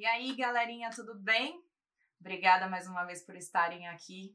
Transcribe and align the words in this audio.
E 0.00 0.06
aí, 0.06 0.34
galerinha, 0.34 0.88
tudo 0.88 1.14
bem? 1.14 1.62
Obrigada 2.18 2.66
mais 2.66 2.88
uma 2.88 3.04
vez 3.04 3.22
por 3.22 3.36
estarem 3.36 3.86
aqui 3.86 4.34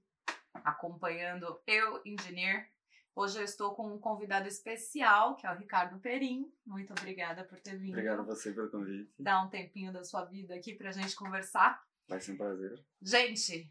acompanhando 0.63 1.59
eu, 1.65 2.03
Engineer. 2.05 2.69
Hoje 3.15 3.39
eu 3.39 3.43
estou 3.43 3.73
com 3.73 3.91
um 3.91 3.97
convidado 3.97 4.47
especial, 4.47 5.35
que 5.35 5.47
é 5.47 5.51
o 5.51 5.57
Ricardo 5.57 5.99
Perim. 5.99 6.53
Muito 6.63 6.93
obrigada 6.93 7.43
por 7.43 7.59
ter 7.59 7.79
vindo. 7.79 7.93
Obrigado 7.93 8.19
a 8.19 8.23
você 8.25 8.53
pelo 8.53 8.69
convite. 8.69 9.11
Dar 9.17 9.43
um 9.43 9.49
tempinho 9.49 9.91
da 9.91 10.03
sua 10.03 10.23
vida 10.25 10.53
aqui 10.53 10.75
pra 10.75 10.91
gente 10.91 11.15
conversar. 11.15 11.83
Vai 12.07 12.21
ser 12.21 12.33
um 12.33 12.37
prazer. 12.37 12.85
Gente, 13.01 13.67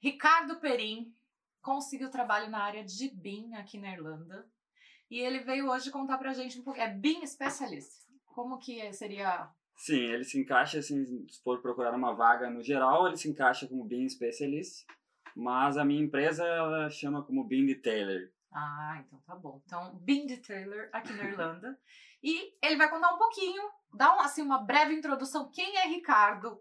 Ricardo 0.00 0.58
Perim 0.58 1.14
conseguiu 1.60 2.10
trabalho 2.10 2.48
na 2.48 2.62
área 2.62 2.82
de 2.82 3.06
BIM 3.06 3.52
aqui 3.52 3.76
na 3.78 3.92
Irlanda. 3.92 4.50
E 5.10 5.20
ele 5.20 5.40
veio 5.40 5.68
hoje 5.68 5.90
contar 5.90 6.16
pra 6.16 6.32
gente 6.32 6.58
um 6.58 6.64
pouco. 6.64 6.80
É 6.80 6.88
BIM 6.88 7.22
especialista. 7.22 8.06
Como 8.24 8.58
que 8.58 8.90
seria 8.94 9.52
Sim, 9.78 10.00
ele 10.00 10.24
se 10.24 10.40
encaixa, 10.40 10.80
assim, 10.80 11.04
se 11.28 11.40
for 11.40 11.62
procurar 11.62 11.94
uma 11.94 12.12
vaga 12.12 12.50
no 12.50 12.60
geral, 12.60 13.06
ele 13.06 13.16
se 13.16 13.30
encaixa 13.30 13.68
como 13.68 13.84
BIM 13.84 14.08
Specialist, 14.08 14.84
mas 15.36 15.76
a 15.76 15.84
minha 15.84 16.02
empresa 16.02 16.44
ela 16.44 16.90
chama 16.90 17.22
como 17.22 17.44
BIM 17.44 17.64
Detailer. 17.64 18.32
Ah, 18.52 19.00
então 19.00 19.20
tá 19.20 19.36
bom. 19.36 19.62
Então, 19.64 19.94
BIM 20.00 20.26
Detailer 20.26 20.90
aqui 20.92 21.12
na 21.12 21.24
Irlanda. 21.24 21.78
e 22.20 22.52
ele 22.60 22.76
vai 22.76 22.90
contar 22.90 23.14
um 23.14 23.18
pouquinho, 23.18 23.62
dar 23.94 24.16
um, 24.16 24.20
assim, 24.20 24.42
uma 24.42 24.58
breve 24.58 24.94
introdução. 24.94 25.48
Quem 25.48 25.76
é 25.76 25.86
Ricardo? 25.86 26.60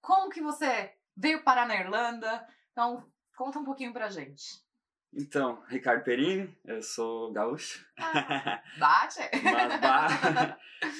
Como 0.00 0.30
que 0.30 0.40
você 0.40 0.94
veio 1.16 1.42
parar 1.42 1.66
na 1.66 1.74
Irlanda? 1.74 2.46
Então, 2.70 3.04
conta 3.36 3.58
um 3.58 3.64
pouquinho 3.64 3.92
pra 3.92 4.08
gente. 4.08 4.63
Então, 5.16 5.62
Ricardo 5.68 6.02
Perini, 6.02 6.48
eu 6.64 6.82
sou 6.82 7.32
gaúcho. 7.32 7.86
Ah, 7.96 8.60
bate? 8.78 9.20
Mas. 9.44 10.56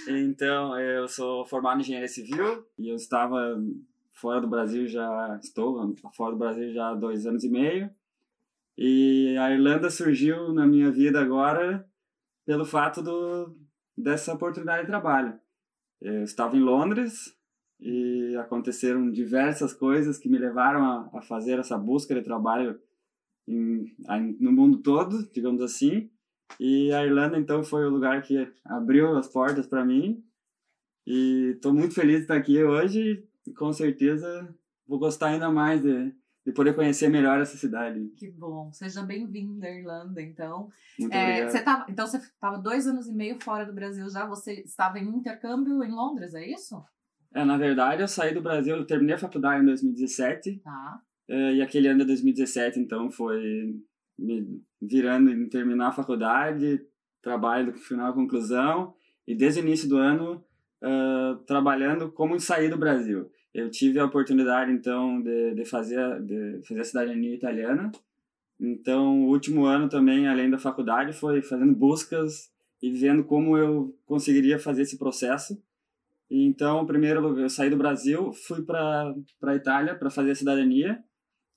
Então, 0.09 0.79
eu 0.79 1.09
sou 1.09 1.45
formado 1.47 1.79
em 1.79 1.81
engenharia 1.81 2.09
civil 2.09 2.67
e 2.79 2.89
eu 2.89 2.95
estava 2.95 3.61
fora 4.13 4.41
do 4.41 4.47
Brasil 4.47 4.87
já 4.87 5.39
estou 5.43 5.95
fora 6.15 6.33
do 6.33 6.39
Brasil 6.39 6.73
já 6.73 6.91
há 6.91 6.95
dois 6.95 7.27
anos 7.27 7.43
e 7.43 7.49
meio. 7.49 7.91
E 8.79 9.37
a 9.37 9.51
Irlanda 9.51 9.91
surgiu 9.91 10.53
na 10.53 10.67
minha 10.67 10.91
vida 10.91 11.21
agora 11.21 11.85
pelo 12.47 12.65
fato 12.65 13.03
do, 13.03 13.57
dessa 13.97 14.33
oportunidade 14.33 14.83
de 14.83 14.89
trabalho. 14.89 15.39
Eu 16.01 16.23
estava 16.23 16.57
em 16.57 16.61
Londres 16.61 17.37
e 17.81 18.37
aconteceram 18.37 19.11
diversas 19.11 19.73
coisas 19.73 20.19
que 20.19 20.29
me 20.29 20.39
levaram 20.39 20.85
a, 20.85 21.19
a 21.19 21.23
fazer 21.23 21.59
essa 21.59 21.77
busca 21.77 22.15
de 22.15 22.23
trabalho 22.23 22.81
em, 23.47 23.95
no 24.41 24.53
mundo 24.53 24.79
todo, 24.79 25.29
digamos 25.33 25.61
assim. 25.63 26.11
E 26.59 26.93
a 26.93 27.05
Irlanda, 27.05 27.39
então, 27.39 27.65
foi 27.65 27.85
o 27.85 27.91
lugar 27.91 28.23
que 28.23 28.51
abriu 28.65 29.17
as 29.17 29.29
portas 29.29 29.67
para 29.67 29.85
mim. 29.85 30.23
E 31.07 31.53
estou 31.55 31.75
muito 31.75 31.95
feliz 31.95 32.17
de 32.17 32.23
estar 32.23 32.37
aqui 32.37 32.63
hoje. 32.63 33.27
E 33.47 33.53
com 33.53 33.73
certeza 33.73 34.49
vou 34.87 34.99
gostar 34.99 35.29
ainda 35.29 35.51
mais 35.51 35.83
de, 35.83 36.15
de 36.47 36.53
poder 36.53 36.75
conhecer 36.75 37.09
melhor 37.09 37.41
essa 37.41 37.57
cidade. 37.57 38.07
Que 38.17 38.31
bom. 38.31 38.73
Seja 38.73 39.03
bem-vindo 39.03 39.65
à 39.65 39.71
Irlanda, 39.71 40.23
então. 40.23 40.71
Muito 40.99 41.13
É, 41.13 41.49
você 41.49 41.63
tava, 41.63 41.87
então, 41.89 42.07
você 42.07 42.19
estava 42.19 42.59
dois 42.59 42.87
anos 42.87 43.07
e 43.07 43.15
meio 43.15 43.41
fora 43.43 43.67
do 43.67 43.75
Brasil 43.75 44.09
já. 44.09 44.27
Você 44.27 44.61
estava 44.61 44.99
em 44.99 45.09
intercâmbio 45.09 45.83
em 45.83 45.91
Londres, 45.91 46.35
é 46.35 46.47
isso? 46.47 46.83
É, 47.35 47.45
na 47.45 47.57
verdade, 47.57 48.01
eu 48.01 48.09
saí 48.09 48.33
do 48.33 48.41
Brasil, 48.41 48.77
eu 48.77 48.87
terminei 48.87 49.17
a 49.17 49.19
faculdade 49.19 49.63
em 49.63 49.67
2017. 49.67 50.61
Tá. 50.61 51.01
Eh, 51.29 51.55
E 51.55 51.63
aquele 51.63 51.89
ano 51.89 52.01
de 52.01 52.07
2017, 52.07 52.79
então, 52.81 53.11
foi 53.11 53.75
me 54.19 54.63
virando 54.81 55.31
em 55.31 55.49
terminar 55.49 55.89
a 55.89 55.93
faculdade, 55.93 56.81
trabalho 57.23 57.73
do 57.73 57.79
final 57.79 58.11
à 58.11 58.15
conclusão, 58.15 58.95
e 59.27 59.35
desde 59.35 59.61
o 59.61 59.65
início 59.65 59.89
do 59.89 59.97
ano, 59.97 60.45
ah, 60.83 61.39
trabalhando 61.47 62.13
como 62.13 62.39
sair 62.39 62.69
do 62.69 62.77
Brasil. 62.77 63.31
Eu 63.55 63.71
tive 63.71 63.99
a 63.99 64.05
oportunidade, 64.05 64.71
então, 64.71 65.23
de, 65.23 65.55
de, 65.55 65.65
fazer, 65.65 66.21
de 66.23 66.61
fazer 66.69 66.81
a 66.81 66.85
cidadania 66.85 67.35
italiana. 67.35 67.91
Então, 68.61 69.23
o 69.23 69.29
último 69.29 69.65
ano 69.65 69.89
também, 69.89 70.29
além 70.29 70.51
da 70.51 70.59
faculdade, 70.59 71.13
foi 71.15 71.41
fazendo 71.41 71.75
buscas 71.75 72.51
e 72.83 72.91
vendo 72.91 73.25
como 73.25 73.57
eu 73.57 73.97
conseguiria 74.05 74.59
fazer 74.59 74.83
esse 74.83 74.99
processo. 74.99 75.59
Então, 76.31 76.85
primeiro 76.85 77.39
eu 77.41 77.49
saí 77.49 77.71
do 77.71 77.77
Brasil, 77.79 78.33
fui 78.33 78.63
para 78.63 79.15
a 79.43 79.55
Itália 79.55 79.95
para 79.95 80.11
fazer 80.11 80.33
a 80.33 80.35
cidadania. 80.35 81.03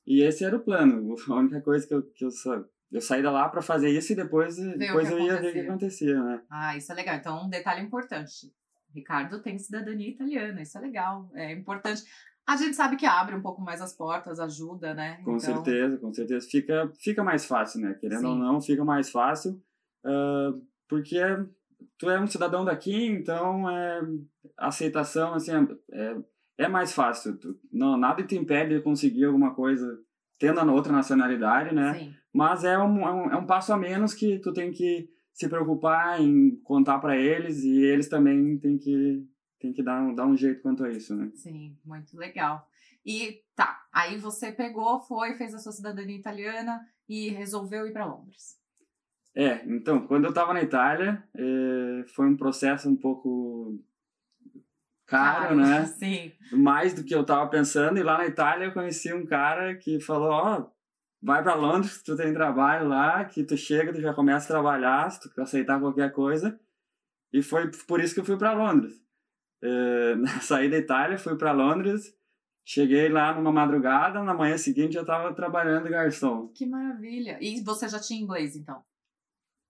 E 0.08 0.22
esse 0.24 0.44
era 0.46 0.56
o 0.56 0.62
plano. 0.62 1.16
A 1.30 1.36
única 1.36 1.60
coisa 1.62 1.86
que 1.86 1.94
eu, 1.94 2.02
que 2.02 2.24
eu, 2.26 2.32
só, 2.32 2.64
eu 2.92 3.02
saí 3.02 3.22
da 3.22 3.30
lá 3.30 3.50
para 3.50 3.62
fazer 3.62 3.90
isso 3.90 4.14
e 4.14 4.16
depois, 4.16 4.56
depois 4.56 5.12
eu 5.12 5.20
ia 5.20 5.40
ver 5.42 5.50
o 5.50 5.54
que 5.54 5.60
acontecia. 5.60 6.24
né? 6.24 6.42
Ah, 6.50 6.78
isso 6.78 6.92
é 6.92 6.96
legal. 6.96 7.16
Então, 7.18 7.46
um 7.46 7.50
detalhe 7.50 7.82
importante. 7.82 8.52
Ricardo 8.96 9.42
tem 9.42 9.60
cidadania 9.60 10.10
italiana, 10.10 10.62
isso 10.62 10.78
é 10.78 10.82
legal, 10.82 11.30
é 11.36 11.52
importante. 11.52 12.02
A 12.48 12.56
gente 12.56 12.76
sabe 12.78 12.96
que 12.96 13.06
abre 13.06 13.36
um 13.36 13.42
pouco 13.42 13.62
mais 13.62 13.82
as 13.82 13.94
portas, 13.94 14.40
ajuda, 14.40 14.94
né? 14.94 15.18
Com 15.18 15.36
Então, 15.36 15.40
certeza, 15.42 15.98
com 15.98 16.14
certeza. 16.14 16.48
Fica, 16.50 16.90
fica 16.98 17.22
mais 17.22 17.46
fácil, 17.46 17.82
né? 17.82 17.94
Querendo 18.00 18.26
ou 18.30 18.34
Sim. 18.36 18.40
não, 18.40 18.62
fica 18.62 18.86
mais 18.86 19.10
fácil. 19.10 19.62
ah, 20.06 20.54
porque 20.88 21.20
tu 21.98 22.10
é 22.10 22.18
um 22.20 22.26
cidadão 22.28 22.64
daqui, 22.64 23.06
então 23.08 23.70
é, 23.70 24.02
a 24.58 24.68
aceitação, 24.68 25.34
assim, 25.34 25.52
é, 25.92 26.16
é 26.58 26.68
mais 26.68 26.92
fácil. 26.94 27.38
Não, 27.72 27.98
nada 27.98 28.24
te 28.24 28.36
impede 28.36 28.76
de 28.76 28.82
conseguir 28.82 29.26
alguma 29.26 29.54
coisa 29.54 30.00
tendo 30.40 30.60
a 30.60 30.72
outra 30.72 30.92
nacionalidade, 30.92 31.74
né? 31.74 31.94
Sim, 31.94 32.14
Mas 32.34 32.64
é 32.64 32.78
um, 32.78 33.02
é 33.02 33.12
um, 33.12 33.32
é 33.32 33.36
um 33.38 33.46
passo 33.46 33.74
a 33.74 33.78
menos 33.78 34.14
que 34.14 34.40
tu 34.40 34.54
tem 34.54 34.72
que 34.72 35.10
se 35.34 35.48
preocupar 35.50 36.20
em 36.22 36.56
contar 36.64 37.00
para 37.00 37.16
eles 37.18 37.64
e 37.64 37.80
eles 37.84 38.08
também 38.10 38.58
têm 38.60 38.78
que, 38.78 39.26
têm 39.60 39.74
que 39.74 39.84
dar, 39.84 40.02
um- 40.02 40.14
dar 40.16 40.26
um 40.26 40.36
jeito 40.38 40.62
quanto 40.62 40.84
a 40.84 40.92
isso, 40.92 41.16
né? 41.16 41.32
sim, 41.36 41.76
muito 41.86 42.16
legal. 42.18 42.68
E 43.06 43.42
tá, 43.56 43.86
aí 43.92 44.18
você 44.18 44.52
pegou, 44.52 45.00
foi, 45.00 45.36
fez 45.36 45.54
a 45.54 45.60
sua 45.60 45.72
cidadania 45.72 46.18
italiana 46.18 46.82
e 47.08 47.30
resolveu 47.30 47.88
ir 47.88 47.94
para 47.94 48.06
Londres. 48.06 48.58
É, 49.36 49.64
então, 49.68 50.06
quando 50.08 50.26
eu 50.26 50.30
estava 50.32 50.54
na 50.54 50.62
Itália, 50.64 51.24
eh, 51.36 52.04
foi 52.16 52.28
um 52.28 52.36
processo 52.36 52.90
um 52.90 52.96
pouco 52.96 53.80
caro, 55.08 55.56
né? 55.56 55.86
Sim. 55.98 56.32
Mais 56.52 56.94
do 56.94 57.04
que 57.04 57.16
eu 57.16 57.22
estava 57.22 57.50
pensando. 57.50 57.98
E 57.98 58.04
lá 58.04 58.18
na 58.18 58.28
Itália 58.28 58.66
eu 58.66 58.74
conheci 58.74 59.12
um 59.14 59.26
cara 59.26 59.76
que 59.76 60.00
falou, 60.00 60.30
ó, 60.30 60.70
vai 61.22 61.42
para 61.42 61.56
Londres, 61.56 62.04
tu 62.04 62.16
tem 62.16 62.34
trabalho 62.34 62.88
lá, 62.88 63.26
que 63.26 63.44
tu 63.44 63.58
chega, 63.58 63.94
tu 63.94 64.02
já 64.02 64.14
começa 64.14 64.46
a 64.46 64.56
trabalhar, 64.56 65.10
se 65.10 65.22
tu 65.22 65.42
aceitar 65.42 65.80
qualquer 65.80 66.12
coisa. 66.12 66.60
E 67.34 67.42
foi 67.42 67.72
por 67.88 68.00
isso 68.00 68.14
que 68.14 68.20
eu 68.20 68.26
fui 68.26 68.38
para 68.38 68.54
Londres. 68.54 68.94
Eh, 69.64 70.16
saí 70.42 70.70
da 70.70 70.78
Itália, 70.78 71.18
fui 71.18 71.36
para 71.36 71.52
Londres, 71.52 72.14
cheguei 72.66 73.10
lá 73.10 73.34
numa 73.34 73.52
madrugada, 73.52 74.22
na 74.24 74.34
manhã 74.34 74.58
seguinte 74.58 74.96
eu 74.96 75.02
estava 75.02 75.34
trabalhando 75.34 75.90
garçom. 75.90 76.50
Que 76.50 76.66
maravilha. 76.66 77.38
E 77.42 77.62
você 77.64 77.88
já 77.88 78.00
tinha 78.00 78.22
inglês, 78.22 78.56
então? 78.56 78.84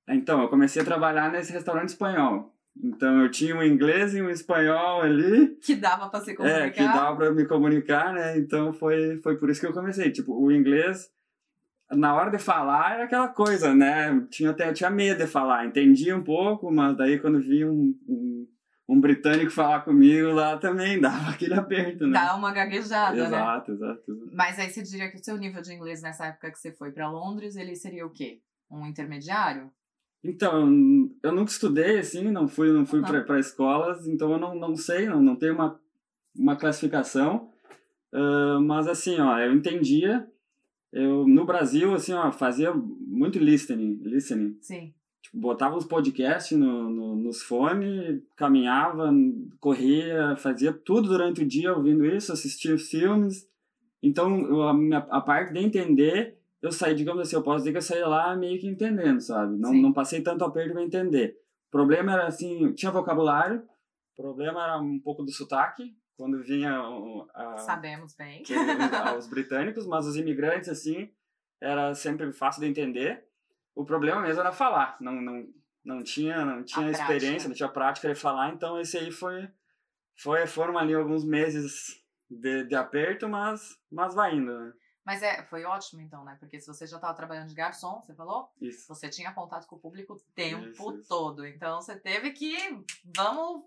Então, 0.09 0.42
eu 0.42 0.50
comecei 0.50 0.81
a 0.81 0.86
trabalhar 0.86 1.31
nesse 1.31 1.52
restaurante 1.52 1.90
espanhol. 1.90 2.56
Então, 2.83 3.21
eu 3.23 3.31
tinha 3.31 3.55
um 3.55 3.63
inglês 3.63 4.13
e 4.13 4.21
um 4.21 4.29
espanhol 4.29 5.01
ali, 5.01 5.55
Que 5.61 5.75
dava 5.75 6.09
para 6.09 6.21
se 6.21 6.35
comunicar. 6.35 6.61
é, 6.65 6.69
que 6.69 6.83
dava 6.83 7.15
para 7.15 7.31
me 7.31 7.45
comunicar, 7.45 8.13
né? 8.13 8.38
Então, 8.38 8.71
foi, 8.73 9.19
foi 9.21 9.38
por 9.38 9.49
isso 9.49 9.59
que 9.61 9.67
eu 9.67 9.73
comecei. 9.73 10.11
Tipo, 10.11 10.33
o 10.33 10.51
inglês, 10.51 11.09
na 11.91 12.13
hora 12.13 12.29
de 12.29 12.38
falar, 12.38 12.93
era 12.93 13.03
aquela 13.05 13.27
coisa, 13.29 13.73
né? 13.73 14.25
Tinha 14.29 14.51
até 14.51 14.71
tinha 14.73 14.89
medo 14.89 15.17
de 15.19 15.27
falar. 15.27 15.65
Entendia 15.65 16.15
um 16.15 16.23
pouco, 16.23 16.71
mas 16.71 16.95
daí 16.97 17.19
quando 17.19 17.39
vi 17.39 17.65
um, 17.65 17.95
um, 18.07 18.47
um 18.89 18.99
britânico 19.01 19.51
falar 19.51 19.81
comigo 19.81 20.29
lá, 20.29 20.57
também 20.57 20.99
dava 21.01 21.31
aquele 21.31 21.53
aperto, 21.53 22.05
né? 22.05 22.13
Dá 22.13 22.35
uma 22.35 22.51
gaguejada, 22.51 23.15
né? 23.15 23.25
exato, 23.25 23.71
exato, 23.71 24.11
exato. 24.11 24.29
Mas 24.33 24.59
aí 24.59 24.69
você 24.69 24.83
diria 24.83 25.09
que 25.09 25.17
o 25.17 25.23
seu 25.23 25.38
nível 25.38 25.61
de 25.61 25.73
inglês 25.73 26.01
nessa 26.01 26.27
época 26.27 26.51
que 26.51 26.59
você 26.59 26.71
foi 26.71 26.91
para 26.91 27.09
Londres, 27.09 27.55
ele 27.55 27.75
seria 27.75 28.05
o 28.05 28.11
quê? 28.11 28.39
Um 28.69 28.85
intermediário? 28.85 29.71
Então, 30.23 30.67
eu 31.23 31.31
nunca 31.31 31.51
estudei 31.51 32.00
assim, 32.00 32.29
não 32.31 32.47
fui, 32.47 32.72
não 32.72 32.85
fui 32.85 33.00
Uhum. 33.00 33.23
para 33.25 33.39
escolas, 33.39 34.07
então 34.07 34.31
eu 34.31 34.39
não, 34.39 34.55
não 34.55 34.75
sei, 34.75 35.05
não, 35.07 35.22
não 35.22 35.35
tenho 35.35 35.53
uma, 35.53 35.79
uma 36.35 36.55
classificação. 36.55 37.50
Ah, 38.13 38.59
mas 38.62 38.88
assim, 38.88 39.19
ó, 39.19 39.38
eu 39.39 39.53
entendia. 39.53 40.27
Eu, 40.92 41.27
no 41.27 41.45
Brasil, 41.45 41.94
assim, 41.94 42.13
ó, 42.13 42.31
fazia 42.31 42.74
muito 42.74 43.38
listening, 43.38 44.00
listening. 44.03 44.57
Sim. 44.62 44.94
Tipo, 45.21 45.38
botava 45.39 45.75
os 45.77 45.86
podcasts 45.86 46.57
no, 46.57 46.89
no, 46.89 47.15
nos 47.15 47.42
fones, 47.44 48.21
caminhava, 48.36 49.12
corria, 49.59 50.36
fazia 50.38 50.71
tudo 50.71 51.09
durante 51.09 51.42
o 51.42 51.45
dia 51.47 51.74
ouvindo 51.74 52.06
isso, 52.06 52.31
assistia 52.31 52.77
filmes. 52.77 53.45
Então, 54.01 54.39
eu- 54.47 54.62
a, 54.63 54.74
minha, 54.74 55.00
a 55.00 55.19
parte 55.21 55.51
de 55.53 55.59
entender, 55.59 56.37
eu 56.62 56.71
saí, 56.71 56.95
digamos 56.95 57.21
assim, 57.21 57.36
eu 57.36 57.44
posso 57.44 57.59
dizer 57.59 57.71
que 57.71 57.77
eu 57.77 57.81
saí 57.81 58.01
lá 58.01 58.36
meio 58.36 58.59
que 58.59 58.68
entendendo, 58.68 59.19
sabe? 59.21 59.57
Não, 59.57 59.71
Sim. 59.71 59.81
não 59.81 59.94
passei 59.94 60.21
tanto 60.21 60.44
aperto 60.44 60.74
para 60.74 60.83
entender. 60.83 61.38
O 61.68 61.71
problema 61.71 62.13
era, 62.13 62.27
assim, 62.27 62.74
tinha 62.74 62.92
vocabulário, 62.92 63.59
o 64.18 64.21
problema 64.21 64.63
era 64.63 64.77
um 64.80 65.00
pouco 65.00 65.24
do 65.24 65.31
sotaque, 65.31 65.95
quando 66.15 66.42
vinha 66.44 66.80
a, 67.36 67.57
Sabemos 67.57 68.15
bem. 68.15 68.42
que- 68.44 68.56
os, 68.56 69.18
os 69.19 69.27
britânicos, 69.27 69.86
mas 69.86 70.06
os 70.07 70.15
imigrantes, 70.15 70.69
assim, 70.69 71.12
era 71.62 71.94
sempre 71.94 72.31
fácil 72.33 72.62
de 72.62 72.68
entender. 72.68 73.24
O 73.75 73.86
problema 73.86 74.21
mesmo 74.21 74.39
era 74.42 74.51
falar, 74.51 74.98
não, 75.00 75.21
não, 75.21 75.48
não 75.86 76.04
tinha, 76.04 76.44
não 76.44 76.63
tinha 76.63 76.88
A 76.88 76.92
experiência, 76.92 77.27
prática. 77.27 77.48
não 77.50 77.56
tinha 77.56 77.69
prática 77.69 78.07
de 78.07 78.15
falar, 78.19 78.51
então 78.54 78.80
esse 78.80 78.98
aí 78.98 79.12
foi, 79.12 79.48
Foi, 80.15 80.48
foram 80.48 80.75
ali 80.80 80.95
alguns 80.95 81.24
meses 81.24 82.04
de, 82.30 82.63
de 82.63 82.74
aperto, 82.75 83.30
mas, 83.30 83.77
mas 83.92 84.15
vai 84.15 84.36
indo, 84.36 84.51
né? 84.57 84.74
Mas 85.07 85.24
é, 85.24 85.42
foi 85.44 85.63
ótimo 85.63 86.01
então, 86.01 86.25
né? 86.25 86.36
Porque 86.38 86.59
se 86.59 86.68
você 86.68 86.86
já 86.86 86.98
estava 86.98 87.13
trabalhando 87.13 87.48
de 87.48 87.56
garçom, 87.56 88.01
você 88.01 88.13
falou, 88.13 88.50
Isso. 88.62 88.86
você 88.89 89.07
tinha 89.07 89.31
contato 89.31 89.65
com 89.65 89.77
o 89.77 89.80
público 89.80 90.15
o 90.15 90.19
tempo 90.36 90.68
Isso, 90.68 90.94
isso. 91.00 91.07
todo. 91.07 91.48
Então 91.48 91.80
você 91.81 91.95
teve 91.98 92.31
que, 92.31 92.83
vamos, 93.15 93.63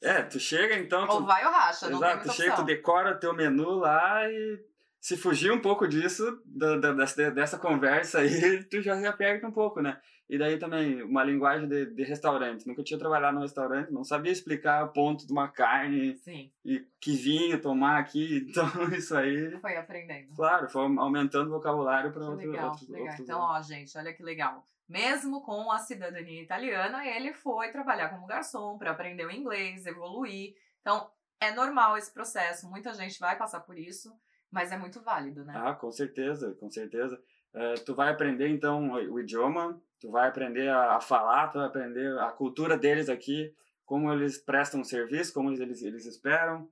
É, 0.00 0.22
tu 0.22 0.38
chega 0.38 0.76
então. 0.78 1.04
Tu, 1.08 1.12
ou 1.12 1.26
vai 1.26 1.44
ou 1.44 1.50
racha, 1.50 1.90
não 1.90 1.98
tem 1.98 2.08
exato, 2.10 2.28
tu 2.28 2.32
chega, 2.34 2.50
tu 2.50 2.52
opção. 2.52 2.64
decora 2.66 3.18
teu 3.18 3.34
menu 3.34 3.70
lá 3.70 4.30
e 4.30 4.64
se 5.00 5.16
fugir 5.16 5.50
um 5.50 5.60
pouco 5.60 5.88
disso, 5.88 6.40
da, 6.44 6.76
da- 6.76 6.92
dessa, 6.92 7.30
dessa 7.32 7.58
conversa 7.58 8.20
aí, 8.20 8.62
tu 8.70 8.80
já 8.80 8.96
se 8.96 9.06
aperta 9.06 9.44
um 9.48 9.52
pouco, 9.52 9.80
né? 9.82 10.00
E 10.28 10.36
daí 10.36 10.58
também, 10.58 11.02
uma 11.02 11.22
linguagem 11.22 11.68
de, 11.68 11.86
de 11.86 12.02
restaurante. 12.02 12.66
Nunca 12.66 12.82
tinha 12.82 12.98
trabalhado 12.98 13.36
no 13.36 13.42
restaurante, 13.42 13.92
não 13.92 14.02
sabia 14.02 14.32
explicar 14.32 14.84
o 14.84 14.92
ponto 14.92 15.24
de 15.24 15.32
uma 15.32 15.48
carne 15.48 16.16
Sim, 16.16 16.50
e 16.64 16.84
que 17.00 17.16
vinho 17.16 17.60
tomar 17.60 17.98
aqui. 17.98 18.44
Então, 18.56 18.88
isso 18.94 19.16
aí, 19.16 19.50
foi 19.60 19.76
aprendendo. 19.76 20.34
claro, 20.34 20.68
foi 20.68 20.82
aumentando 20.82 21.48
o 21.48 21.52
vocabulário 21.52 22.10
para 22.10 22.24
outro, 22.24 22.50
legal, 22.50 22.70
outros, 22.70 22.88
legal. 22.88 23.06
outros 23.06 23.20
Então, 23.20 23.40
ó, 23.40 23.60
gente, 23.60 23.96
olha 23.98 24.12
que 24.12 24.22
legal. 24.22 24.66
Mesmo 24.88 25.42
com 25.42 25.70
a 25.70 25.78
cidadania 25.78 26.42
italiana, 26.42 27.06
ele 27.06 27.32
foi 27.32 27.70
trabalhar 27.70 28.08
como 28.08 28.26
garçom 28.26 28.78
para 28.78 28.92
aprender 28.92 29.26
o 29.26 29.30
inglês, 29.30 29.84
evoluir. 29.84 30.54
Então, 30.80 31.10
é 31.40 31.52
normal 31.52 31.96
esse 31.96 32.12
processo. 32.12 32.68
Muita 32.68 32.94
gente 32.94 33.18
vai 33.18 33.36
passar 33.36 33.60
por 33.60 33.76
isso, 33.76 34.12
mas 34.50 34.72
é 34.72 34.78
muito 34.78 35.00
válido, 35.02 35.44
né? 35.44 35.54
Ah, 35.56 35.74
com 35.74 35.90
certeza, 35.90 36.54
com 36.54 36.70
certeza. 36.70 37.20
Eh, 37.54 37.74
tu 37.84 37.94
vai 37.94 38.10
aprender 38.10 38.48
então 38.48 38.92
o 38.92 39.18
idioma, 39.18 39.80
tu 40.00 40.10
vai 40.10 40.28
aprender 40.28 40.68
a, 40.68 41.00
falar, 41.00 41.48
tu 41.48 41.58
vai 41.58 41.66
aprender 41.66 42.18
a 42.18 42.30
cultura 42.30 42.76
deles 42.76 43.08
aqui, 43.08 43.54
como 43.84 44.12
eles 44.12 44.38
prestam 44.38 44.84
serviço, 44.84 45.32
como 45.32 45.50
eles, 45.52 45.82
eles 45.82 46.06
esperam. 46.06 46.68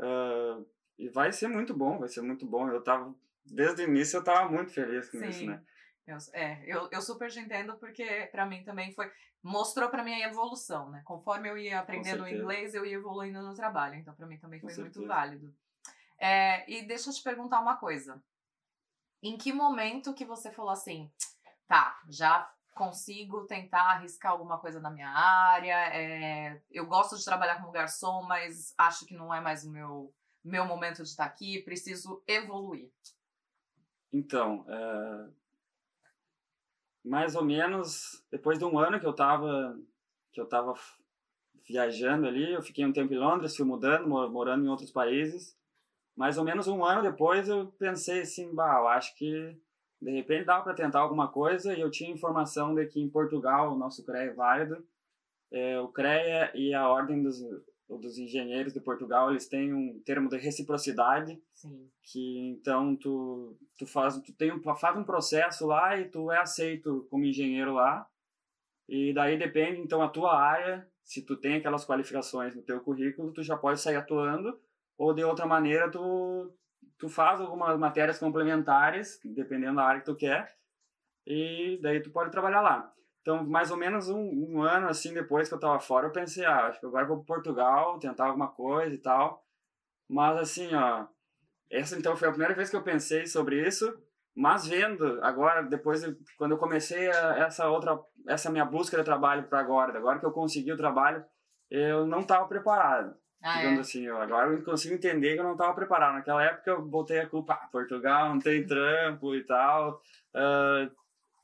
Ah, 0.00 0.60
e 0.98 1.08
vai 1.08 1.32
ser 1.32 1.48
muito 1.48 1.74
bom, 1.74 1.98
vai 1.98 2.08
ser 2.08 2.22
muito 2.22 2.46
bom. 2.46 2.68
Eu 2.68 2.82
tava, 2.82 3.14
desde 3.44 3.82
o 3.82 3.88
início 3.88 4.18
eu 4.18 4.24
tava 4.24 4.48
muito 4.48 4.72
feliz 4.72 5.08
com 5.10 5.18
isso, 5.24 5.40
Sim. 5.40 5.46
né? 5.46 5.62
Eu, 6.06 6.16
é, 6.32 6.62
eu, 6.66 6.88
eu 6.90 7.00
super 7.00 7.30
te 7.30 7.38
entendo 7.38 7.76
porque 7.76 8.28
pra 8.32 8.44
mim 8.44 8.64
também 8.64 8.92
foi. 8.92 9.10
Mostrou 9.42 9.88
pra 9.88 10.04
mim 10.04 10.12
a 10.12 10.28
evolução, 10.28 10.90
né? 10.90 11.02
Conforme 11.04 11.48
eu 11.48 11.58
ia 11.58 11.80
aprendendo 11.80 12.28
inglês, 12.28 12.74
eu 12.74 12.86
ia 12.86 12.94
evoluindo 12.94 13.42
no 13.42 13.54
trabalho. 13.54 13.96
Então, 13.96 14.14
pra 14.14 14.26
mim 14.26 14.38
também 14.38 14.60
Com 14.60 14.68
foi 14.68 14.76
muito 14.76 14.94
certeza. 14.94 15.12
válido. 15.12 15.54
É, 16.18 16.70
e 16.70 16.86
deixa 16.86 17.10
eu 17.10 17.14
te 17.14 17.22
perguntar 17.22 17.60
uma 17.60 17.76
coisa. 17.76 18.22
Em 19.20 19.36
que 19.36 19.52
momento 19.52 20.14
que 20.14 20.24
você 20.24 20.52
falou 20.52 20.70
assim, 20.70 21.10
tá, 21.66 22.00
já 22.08 22.48
consigo 22.74 23.46
tentar 23.46 23.92
arriscar 23.92 24.32
alguma 24.32 24.58
coisa 24.58 24.80
na 24.80 24.90
minha 24.90 25.08
área, 25.08 25.76
é, 25.94 26.60
eu 26.70 26.86
gosto 26.86 27.16
de 27.16 27.24
trabalhar 27.24 27.60
como 27.60 27.70
garçom, 27.72 28.22
mas 28.22 28.74
acho 28.78 29.06
que 29.06 29.14
não 29.14 29.32
é 29.32 29.40
mais 29.40 29.64
o 29.64 29.70
meu, 29.70 30.12
meu 30.44 30.64
momento 30.64 31.02
de 31.02 31.08
estar 31.08 31.24
aqui, 31.24 31.62
preciso 31.62 32.22
evoluir. 32.26 32.90
Então, 34.12 34.64
eh, 34.68 35.30
mais 37.04 37.34
ou 37.34 37.44
menos 37.44 38.24
depois 38.30 38.58
de 38.58 38.64
um 38.64 38.78
ano 38.78 39.00
que 39.00 39.06
eu 39.06 39.12
tava 39.14 39.78
que 40.32 40.40
eu 40.40 40.46
tava 40.48 40.74
viajando 41.68 42.26
ali, 42.26 42.52
eu 42.52 42.62
fiquei 42.62 42.84
um 42.86 42.92
tempo 42.92 43.12
em 43.12 43.18
Londres, 43.18 43.54
fui 43.56 43.66
mudando, 43.66 44.08
mo- 44.08 44.28
morando 44.30 44.64
em 44.64 44.68
outros 44.68 44.90
países. 44.90 45.56
Mais 46.16 46.38
ou 46.38 46.44
menos 46.44 46.68
um 46.68 46.84
ano 46.84 47.02
depois 47.02 47.48
eu 47.48 47.68
pensei 47.78 48.22
assim, 48.22 48.54
bah, 48.54 48.78
eu 48.78 48.88
acho 48.88 49.14
que 49.16 49.58
de 50.02 50.10
repente 50.10 50.46
dava 50.46 50.64
para 50.64 50.74
tentar 50.74 50.98
alguma 50.98 51.28
coisa 51.28 51.72
e 51.74 51.80
eu 51.80 51.90
tinha 51.90 52.10
informação 52.10 52.74
de 52.74 52.86
que 52.86 53.00
em 53.00 53.08
Portugal 53.08 53.72
o 53.72 53.78
nosso 53.78 54.04
CREA 54.04 54.22
é 54.24 54.34
válido. 54.34 54.84
Eh, 55.52 55.78
o 55.78 55.88
CREA 55.88 56.50
e 56.54 56.74
a 56.74 56.88
Ordem 56.88 57.22
dos, 57.22 57.40
dos 57.88 58.18
Engenheiros 58.18 58.72
de 58.72 58.80
Portugal, 58.80 59.30
eles 59.30 59.46
têm 59.46 59.72
um 59.72 60.00
termo 60.04 60.28
de 60.28 60.36
reciprocidade 60.38 61.40
Sim. 61.54 61.88
que 62.02 62.38
então 62.48 62.96
tu 62.96 63.56
tu 63.78 63.86
faz 63.86 64.18
tu 64.20 64.32
tem 64.32 64.52
um, 64.52 64.60
faz 64.76 64.96
um 64.96 65.04
processo 65.04 65.66
lá 65.66 65.96
e 65.96 66.08
tu 66.08 66.32
é 66.32 66.38
aceito 66.38 67.06
como 67.08 67.24
engenheiro 67.24 67.74
lá 67.74 68.04
e 68.88 69.12
daí 69.14 69.38
depende 69.38 69.80
então 69.80 70.02
a 70.02 70.08
tua 70.08 70.36
área 70.36 70.88
se 71.04 71.22
tu 71.22 71.36
tem 71.36 71.56
aquelas 71.56 71.84
qualificações 71.84 72.56
no 72.56 72.62
teu 72.62 72.80
currículo 72.80 73.32
tu 73.32 73.42
já 73.42 73.56
pode 73.56 73.80
sair 73.80 73.96
atuando 73.96 74.58
ou 74.98 75.14
de 75.14 75.22
outra 75.22 75.46
maneira 75.46 75.88
tu 75.88 76.52
tu 77.02 77.08
faz 77.08 77.40
algumas 77.40 77.76
matérias 77.76 78.16
complementares 78.16 79.18
dependendo 79.24 79.74
da 79.74 79.84
área 79.84 80.00
que 80.00 80.06
tu 80.06 80.14
quer 80.14 80.54
e 81.26 81.80
daí 81.82 82.00
tu 82.00 82.12
pode 82.12 82.30
trabalhar 82.30 82.60
lá. 82.60 82.92
Então 83.20 83.44
mais 83.44 83.72
ou 83.72 83.76
menos 83.76 84.08
um, 84.08 84.20
um 84.20 84.62
ano 84.62 84.86
assim 84.86 85.12
depois 85.12 85.48
que 85.48 85.54
eu 85.54 85.58
tava 85.58 85.80
fora 85.80 86.06
eu 86.06 86.12
pensei 86.12 86.44
ah 86.44 86.66
acho 86.68 86.78
que 86.78 86.86
agora 86.86 87.04
vou 87.04 87.16
para 87.24 87.34
Portugal 87.34 87.98
tentar 87.98 88.26
alguma 88.26 88.46
coisa 88.52 88.94
e 88.94 88.98
tal. 88.98 89.44
Mas 90.08 90.38
assim 90.38 90.72
ó 90.76 91.08
essa 91.68 91.98
então 91.98 92.16
foi 92.16 92.28
a 92.28 92.30
primeira 92.30 92.54
vez 92.54 92.70
que 92.70 92.76
eu 92.76 92.84
pensei 92.84 93.26
sobre 93.26 93.66
isso, 93.66 93.92
mas 94.32 94.64
vendo 94.68 95.18
agora 95.24 95.62
depois 95.62 96.04
quando 96.38 96.52
eu 96.52 96.58
comecei 96.58 97.10
a- 97.10 97.38
essa 97.38 97.68
outra 97.68 97.98
essa 98.28 98.48
minha 98.48 98.64
busca 98.64 98.96
de 98.96 99.02
trabalho 99.02 99.48
para 99.48 99.58
agora, 99.58 99.98
agora 99.98 100.20
que 100.20 100.26
eu 100.26 100.30
consegui 100.30 100.70
o 100.72 100.76
trabalho, 100.76 101.24
eu 101.68 102.06
não 102.06 102.20
estava 102.20 102.46
preparado. 102.46 103.16
Ah, 103.42 103.56
digamos 103.56 103.78
é. 103.78 103.80
assim, 103.80 104.02
eu, 104.06 104.20
agora 104.20 104.50
eu 104.50 104.62
consigo 104.62 104.94
entender 104.94 105.34
que 105.34 105.40
eu 105.40 105.44
não 105.44 105.52
estava 105.52 105.74
preparado. 105.74 106.14
Naquela 106.14 106.44
época 106.44 106.70
eu 106.70 106.82
botei 106.82 107.18
a 107.18 107.28
culpa, 107.28 107.54
ah, 107.54 107.68
Portugal 107.70 108.28
não 108.28 108.38
tem 108.38 108.64
trampo 108.66 109.34
e 109.34 109.42
tal, 109.44 110.00
ah, 110.34 110.88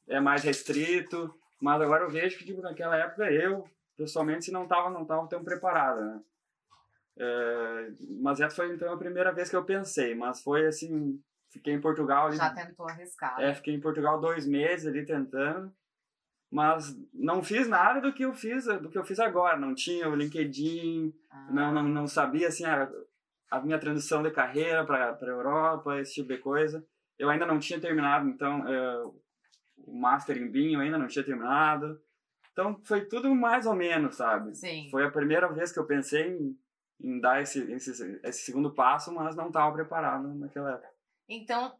é 0.06 0.20
mais 0.20 0.42
restrito, 0.42 1.34
mas 1.60 1.80
agora 1.80 2.04
eu 2.04 2.10
vejo 2.10 2.38
que 2.38 2.44
tipo 2.44 2.62
naquela 2.62 2.96
época 2.96 3.30
eu 3.30 3.68
pessoalmente 3.96 4.50
não 4.50 4.62
estava 4.62 4.88
não 4.90 5.04
tava 5.04 5.26
tão 5.26 5.42
preparado, 5.42 6.00
né? 6.00 6.20
É, 7.20 7.90
mas 8.20 8.40
essa 8.40 8.54
foi 8.54 8.72
então 8.72 8.92
a 8.92 8.96
primeira 8.96 9.32
vez 9.32 9.50
que 9.50 9.56
eu 9.56 9.64
pensei, 9.64 10.14
mas 10.14 10.40
foi 10.40 10.66
assim, 10.66 11.20
fiquei 11.50 11.74
em 11.74 11.80
Portugal 11.80 12.28
ali, 12.28 12.36
Já 12.36 12.50
tentou 12.50 12.88
arriscar. 12.88 13.40
é, 13.40 13.52
fiquei 13.52 13.74
em 13.74 13.80
Portugal 13.80 14.20
dois 14.20 14.46
meses 14.46 14.86
ali 14.86 15.04
tentando, 15.04 15.72
mas 16.50 16.96
não 17.12 17.42
fiz 17.42 17.68
nada 17.68 18.00
do 18.00 18.12
que 18.12 18.24
eu 18.24 18.34
fiz, 18.34 18.64
do 18.64 18.88
que 18.88 18.98
eu 18.98 19.04
fiz 19.04 19.20
agora, 19.20 19.56
não 19.58 19.74
tinha 19.74 20.08
o 20.08 20.14
LinkedIn, 20.14 21.12
Ah, 21.30 21.52
não, 21.52 21.72
não, 21.72 21.82
não 21.82 22.06
sabia 22.06 22.48
assim 22.48 22.64
a, 22.64 22.90
a 23.50 23.60
minha 23.60 23.78
transição 23.78 24.22
de 24.22 24.30
carreira 24.30 24.84
para 24.84 25.12
para 25.12 25.28
Europa, 25.28 26.00
esse 26.00 26.14
tipo 26.14 26.28
de 26.28 26.38
coisa. 26.38 26.84
Eu 27.18 27.28
ainda 27.28 27.44
não 27.44 27.58
tinha 27.58 27.80
terminado, 27.80 28.28
então 28.28 28.66
é, 28.66 29.04
o 29.76 29.92
master 29.92 30.38
em 30.38 30.50
BIM 30.50 30.74
eu 30.74 30.80
ainda 30.80 30.98
não 30.98 31.06
tinha 31.06 31.24
terminado. 31.24 32.00
Então 32.52 32.80
foi 32.84 33.04
tudo 33.04 33.34
mais 33.34 33.66
ou 33.66 33.74
menos, 33.74 34.16
sabe? 34.16 34.54
Sim. 34.54 34.88
Foi 34.90 35.04
a 35.04 35.10
primeira 35.10 35.52
vez 35.52 35.70
que 35.70 35.78
eu 35.78 35.86
pensei 35.86 36.28
em, 36.28 36.58
em 37.00 37.20
dar 37.20 37.42
esse, 37.42 37.60
esse, 37.72 38.20
esse 38.24 38.42
segundo 38.42 38.74
passo, 38.74 39.12
mas 39.12 39.36
não 39.36 39.48
estava 39.48 39.72
preparado 39.72 40.34
naquela 40.34 40.72
época. 40.72 40.88
Então, 41.28 41.78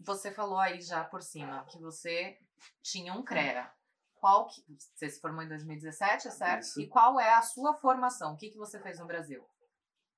você 0.00 0.32
falou 0.32 0.58
aí 0.58 0.80
já 0.80 1.04
por 1.04 1.22
cima 1.22 1.64
que 1.66 1.78
você 1.78 2.36
tinha 2.82 3.12
um 3.14 3.22
CREA. 3.22 3.70
Qual 4.14 4.46
que, 4.48 4.62
você 4.94 5.08
se 5.08 5.20
formou 5.20 5.42
em 5.42 5.48
2017, 5.48 6.28
é 6.28 6.30
certo? 6.30 6.62
Isso. 6.62 6.80
E 6.80 6.86
qual 6.86 7.18
é 7.18 7.32
a 7.32 7.42
sua 7.42 7.74
formação? 7.74 8.34
O 8.34 8.36
que, 8.36 8.50
que 8.50 8.58
você 8.58 8.78
fez 8.78 8.98
no 8.98 9.06
Brasil? 9.06 9.42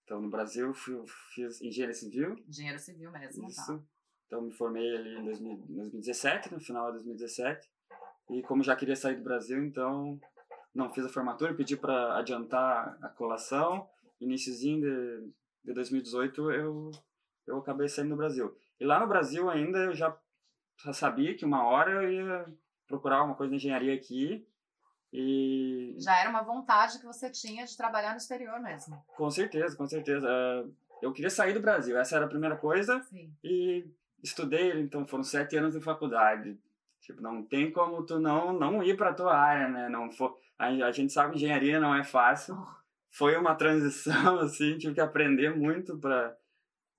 Então, 0.04 0.20
no 0.20 0.28
Brasil, 0.28 0.66
eu 0.66 0.74
fui- 0.74 1.04
fiz 1.34 1.60
engenharia 1.62 1.94
civil, 1.94 2.34
Engenheiro 2.48 2.78
civil 2.78 3.12
mesmo, 3.12 3.42
tá? 3.42 3.48
isso. 3.48 3.86
Então, 4.26 4.42
me 4.42 4.52
formei 4.52 4.96
ali 4.96 5.18
em 5.18 5.24
2000 5.24 5.56
2017, 5.68 6.52
no 6.52 6.60
final 6.60 6.86
de 6.86 6.92
2017. 6.94 7.70
E 8.30 8.42
como 8.42 8.62
já 8.62 8.74
queria 8.74 8.96
sair 8.96 9.16
do 9.16 9.22
Brasil, 9.22 9.62
então 9.64 10.18
não 10.74 10.92
fiz 10.92 11.04
a 11.04 11.08
formatura, 11.08 11.54
pedi 11.54 11.76
para 11.76 12.16
adiantar 12.18 12.98
a 13.02 13.08
colação. 13.10 13.88
Iniciozinho 14.20 14.80
de, 14.80 15.32
de 15.64 15.72
2018, 15.74 16.50
eu, 16.50 16.90
eu 17.46 17.58
acabei 17.58 17.88
saindo 17.88 18.10
do 18.10 18.16
Brasil. 18.16 18.56
E 18.80 18.84
lá 18.84 18.98
no 18.98 19.06
Brasil 19.06 19.48
ainda 19.50 19.78
eu 19.78 19.94
já, 19.94 20.16
já 20.84 20.92
sabia 20.92 21.34
que 21.36 21.44
uma 21.44 21.64
hora 21.64 21.90
eu 22.02 22.12
ia 22.12 22.46
procurar 22.86 23.22
uma 23.22 23.34
coisa 23.34 23.50
de 23.50 23.56
engenharia 23.56 23.94
aqui. 23.94 24.46
E 25.12 25.94
Já 25.98 26.16
era 26.18 26.30
uma 26.30 26.42
vontade 26.42 26.98
que 26.98 27.04
você 27.04 27.30
tinha 27.30 27.66
de 27.66 27.76
trabalhar 27.76 28.12
no 28.12 28.16
exterior 28.16 28.58
mesmo. 28.60 29.04
com 29.16 29.30
certeza, 29.30 29.76
com 29.76 29.86
certeza. 29.86 30.26
eh, 30.28 30.64
Eu 31.02 31.12
queria 31.12 31.30
sair 31.30 31.52
do 31.52 31.60
Brasil, 31.60 31.98
essa 31.98 32.16
era 32.16 32.24
a 32.24 32.28
primeira 32.28 32.56
coisa. 32.56 33.00
Sim. 33.10 33.30
e 33.44 33.84
estudei, 34.22 34.80
então 34.80 35.04
foram 35.06 35.24
sete 35.24 35.56
anos 35.56 35.74
de 35.74 35.80
faculdade. 35.80 36.56
Tipo, 37.00 37.20
não 37.20 37.42
tem 37.42 37.70
como 37.72 38.04
tu 38.06 38.20
não 38.20 38.52
não 38.52 38.82
ir 38.82 38.96
para 38.96 39.12
tua 39.12 39.36
área, 39.36 39.68
né? 39.68 39.88
Não 39.88 40.10
for, 40.12 40.38
a, 40.58 40.68
a 40.68 40.92
gente 40.92 41.12
sabe 41.12 41.30
que 41.32 41.36
engenharia 41.38 41.80
não 41.80 41.94
é 41.94 42.04
fácil. 42.04 42.56
Foi 43.10 43.36
uma 43.36 43.54
transição 43.56 44.38
assim, 44.40 44.78
tive 44.78 44.94
que 44.94 45.00
aprender 45.00 45.54
muito 45.54 45.98
para 45.98 46.36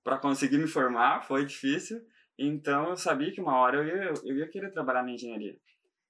para 0.04 0.18
conseguir 0.18 0.58
me 0.58 0.66
formar, 0.68 1.22
foi 1.24 1.46
difícil. 1.46 1.98
Então 2.38 2.90
eu 2.90 2.96
sabia 2.96 3.32
que 3.32 3.40
uma 3.40 3.56
hora 3.58 3.76
eu 3.78 3.86
ia 3.86 4.12
eu 4.24 4.36
ia 4.38 4.48
querer 4.48 4.70
trabalhar 4.72 5.02
na 5.02 5.12
engenharia. 5.12 5.56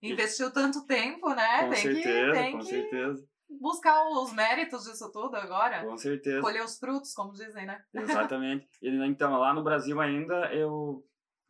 Investiu 0.03 0.53
tanto 0.53 0.87
tempo, 0.87 1.31
né? 1.35 1.61
com 1.65 1.71
tem 1.71 1.77
certeza, 1.83 2.33
que, 2.33 2.39
tem 2.39 2.53
com 2.53 2.59
que 2.59 2.65
certeza, 2.67 3.27
buscar 3.49 4.07
os 4.09 4.33
méritos 4.33 4.85
disso 4.85 5.11
tudo 5.11 5.35
agora. 5.37 5.81
com 5.85 5.97
certeza. 5.97 6.41
Colher 6.43 6.63
os 6.63 6.79
frutos, 6.79 7.15
como 7.15 7.33
dizem, 7.33 7.65
né? 7.67 7.83
Exatamente. 7.95 8.69
E, 8.83 8.89
então, 9.07 9.39
lá 9.39 9.55
no 9.55 9.63
Brasil 9.63 9.99
ainda, 10.01 10.53
eu, 10.53 11.07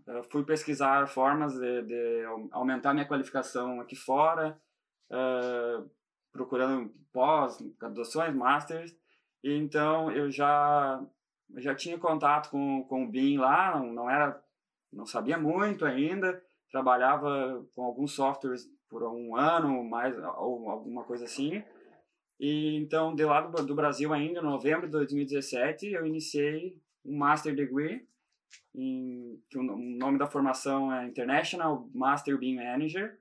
eu 0.06 0.22
fui 0.24 0.44
pesquisar 0.44 1.06
formas 1.08 1.54
de, 1.54 1.82
de 1.82 2.24
au- 2.26 2.48
aumentar 2.52 2.94
minha 2.94 3.08
qualificação 3.08 3.80
aqui 3.80 3.96
fora, 3.96 4.60
eh, 5.10 5.82
procurando 6.32 6.94
pós, 7.12 7.58
graduações, 7.78 8.34
masters. 8.34 8.94
E 9.42 9.52
então 9.52 10.10
eu 10.12 10.30
já 10.30 11.04
já 11.56 11.74
tinha 11.74 11.98
contato 11.98 12.50
com, 12.50 12.84
com 12.84 13.04
o 13.04 13.08
BIM 13.10 13.36
lá, 13.38 13.78
não, 13.78 13.92
não 13.92 14.10
era 14.10 14.42
não 14.94 15.06
sabia 15.06 15.36
muito 15.36 15.84
ainda, 15.84 16.42
trabalhava 16.70 17.66
com 17.74 17.82
alguns 17.82 18.12
softwares 18.12 18.68
por 18.88 19.02
um 19.02 19.36
ano, 19.36 19.82
mais 19.84 20.16
ou 20.16 20.70
alguma 20.70 21.04
coisa 21.04 21.24
assim. 21.24 21.62
E 22.38 22.76
então, 22.76 23.14
de 23.14 23.24
lá 23.24 23.40
do, 23.40 23.64
do 23.64 23.74
Brasil 23.74 24.12
ainda, 24.12 24.40
em 24.40 24.42
novembro 24.42 24.86
de 24.86 24.92
2017, 24.92 25.92
eu 25.92 26.06
iniciei 26.06 26.76
um 27.04 27.16
Master 27.16 27.54
Degree, 27.54 28.06
em, 28.74 29.40
que 29.48 29.58
o 29.58 29.62
nome 29.62 30.18
da 30.18 30.26
formação 30.26 30.92
é 30.92 31.06
International 31.06 31.88
Master 31.94 32.38
BIM 32.38 32.56
Manager, 32.56 33.18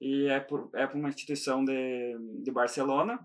e 0.00 0.26
é 0.26 0.40
por, 0.40 0.70
é 0.74 0.86
por 0.86 0.96
uma 0.96 1.08
instituição 1.08 1.64
de, 1.64 2.16
de 2.42 2.50
Barcelona. 2.50 3.18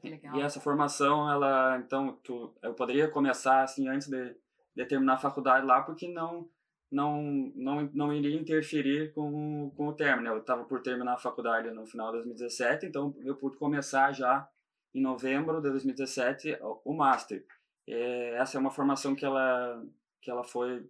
Que 0.00 0.08
legal. 0.08 0.36
E 0.36 0.40
essa 0.40 0.60
formação, 0.60 1.30
ela, 1.30 1.78
então, 1.78 2.18
tu, 2.24 2.54
eu 2.62 2.74
poderia 2.74 3.08
começar 3.08 3.62
assim 3.62 3.88
antes 3.88 4.08
de, 4.08 4.34
de 4.74 4.86
terminar 4.86 5.14
a 5.14 5.18
faculdade 5.18 5.66
lá, 5.66 5.82
porque 5.82 6.08
não 6.08 6.48
não 6.92 7.50
não 7.56 7.90
não 7.94 8.12
iria 8.12 8.38
interferir 8.38 9.12
com, 9.14 9.72
com 9.76 9.88
o 9.88 9.92
término. 9.94 10.28
Eu 10.28 10.38
estava 10.38 10.64
por 10.64 10.80
terminar 10.82 11.14
a 11.14 11.18
faculdade 11.18 11.70
no 11.70 11.86
final 11.86 12.08
de 12.08 12.18
2017, 12.18 12.86
então 12.86 13.14
eu 13.24 13.34
pude 13.34 13.56
começar 13.56 14.12
já 14.12 14.46
em 14.94 15.00
novembro 15.00 15.60
de 15.60 15.70
2017 15.70 16.58
o 16.84 16.92
master. 16.92 17.44
É, 17.88 18.36
essa 18.36 18.58
é 18.58 18.60
uma 18.60 18.70
formação 18.70 19.14
que 19.14 19.24
ela 19.24 19.82
que 20.20 20.30
ela 20.30 20.44
foi 20.44 20.86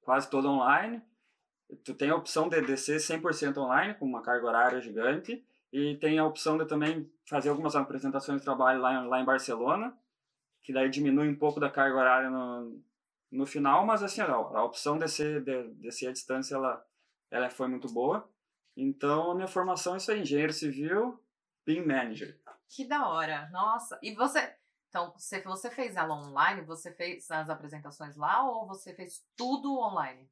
quase 0.00 0.28
toda 0.30 0.48
online. 0.48 1.02
Tu 1.84 1.94
tem 1.94 2.08
a 2.08 2.16
opção 2.16 2.48
de, 2.48 2.62
de 2.62 2.76
ser 2.78 2.96
100% 2.96 3.58
online, 3.58 3.94
com 3.94 4.06
uma 4.06 4.22
carga 4.22 4.46
horária 4.46 4.80
gigante, 4.80 5.44
e 5.70 5.96
tem 5.96 6.18
a 6.18 6.24
opção 6.24 6.56
de 6.56 6.64
também 6.64 7.08
fazer 7.28 7.50
algumas 7.50 7.76
apresentações 7.76 8.38
de 8.38 8.44
trabalho 8.44 8.80
lá, 8.80 9.02
lá 9.02 9.20
em 9.20 9.24
Barcelona, 9.24 9.94
que 10.62 10.72
daí 10.72 10.88
diminui 10.88 11.28
um 11.28 11.36
pouco 11.36 11.60
da 11.60 11.68
carga 11.68 11.98
horária 11.98 12.30
no, 12.30 12.82
no 13.30 13.46
final, 13.46 13.84
mas 13.84 14.02
assim, 14.02 14.20
a, 14.20 14.26
a 14.26 14.64
opção 14.64 14.98
de 14.98 15.08
ser, 15.08 15.42
de, 15.42 15.74
de 15.74 15.92
ser 15.92 16.08
à 16.08 16.12
distância, 16.12 16.54
ela, 16.54 16.84
ela 17.30 17.50
foi 17.50 17.68
muito 17.68 17.92
boa. 17.92 18.28
Então, 18.76 19.30
a 19.30 19.34
minha 19.34 19.48
formação 19.48 19.94
é 19.94 19.96
isso 19.96 20.10
aí, 20.10 20.20
engenheiro 20.20 20.52
civil, 20.52 21.22
BIM 21.66 21.84
Manager. 21.84 22.40
Que 22.68 22.86
da 22.86 23.08
hora, 23.08 23.48
nossa. 23.50 23.98
E 24.02 24.14
você, 24.14 24.54
então, 24.88 25.12
você, 25.16 25.42
você 25.42 25.70
fez 25.70 25.96
ela 25.96 26.14
online, 26.14 26.62
você 26.62 26.92
fez 26.92 27.30
as 27.30 27.50
apresentações 27.50 28.16
lá 28.16 28.48
ou 28.48 28.66
você 28.66 28.94
fez 28.94 29.24
tudo 29.36 29.78
online? 29.78 30.28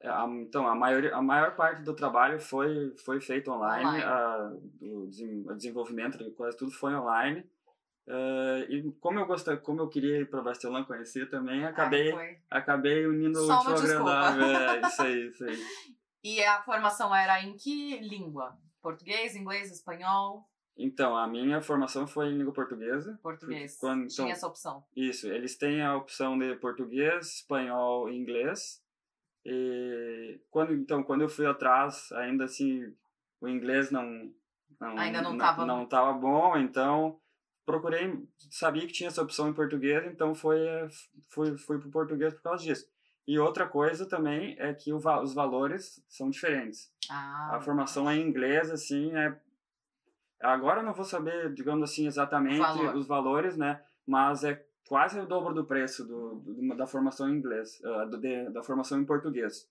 É, 0.00 0.10
então, 0.40 0.66
a, 0.66 0.74
maior, 0.74 1.04
a 1.12 1.22
maior 1.22 1.54
parte 1.54 1.82
do 1.82 1.94
trabalho 1.94 2.40
foi, 2.40 2.96
foi 3.04 3.20
feito 3.20 3.52
online, 3.52 3.84
online. 3.84 4.04
A, 4.04 4.52
o 4.80 5.54
desenvolvimento 5.54 6.18
de 6.18 6.30
quase 6.32 6.56
tudo 6.56 6.72
foi 6.72 6.94
online. 6.94 7.48
Uh, 8.06 8.66
e 8.68 8.92
como 9.00 9.20
eu 9.20 9.26
gostei, 9.26 9.56
como 9.58 9.80
eu 9.80 9.88
queria 9.88 10.18
ir 10.18 10.28
para 10.28 10.42
Barcelona 10.42 10.84
conhecer 10.84 11.30
também, 11.30 11.64
acabei, 11.64 12.12
Ai, 12.12 12.38
acabei 12.50 13.06
unindo 13.06 13.38
o 13.38 13.44
útil 13.44 13.76
agradável. 13.76 14.44
É, 14.44 14.80
isso 14.86 15.02
aí, 15.02 15.28
isso 15.28 15.44
aí. 15.44 15.58
E 16.24 16.44
a 16.44 16.62
formação 16.62 17.14
era 17.14 17.42
em 17.42 17.56
que 17.56 17.98
língua? 18.00 18.58
Português, 18.80 19.36
inglês, 19.36 19.70
espanhol? 19.70 20.48
Então, 20.76 21.16
a 21.16 21.26
minha 21.28 21.60
formação 21.60 22.06
foi 22.06 22.28
em 22.28 22.38
língua 22.38 22.52
portuguesa. 22.52 23.18
Português. 23.22 23.78
Quando, 23.78 24.08
Tinha 24.08 24.24
então, 24.24 24.32
essa 24.32 24.46
opção. 24.46 24.84
Isso, 24.96 25.28
eles 25.28 25.56
têm 25.56 25.82
a 25.82 25.96
opção 25.96 26.36
de 26.36 26.56
português, 26.56 27.36
espanhol 27.36 28.08
e 28.08 28.16
inglês. 28.16 28.82
E 29.44 30.40
quando, 30.50 30.72
então, 30.72 31.02
quando 31.02 31.22
eu 31.22 31.28
fui 31.28 31.46
atrás, 31.46 32.10
ainda 32.12 32.44
assim, 32.44 32.92
o 33.40 33.48
inglês 33.48 33.90
não 33.90 34.32
não 34.80 34.98
ainda 34.98 35.22
não 35.22 35.32
estava 35.34 35.66
não, 35.66 35.78
não 35.78 35.86
tava 35.86 36.12
bom, 36.12 36.56
então 36.56 37.20
procurei, 37.64 38.26
sabia 38.50 38.86
que 38.86 38.92
tinha 38.92 39.08
essa 39.08 39.22
opção 39.22 39.48
em 39.48 39.52
português, 39.52 40.04
então 40.06 40.34
foi 40.34 40.58
fui 41.28 41.56
fui 41.56 41.78
pro 41.78 41.90
português 41.90 42.34
por 42.34 42.42
causa 42.42 42.64
disso. 42.64 42.86
E 43.26 43.38
outra 43.38 43.68
coisa 43.68 44.06
também 44.06 44.56
é 44.58 44.74
que 44.74 44.92
o, 44.92 44.96
os 44.96 45.32
valores 45.32 46.02
são 46.08 46.28
diferentes. 46.28 46.92
Ah, 47.08 47.56
a 47.56 47.60
formação 47.60 48.10
é 48.10 48.16
em 48.16 48.26
inglês, 48.26 48.70
assim, 48.70 49.14
é 49.16 49.38
agora 50.40 50.80
eu 50.80 50.84
não 50.84 50.92
vou 50.92 51.04
saber, 51.04 51.52
digamos 51.54 51.88
assim, 51.88 52.06
exatamente 52.06 52.58
Valor. 52.58 52.96
os 52.96 53.06
valores, 53.06 53.56
né? 53.56 53.80
Mas 54.04 54.42
é 54.42 54.64
quase 54.88 55.18
o 55.20 55.26
dobro 55.26 55.54
do 55.54 55.64
preço 55.64 56.04
do, 56.04 56.34
do 56.40 56.76
da 56.76 56.86
formação 56.86 57.28
em 57.28 57.36
inglês, 57.36 57.80
uh, 57.84 58.10
do, 58.10 58.18
de, 58.18 58.50
da 58.50 58.62
formação 58.62 59.00
em 59.00 59.04
português. 59.04 59.68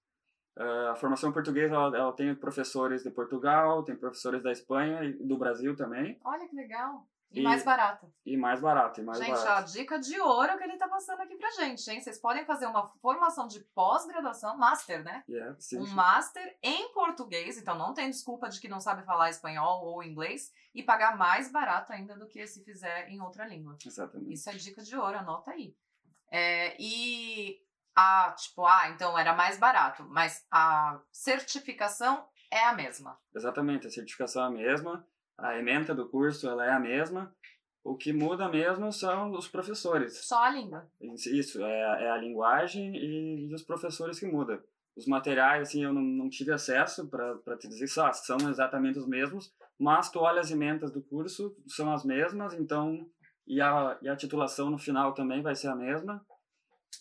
Uh, 0.57 0.91
a 0.91 0.95
formação 0.95 1.29
em 1.29 1.33
português 1.33 1.71
ela, 1.71 1.95
ela 1.97 2.13
tem 2.13 2.33
professores 2.35 3.03
de 3.03 3.11
Portugal, 3.11 3.83
tem 3.83 3.95
professores 3.95 4.41
da 4.41 4.51
Espanha 4.51 5.03
e 5.03 5.13
do 5.13 5.37
Brasil 5.37 5.75
também. 5.75 6.19
Olha 6.23 6.47
que 6.47 6.55
legal. 6.55 7.05
E, 7.33 7.39
E- 7.39 7.43
mais 7.43 7.63
barato. 7.63 8.13
E 8.25 8.35
mais 8.35 8.59
barato, 8.59 8.99
e 8.99 9.03
mais 9.03 9.17
gente, 9.19 9.31
barato. 9.37 9.61
ó, 9.63 9.73
dica 9.73 9.97
de 9.99 10.19
ouro 10.19 10.57
que 10.57 10.63
ele 10.65 10.77
tá 10.77 10.87
passando 10.87 11.21
aqui 11.21 11.35
pra 11.37 11.49
gente, 11.51 11.89
hein? 11.89 12.01
Vocês 12.01 12.19
podem 12.19 12.45
fazer 12.45 12.65
uma 12.65 12.89
formação 13.01 13.47
de 13.47 13.61
pós-graduação, 13.73 14.57
master, 14.57 15.03
né? 15.03 15.23
Yeah, 15.29 15.55
sim, 15.59 15.79
um 15.79 15.85
sim. 15.85 15.93
master 15.93 16.57
em 16.61 16.91
português, 16.93 17.57
então 17.57 17.77
não 17.77 17.93
tem 17.93 18.09
desculpa 18.09 18.49
de 18.49 18.59
que 18.59 18.67
não 18.67 18.81
sabe 18.81 19.03
falar 19.05 19.29
espanhol 19.29 19.83
ou 19.85 20.03
inglês, 20.03 20.51
e 20.75 20.83
pagar 20.83 21.17
mais 21.17 21.51
barato 21.51 21.93
ainda 21.93 22.17
do 22.17 22.27
que 22.27 22.45
se 22.47 22.63
fizer 22.63 23.09
em 23.09 23.21
outra 23.21 23.45
língua. 23.47 23.77
Exatamente. 23.85 24.33
Isso 24.33 24.49
é 24.49 24.53
dica 24.53 24.81
de 24.83 24.95
ouro, 24.95 25.17
anota 25.17 25.51
aí. 25.51 25.73
É, 26.29 26.75
e 26.79 27.59
a, 27.95 28.33
tipo, 28.37 28.65
ah, 28.65 28.89
então 28.89 29.17
era 29.17 29.33
mais 29.33 29.57
barato, 29.57 30.03
mas 30.09 30.45
a 30.51 30.99
certificação 31.11 32.25
é 32.49 32.63
a 32.65 32.73
mesma. 32.73 33.17
Exatamente, 33.33 33.87
a 33.87 33.89
certificação 33.89 34.43
é 34.43 34.47
a 34.47 34.49
mesma, 34.49 35.07
a 35.41 35.57
ementa 35.57 35.93
do 35.93 36.07
curso 36.07 36.47
ela 36.47 36.65
é 36.65 36.71
a 36.71 36.79
mesma. 36.79 37.33
O 37.83 37.95
que 37.95 38.13
muda 38.13 38.47
mesmo 38.47 38.91
são 38.91 39.31
os 39.31 39.47
professores. 39.47 40.25
Só 40.25 40.43
a 40.43 40.51
língua. 40.51 40.87
Isso, 41.01 41.63
é, 41.63 42.03
é 42.05 42.11
a 42.11 42.17
linguagem 42.17 42.95
e, 42.95 43.49
e 43.49 43.53
os 43.53 43.63
professores 43.63 44.19
que 44.19 44.27
mudam. 44.27 44.61
Os 44.95 45.07
materiais, 45.07 45.69
assim, 45.69 45.83
eu 45.83 45.93
não, 45.93 46.01
não 46.01 46.29
tive 46.29 46.51
acesso 46.51 47.07
para 47.09 47.57
te 47.57 47.67
dizer 47.67 47.87
só, 47.87 48.11
são 48.11 48.37
exatamente 48.49 48.99
os 48.99 49.07
mesmos, 49.07 49.51
mas 49.79 50.11
tu 50.11 50.19
olha 50.19 50.41
as 50.41 50.51
ementas 50.51 50.91
do 50.91 51.01
curso, 51.01 51.55
são 51.67 51.91
as 51.91 52.03
mesmas, 52.03 52.53
então, 52.53 53.09
e 53.47 53.61
a, 53.61 53.97
e 54.01 54.09
a 54.09 54.15
titulação 54.15 54.69
no 54.69 54.77
final 54.77 55.13
também 55.13 55.41
vai 55.41 55.55
ser 55.55 55.69
a 55.69 55.75
mesma. 55.75 56.23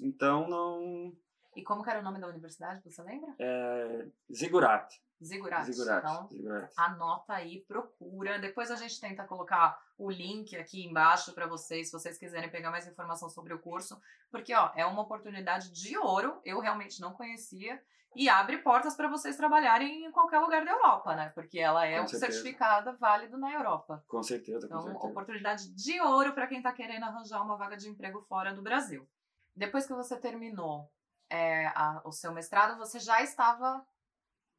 Então, 0.01 0.49
não. 0.49 1.13
E 1.57 1.63
como 1.65 1.83
que 1.83 1.91
era 1.91 1.99
o 2.01 2.03
nome 2.03 2.21
da 2.21 2.29
universidade, 2.29 2.81
você 2.85 3.03
lembra? 3.03 3.35
É, 3.39 4.07
zigurat. 4.33 4.89
Zigurat. 5.23 5.65
Zigurat. 5.67 5.99
Então, 5.99 6.29
Zigurat. 6.29 6.73
anota 6.79 7.35
aí, 7.35 7.65
procura. 7.67 8.39
Depois 8.39 8.71
a 8.71 8.77
gente 8.77 8.99
tenta 9.01 9.25
colocar 9.25 9.79
o 9.99 10.11
link 10.11 10.57
aqui 10.57 10.87
embaixo 10.87 11.35
para 11.35 11.47
vocês, 11.47 11.89
se 11.89 11.93
vocês 11.93 12.17
quiserem 12.17 12.51
pegar 12.51 12.71
mais 12.71 12.87
informação 12.87 13.29
sobre 13.29 13.53
o 13.53 13.59
curso, 13.59 14.01
porque 14.31 14.55
ó, 14.55 14.71
é 14.75 14.87
uma 14.87 15.03
oportunidade 15.03 15.71
de 15.73 15.99
ouro. 15.99 16.41
Eu 16.45 16.61
realmente 16.61 17.01
não 17.01 17.13
conhecia 17.13 17.83
e 18.17 18.29
abre 18.29 18.59
portas 18.59 18.97
para 18.97 19.09
vocês 19.09 19.37
trabalharem 19.37 20.05
em 20.07 20.11
qualquer 20.13 20.39
lugar 20.39 20.65
da 20.65 20.71
Europa, 20.73 21.15
né? 21.15 21.31
Porque 21.35 21.59
ela 21.59 21.85
é 21.85 21.99
Com 21.99 22.05
um 22.05 22.09
certeza. 22.09 22.33
certificado 22.33 22.97
válido 22.97 23.37
na 23.37 23.53
Europa. 23.53 24.03
Com 24.09 24.23
certeza, 24.23 24.67
com 24.69 24.75
Então, 24.75 24.83
certeza. 24.83 25.07
oportunidade 25.07 25.69
de 25.75 26.01
ouro 26.01 26.33
para 26.33 26.47
quem 26.47 26.59
está 26.59 26.73
querendo 26.73 27.05
arranjar 27.05 27.43
uma 27.43 27.57
vaga 27.57 27.77
de 27.77 27.89
emprego 27.89 28.23
fora 28.23 28.55
do 28.55 28.63
Brasil. 28.63 29.07
Depois 29.55 29.87
que 29.87 29.93
você 29.93 30.17
terminou 30.17 30.91
é, 31.31 31.67
a- 31.69 32.03
o 32.05 32.13
seu 32.13 32.33
mestrado, 32.33 32.77
você 32.77 32.99
já 32.99 33.23
estava 33.23 33.87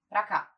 para 0.09 0.23
cá, 0.23 0.55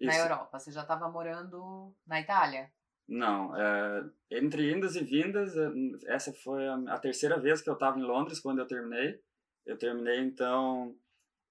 na 0.00 0.12
Isso. 0.12 0.22
Europa. 0.22 0.58
Você 0.58 0.72
já 0.72 0.82
estava 0.82 1.08
morando 1.08 1.94
na 2.06 2.20
Itália. 2.20 2.72
Não, 3.06 3.54
é, 3.54 4.10
entre 4.30 4.72
indas 4.72 4.96
e 4.96 5.04
vindas, 5.04 5.54
é, 5.56 5.68
essa 6.06 6.32
foi 6.32 6.66
a, 6.66 6.74
a 6.88 6.98
terceira 6.98 7.38
vez 7.38 7.60
que 7.60 7.68
eu 7.68 7.74
estava 7.74 7.98
em 7.98 8.02
Londres 8.02 8.40
quando 8.40 8.58
eu 8.60 8.66
terminei. 8.66 9.22
Eu 9.66 9.78
terminei 9.78 10.20
então 10.20 10.96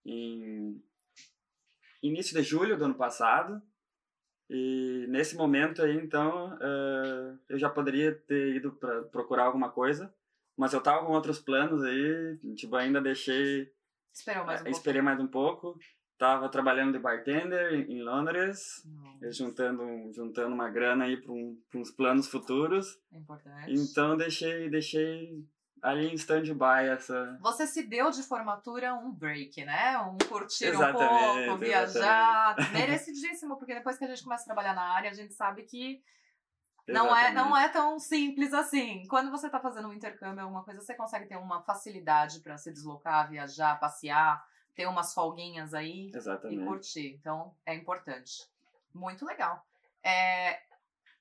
em 0.06 0.84
início 2.02 2.36
de 2.36 2.44
julho 2.44 2.78
do 2.78 2.86
ano 2.86 2.96
passado. 2.96 3.62
E 4.50 5.06
nesse 5.10 5.36
momento 5.36 5.82
aí, 5.82 5.96
então, 5.96 6.58
é, 6.62 7.38
eu 7.50 7.58
já 7.58 7.70
poderia 7.70 8.14
ter 8.14 8.56
ido 8.56 8.74
para 8.74 9.04
procurar 9.04 9.46
alguma 9.46 9.72
coisa, 9.72 10.14
mas 10.58 10.74
eu 10.74 10.80
estava 10.80 11.06
com 11.06 11.14
outros 11.14 11.40
planos 11.40 11.82
aí, 11.84 12.38
tipo, 12.56 12.76
ainda 12.76 13.02
deixei 13.02 13.74
Esperou 14.14 14.46
mais 14.46 14.60
um 14.60 14.62
É, 14.62 14.66
pouco. 14.66 14.78
esperei 14.78 15.02
mais 15.02 15.20
um 15.20 15.28
pouco. 15.28 15.78
Tava 16.18 16.48
trabalhando 16.48 16.94
de 16.94 17.00
bartender 17.00 17.74
em 17.90 18.02
Londres, 18.02 18.60
juntando, 19.32 19.84
juntando 20.14 20.54
uma 20.54 20.70
grana 20.70 21.06
aí 21.06 21.18
para 21.20 21.32
um, 21.34 21.58
uns 21.76 21.92
planos 21.92 22.28
futuros. 22.28 22.86
É 23.12 23.18
importante. 23.18 23.74
Então 23.74 24.16
deixei, 24.16 24.70
deixei 24.70 25.44
ali 25.82 26.08
em 26.08 26.14
stand-by 26.14 26.88
essa. 26.90 27.38
Você 27.42 27.66
se 27.68 27.84
deu 27.84 28.10
de 28.12 28.22
formatura 28.24 28.94
um 28.94 29.12
break, 29.12 29.66
né? 29.66 29.98
Um 30.00 30.18
curtir 30.30 30.66
um 30.68 30.70
Exatamente, 30.70 31.46
pouco, 31.48 31.60
viajar. 31.60 32.56
Merecidíssimo, 32.72 33.58
porque 33.58 33.74
depois 33.74 33.98
que 33.98 34.06
a 34.06 34.08
gente 34.08 34.24
começa 34.24 34.44
a 34.44 34.46
trabalhar 34.46 34.76
na 34.76 34.94
área, 34.96 35.10
a 35.10 35.14
gente 35.14 35.34
sabe 35.34 35.64
que 35.64 36.00
Não 36.88 37.16
é, 37.16 37.32
não 37.32 37.56
é 37.56 37.70
tão 37.70 37.98
simples 37.98 38.54
assim. 38.54 39.08
Quando 39.08 39.32
você 39.32 39.46
está 39.46 39.60
fazendo 39.60 39.88
um 39.88 39.94
intercâmbio, 39.94 40.44
alguma 40.44 40.64
coisa, 40.64 40.82
você 40.82 40.94
consegue 40.94 41.28
ter 41.28 41.38
uma 41.38 41.62
facilidade 41.62 42.42
para 42.42 42.58
se 42.58 42.72
deslocar, 42.72 43.30
viajar, 43.30 43.80
passear, 43.80 44.46
ter 44.76 44.86
umas 44.88 45.14
folguinhas 45.14 45.74
aí 45.74 46.10
e 46.12 46.18
Exatamente. 46.18 46.66
curtir. 46.66 47.18
Então, 47.20 47.56
é 47.66 47.74
importante. 47.74 48.48
Muito 48.94 49.26
legal. 49.26 49.66
É, 50.04 50.62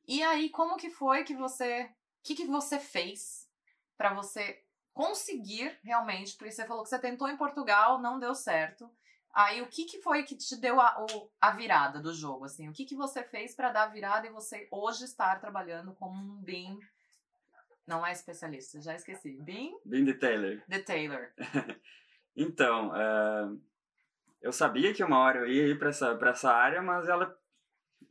E 0.06 0.22
aí, 0.22 0.50
como 0.50 0.76
que 0.76 0.90
foi 0.90 1.22
que 1.24 1.34
você... 1.34 1.84
O 1.84 2.24
que, 2.24 2.34
que 2.34 2.46
você 2.46 2.78
fez 2.78 3.48
para 3.96 4.12
você 4.14 4.62
conseguir 4.92 5.78
realmente, 5.82 6.36
porque 6.36 6.52
você 6.52 6.66
falou 6.66 6.82
que 6.82 6.88
você 6.88 6.98
tentou 6.98 7.28
em 7.28 7.36
Portugal, 7.36 8.00
não 8.00 8.18
deu 8.18 8.34
certo. 8.34 8.90
Aí 9.34 9.62
o 9.62 9.66
que, 9.66 9.84
que 9.84 10.00
foi 10.02 10.24
que 10.24 10.36
te 10.36 10.56
deu 10.60 10.80
a, 10.80 11.06
a 11.40 11.50
virada 11.52 12.00
do 12.00 12.12
jogo? 12.12 12.44
Assim? 12.44 12.68
O 12.68 12.72
que, 12.72 12.84
que 12.84 12.94
você 12.94 13.22
fez 13.24 13.54
para 13.54 13.72
dar 13.72 13.84
a 13.84 13.88
virada 13.88 14.26
e 14.26 14.30
você 14.30 14.68
hoje 14.70 15.04
estar 15.04 15.40
trabalhando 15.40 15.94
como 15.94 16.14
um 16.14 16.42
BIM 16.42 16.78
não 17.86 18.06
é 18.06 18.12
especialista, 18.12 18.80
já 18.80 18.94
esqueci. 18.94 19.36
BIM? 19.40 19.72
BIM 19.84 20.04
Detailer. 20.04 20.62
Detailer. 20.68 21.34
então, 22.36 22.90
uh, 22.90 23.60
eu 24.40 24.52
sabia 24.52 24.94
que 24.94 25.02
uma 25.02 25.18
hora 25.18 25.40
eu 25.40 25.48
ia 25.48 25.68
ir 25.68 25.78
para 25.78 25.88
essa, 25.88 26.18
essa 26.22 26.52
área, 26.52 26.82
mas 26.82 27.08
ela 27.08 27.36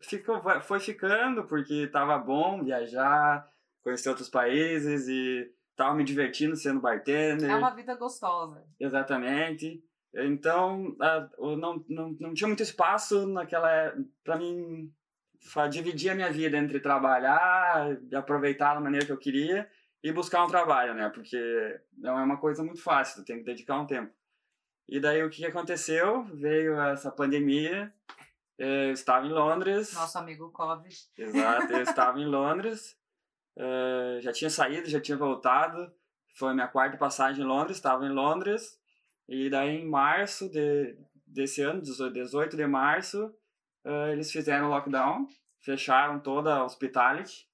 ficou, 0.02 0.42
foi 0.62 0.80
ficando 0.80 1.46
porque 1.46 1.84
estava 1.84 2.18
bom 2.18 2.64
viajar, 2.64 3.48
conhecer 3.84 4.10
outros 4.10 4.30
países 4.30 5.08
e 5.08 5.54
estava 5.72 5.94
me 5.96 6.04
divertindo 6.04 6.56
sendo 6.56 6.82
bartender. 6.82 7.50
É 7.50 7.56
uma 7.56 7.74
vida 7.74 7.96
gostosa. 7.96 8.66
Exatamente. 8.80 9.84
Então, 10.14 10.96
não, 11.40 11.86
não, 11.88 12.18
não 12.20 12.34
tinha 12.34 12.48
muito 12.48 12.64
espaço 12.64 13.26
naquela 13.28 13.96
para 14.24 14.38
mim 14.38 14.92
dividir 15.70 16.10
a 16.10 16.16
minha 16.16 16.32
vida 16.32 16.58
entre 16.58 16.80
trabalhar, 16.80 17.98
aproveitar 18.14 18.76
da 18.76 18.82
maneira 18.82 19.06
que 19.06 19.12
eu 19.12 19.18
queria 19.18 19.70
e 20.04 20.12
buscar 20.12 20.44
um 20.44 20.48
trabalho, 20.48 20.94
né? 20.94 21.10
Porque 21.10 21.82
não 21.98 22.20
é 22.20 22.24
uma 22.24 22.38
coisa 22.38 22.64
muito 22.64 22.82
fácil, 22.82 23.24
tem 23.24 23.38
que 23.38 23.46
dedicar 23.46 23.80
um 23.80 23.88
tempo. 23.88 24.14
E 24.88 25.00
daí 25.00 25.24
o 25.24 25.30
que 25.30 25.46
aconteceu? 25.46 26.24
Veio 26.26 26.80
essa 26.82 27.12
pandemia, 27.12 27.94
eu 28.58 28.92
estava 28.92 29.26
em 29.26 29.32
Londres. 29.32 29.94
Nosso 29.94 30.18
amigo 30.18 30.52
Covid. 30.52 30.96
Exato, 31.18 31.74
eu 31.74 31.82
estava 31.82 32.20
em 32.20 32.26
Londres, 32.28 32.98
eh, 33.58 34.20
já 34.22 34.32
tinha 34.32 34.50
saído, 34.50 34.90
já 34.90 35.00
tinha 35.00 35.18
voltado. 35.18 35.92
Foi 36.36 36.54
minha 36.54 36.68
quarta 36.68 36.98
passagem 36.98 37.44
em 37.44 37.48
Londres, 37.48 37.78
estava 37.78 38.06
em 38.06 38.10
Londres. 38.10 38.81
E 39.32 39.50
daí 39.50 39.78
em 39.78 39.88
março 39.88 40.50
de, 40.50 40.94
desse 41.26 41.62
ano, 41.62 41.82
18 41.82 42.58
de 42.58 42.68
março, 42.68 43.34
uh, 43.86 44.12
eles 44.12 44.30
fizeram 44.30 44.68
lockdown, 44.68 45.26
fecharam 45.62 46.20
toda 46.20 46.54
a 46.54 46.66
hospitality. 46.66 47.48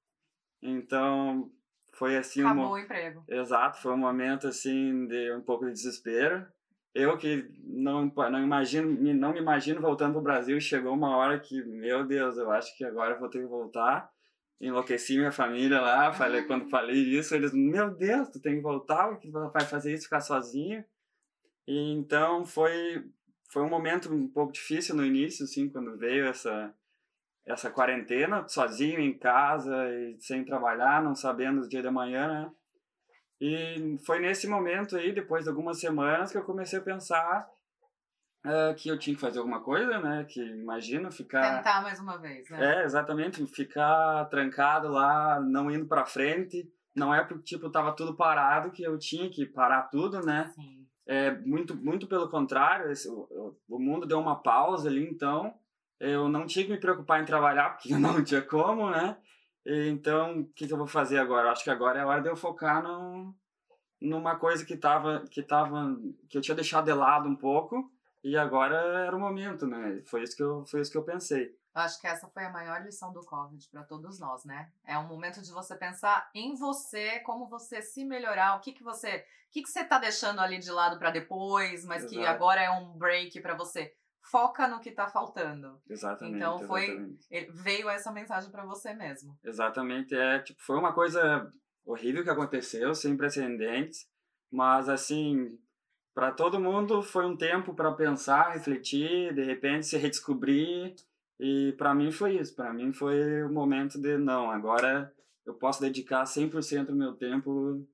Então, 0.60 1.52
foi 1.94 2.18
assim 2.18 2.42
Acabou 2.42 2.70
um... 2.70 2.72
o 2.72 2.80
emprego. 2.80 3.24
Exato, 3.28 3.80
foi 3.80 3.94
um 3.94 3.98
momento 3.98 4.48
assim 4.48 5.06
de 5.06 5.32
um 5.34 5.42
pouco 5.42 5.66
de 5.66 5.72
desespero. 5.72 6.48
Eu 6.96 7.16
que 7.16 7.48
não 7.64 8.08
não 8.08 8.42
imagino, 8.42 8.90
não 9.14 9.34
me 9.34 9.40
imagino 9.40 9.80
voltando 9.80 10.14
para 10.14 10.20
o 10.20 10.24
Brasil, 10.24 10.60
chegou 10.60 10.96
uma 10.96 11.16
hora 11.16 11.40
que, 11.40 11.64
meu 11.64 12.04
Deus, 12.08 12.38
eu 12.38 12.50
acho 12.50 12.76
que 12.76 12.84
agora 12.84 13.14
eu 13.14 13.20
vou 13.20 13.30
ter 13.30 13.42
que 13.42 13.46
voltar. 13.46 14.10
Enlouqueci 14.60 15.16
minha 15.16 15.32
família 15.32 15.80
lá, 15.80 16.12
falei 16.12 16.42
quando 16.42 16.66
ah. 16.66 16.70
falei 16.70 16.98
isso, 16.98 17.36
eles, 17.36 17.54
meu 17.54 17.92
Deus, 17.92 18.30
tu 18.30 18.42
tem 18.42 18.56
que 18.56 18.62
voltar, 18.62 19.16
que 19.20 19.30
vai 19.30 19.62
fazer 19.62 19.94
isso, 19.94 20.06
ficar 20.06 20.22
sozinho. 20.22 20.84
E 21.68 21.92
então 21.92 22.46
foi 22.46 23.06
foi 23.50 23.62
um 23.64 23.70
momento 23.70 24.14
um 24.14 24.28
pouco 24.28 24.54
difícil 24.54 24.96
no 24.96 25.06
início, 25.06 25.46
assim, 25.46 25.70
quando 25.70 25.98
veio 25.98 26.26
essa 26.26 26.74
essa 27.46 27.72
quarentena, 27.72 28.46
sozinho 28.48 29.00
em 29.00 29.18
casa 29.18 29.74
e 29.90 30.18
sem 30.20 30.44
trabalhar, 30.44 31.02
não 31.02 31.16
sabendo 31.16 31.62
o 31.62 31.70
dia 31.70 31.82
da 31.82 31.92
manhã, 31.92 32.28
né? 32.28 32.52
E 33.40 33.98
foi 34.06 34.20
nesse 34.20 34.48
momento 34.48 34.98
aí, 34.98 35.14
depois 35.14 35.44
de 35.44 35.50
algumas 35.50 35.80
semanas, 35.80 36.32
que 36.32 36.38
eu 36.38 36.44
comecei 36.44 36.80
a 36.80 36.82
pensar 36.82 37.48
uh, 38.46 38.76
que 38.76 38.90
eu 38.90 38.98
tinha 38.98 39.16
que 39.16 39.22
fazer 39.22 39.40
alguma 39.40 39.62
coisa, 39.62 40.00
né? 40.00 40.26
Que 40.28 40.42
imagina 40.42 41.12
ficar. 41.12 41.58
Tentar 41.58 41.82
mais 41.82 42.00
uma 42.00 42.18
vez, 42.18 42.50
né? 42.50 42.82
É, 42.82 42.84
exatamente. 42.84 43.46
Ficar 43.48 44.26
trancado 44.26 44.90
lá, 44.90 45.40
não 45.40 45.72
indo 45.72 45.86
para 45.86 46.06
frente. 46.06 46.70
Não 46.96 47.14
é 47.14 47.24
porque, 47.24 47.44
tipo, 47.44 47.70
tava 47.70 47.96
tudo 47.96 48.16
parado 48.16 48.72
que 48.72 48.84
eu 48.84 48.98
tinha 48.98 49.30
que 49.30 49.46
parar 49.46 49.84
tudo, 49.84 50.20
né? 50.26 50.52
Sim. 50.56 50.87
É, 51.08 51.32
muito, 51.32 51.74
muito 51.76 52.06
pelo 52.06 52.30
contrário, 52.30 52.92
esse, 52.92 53.10
o, 53.10 53.56
o 53.70 53.80
mundo 53.80 54.06
deu 54.06 54.20
uma 54.20 54.36
pausa 54.36 54.90
ali, 54.90 55.08
então 55.10 55.54
eu 56.00 56.28
não 56.28 56.46
tinha 56.46 56.66
que 56.66 56.72
me 56.72 56.80
preocupar 56.80 57.22
em 57.22 57.26
trabalhar, 57.26 57.70
porque 57.72 57.90
não 57.98 58.24
tinha 58.24 58.42
como, 58.42 58.90
né? 58.90 59.18
Então, 59.66 60.42
o 60.42 60.46
que, 60.54 60.68
que, 60.68 60.74
eu 60.74 60.78
vou 60.78 60.88
fazer 60.88 61.18
agora? 61.18 61.48
Eu 61.48 61.52
acho 61.52 61.64
que 61.64 61.70
agora 61.70 62.00
é 62.00 62.02
a 62.02 62.08
hora 62.08 62.22
de 62.22 62.30
eu 62.30 62.36
focar 62.38 62.82
no, 62.82 63.36
numa 64.02 64.36
coisa 64.36 64.66
que 64.66 64.78
tava, 64.78 65.26
que 65.30 65.42
tava, 65.42 65.98
que 66.30 66.38
eu 66.38 66.42
tinha 66.42 66.56
deixado 66.56 66.86
de 66.86 66.94
lado 66.94 67.28
um 67.28 67.36
pouco, 67.36 67.92
e 68.24 68.38
agora 68.38 68.76
era 68.76 69.16
o 69.16 69.20
momento, 69.20 69.66
né? 69.66 70.02
Foi 70.06 70.24
isso 70.24 70.36
que 70.36 70.44
eu, 70.44 70.66
foi 70.66 70.82
isso 70.82 70.92
que 70.92 70.98
eu 70.98 71.04
pensei. 71.04 71.56
Eu 71.78 71.82
acho 71.84 72.02
que 72.02 72.08
essa 72.08 72.28
foi 72.30 72.44
a 72.44 72.50
maior 72.50 72.84
lição 72.84 73.14
do 73.14 73.24
Covid 73.24 73.70
para 73.70 73.84
todos 73.84 74.20
nós, 74.20 74.44
né? 74.44 74.72
É 74.84 74.98
um 74.98 75.06
momento 75.08 75.44
de 75.44 75.52
você 75.52 75.76
pensar 75.76 76.28
em 76.34 76.56
você, 76.56 77.20
como 77.20 77.48
você 77.48 77.84
se 77.84 78.04
melhorar, 78.04 78.56
o 78.56 78.62
que 78.62 78.74
que 78.74 78.84
você, 78.84 79.18
o 79.18 79.52
que 79.52 79.62
que 79.62 79.70
você 79.70 79.84
tá 79.84 80.00
deixando 80.00 80.42
ali 80.42 80.58
de 80.58 80.72
lado 80.72 80.98
para 80.98 81.12
depois, 81.12 81.86
mas 81.86 82.02
Exato. 82.02 82.16
que 82.16 82.26
agora 82.26 82.64
é 82.64 82.72
um 82.72 82.98
break 82.98 83.40
para 83.42 83.54
você. 83.54 83.94
Foca 84.24 84.68
no 84.68 84.80
que 84.80 84.90
tá 84.90 85.08
faltando. 85.08 85.80
Exatamente. 85.88 86.38
Então 86.38 86.58
foi 86.66 86.86
exatamente. 86.86 87.52
veio 87.52 87.90
essa 87.90 88.12
mensagem 88.12 88.50
para 88.50 88.66
você 88.66 88.96
mesmo. 88.96 89.38
Exatamente, 89.44 90.16
é, 90.16 90.40
tipo, 90.40 90.60
foi 90.64 90.80
uma 90.80 90.94
coisa 90.94 91.54
horrível 91.86 92.24
que 92.24 92.30
aconteceu, 92.32 92.96
sem 92.96 93.16
precedentes, 93.16 94.08
mas 94.52 94.90
assim, 94.90 95.56
para 96.16 96.32
todo 96.32 96.60
mundo 96.60 97.04
foi 97.04 97.28
um 97.28 97.38
tempo 97.38 97.76
para 97.76 97.92
pensar, 97.92 98.54
refletir, 98.54 99.32
de 99.36 99.44
repente 99.44 99.86
se 99.86 99.96
redescobrir 99.96 100.96
e 101.40 101.74
para 101.78 101.94
mim 101.94 102.12
foi 102.12 102.38
isso, 102.38 102.56
para 102.56 102.74
mim 102.74 102.92
foi 102.94 103.44
o 103.44 103.52
momento 103.52 104.00
de 104.00 104.18
não, 104.18 104.50
agora 104.50 105.14
eu 105.46 105.54
posso 105.54 105.82
dedicar 105.82 106.24
100% 106.24 106.86
do 106.86 106.96
meu 106.96 107.14
tempo 107.14 107.88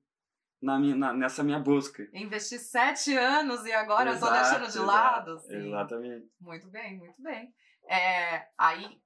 na 0.60 0.78
minha, 0.78 0.96
na, 0.96 1.12
nessa 1.12 1.44
minha 1.44 1.58
busca. 1.58 2.08
Investi 2.12 2.58
sete 2.58 3.16
anos 3.16 3.64
e 3.66 3.72
agora 3.72 4.10
exato, 4.10 4.24
eu 4.24 4.28
tô 4.28 4.42
deixando 4.42 4.72
de 4.72 4.78
lado. 4.78 5.38
Sim. 5.40 5.68
Exatamente. 5.68 6.28
Muito 6.40 6.68
bem, 6.68 6.96
muito 6.96 7.22
bem. 7.22 7.54
É, 7.86 8.48
aí 8.56 8.98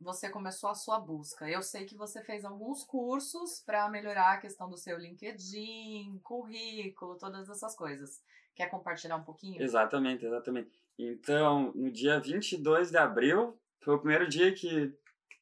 você 0.00 0.28
começou 0.28 0.70
a 0.70 0.74
sua 0.74 0.98
busca. 0.98 1.48
Eu 1.48 1.62
sei 1.62 1.84
que 1.84 1.96
você 1.96 2.22
fez 2.22 2.44
alguns 2.44 2.84
cursos 2.84 3.62
para 3.64 3.88
melhorar 3.88 4.34
a 4.34 4.38
questão 4.38 4.68
do 4.68 4.76
seu 4.76 4.98
LinkedIn, 4.98 6.18
currículo, 6.22 7.16
todas 7.16 7.48
essas 7.48 7.74
coisas. 7.74 8.22
Quer 8.54 8.68
compartilhar 8.68 9.16
um 9.16 9.24
pouquinho? 9.24 9.62
Exatamente, 9.62 10.26
exatamente. 10.26 10.70
Então, 10.98 11.72
no 11.74 11.90
dia 11.92 12.18
22 12.18 12.90
de 12.90 12.96
abril, 12.96 13.56
foi 13.80 13.94
o 13.94 13.98
primeiro 13.98 14.28
dia 14.28 14.52
que, 14.52 14.92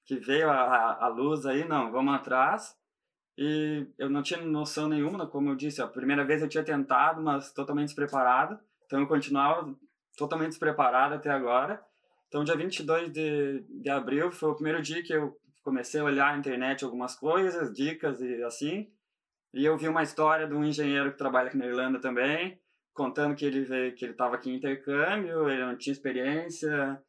que 0.05 0.17
veio 0.17 0.51
a, 0.51 1.05
a 1.05 1.09
luz 1.09 1.47
aí, 1.47 1.67
não, 1.67 1.91
vamos 1.91 2.15
atrás. 2.15 2.75
E 3.39 3.87
eu 3.99 4.09
não 4.09 4.23
tinha 4.23 4.41
noção 4.41 4.89
nenhuma, 4.89 5.27
como 5.27 5.51
eu 5.51 5.57
disse, 5.57 5.83
a 5.83 5.87
primeira 5.87 6.25
vez 6.25 6.41
eu 6.41 6.49
tinha 6.49 6.65
tentado, 6.65 7.23
mas 7.23 7.53
totalmente 7.53 7.89
despreparado. 7.89 8.59
Então 8.87 9.01
eu 9.01 9.07
continuava 9.07 9.75
totalmente 10.17 10.51
despreparado 10.51 11.15
até 11.15 11.31
agora. 11.31 11.83
Então, 12.29 12.43
dia 12.43 12.57
22 12.57 13.13
de, 13.13 13.65
de 13.69 13.91
abril 13.91 14.33
foi 14.33 14.51
o 14.51 14.55
primeiro 14.55 14.83
dia 14.83 15.03
que 15.03 15.13
eu 15.13 15.37
comecei 15.63 16.01
a 16.01 16.05
olhar 16.05 16.33
na 16.33 16.39
internet 16.39 16.85
algumas 16.85 17.15
coisas, 17.15 17.73
dicas 17.73 18.21
e 18.21 18.43
assim. 18.43 18.91
E 19.55 19.65
eu 19.65 19.77
vi 19.77 19.89
uma 19.89 20.03
história 20.03 20.47
de 20.47 20.55
um 20.55 20.65
engenheiro 20.65 21.13
que 21.13 21.19
trabalha 21.19 21.49
aqui 21.49 21.57
na 21.57 21.67
Irlanda 21.67 22.01
também, 22.01 22.61
contando 22.93 23.35
que 23.35 23.45
ele 23.45 23.63
veio, 23.63 23.95
que 23.95 24.05
ele 24.05 24.13
estava 24.13 24.35
aqui 24.35 24.51
em 24.51 24.57
intercâmbio, 24.57 25.49
ele 25.49 25.65
não 25.65 25.77
tinha 25.77 25.93
experiência, 25.93 27.01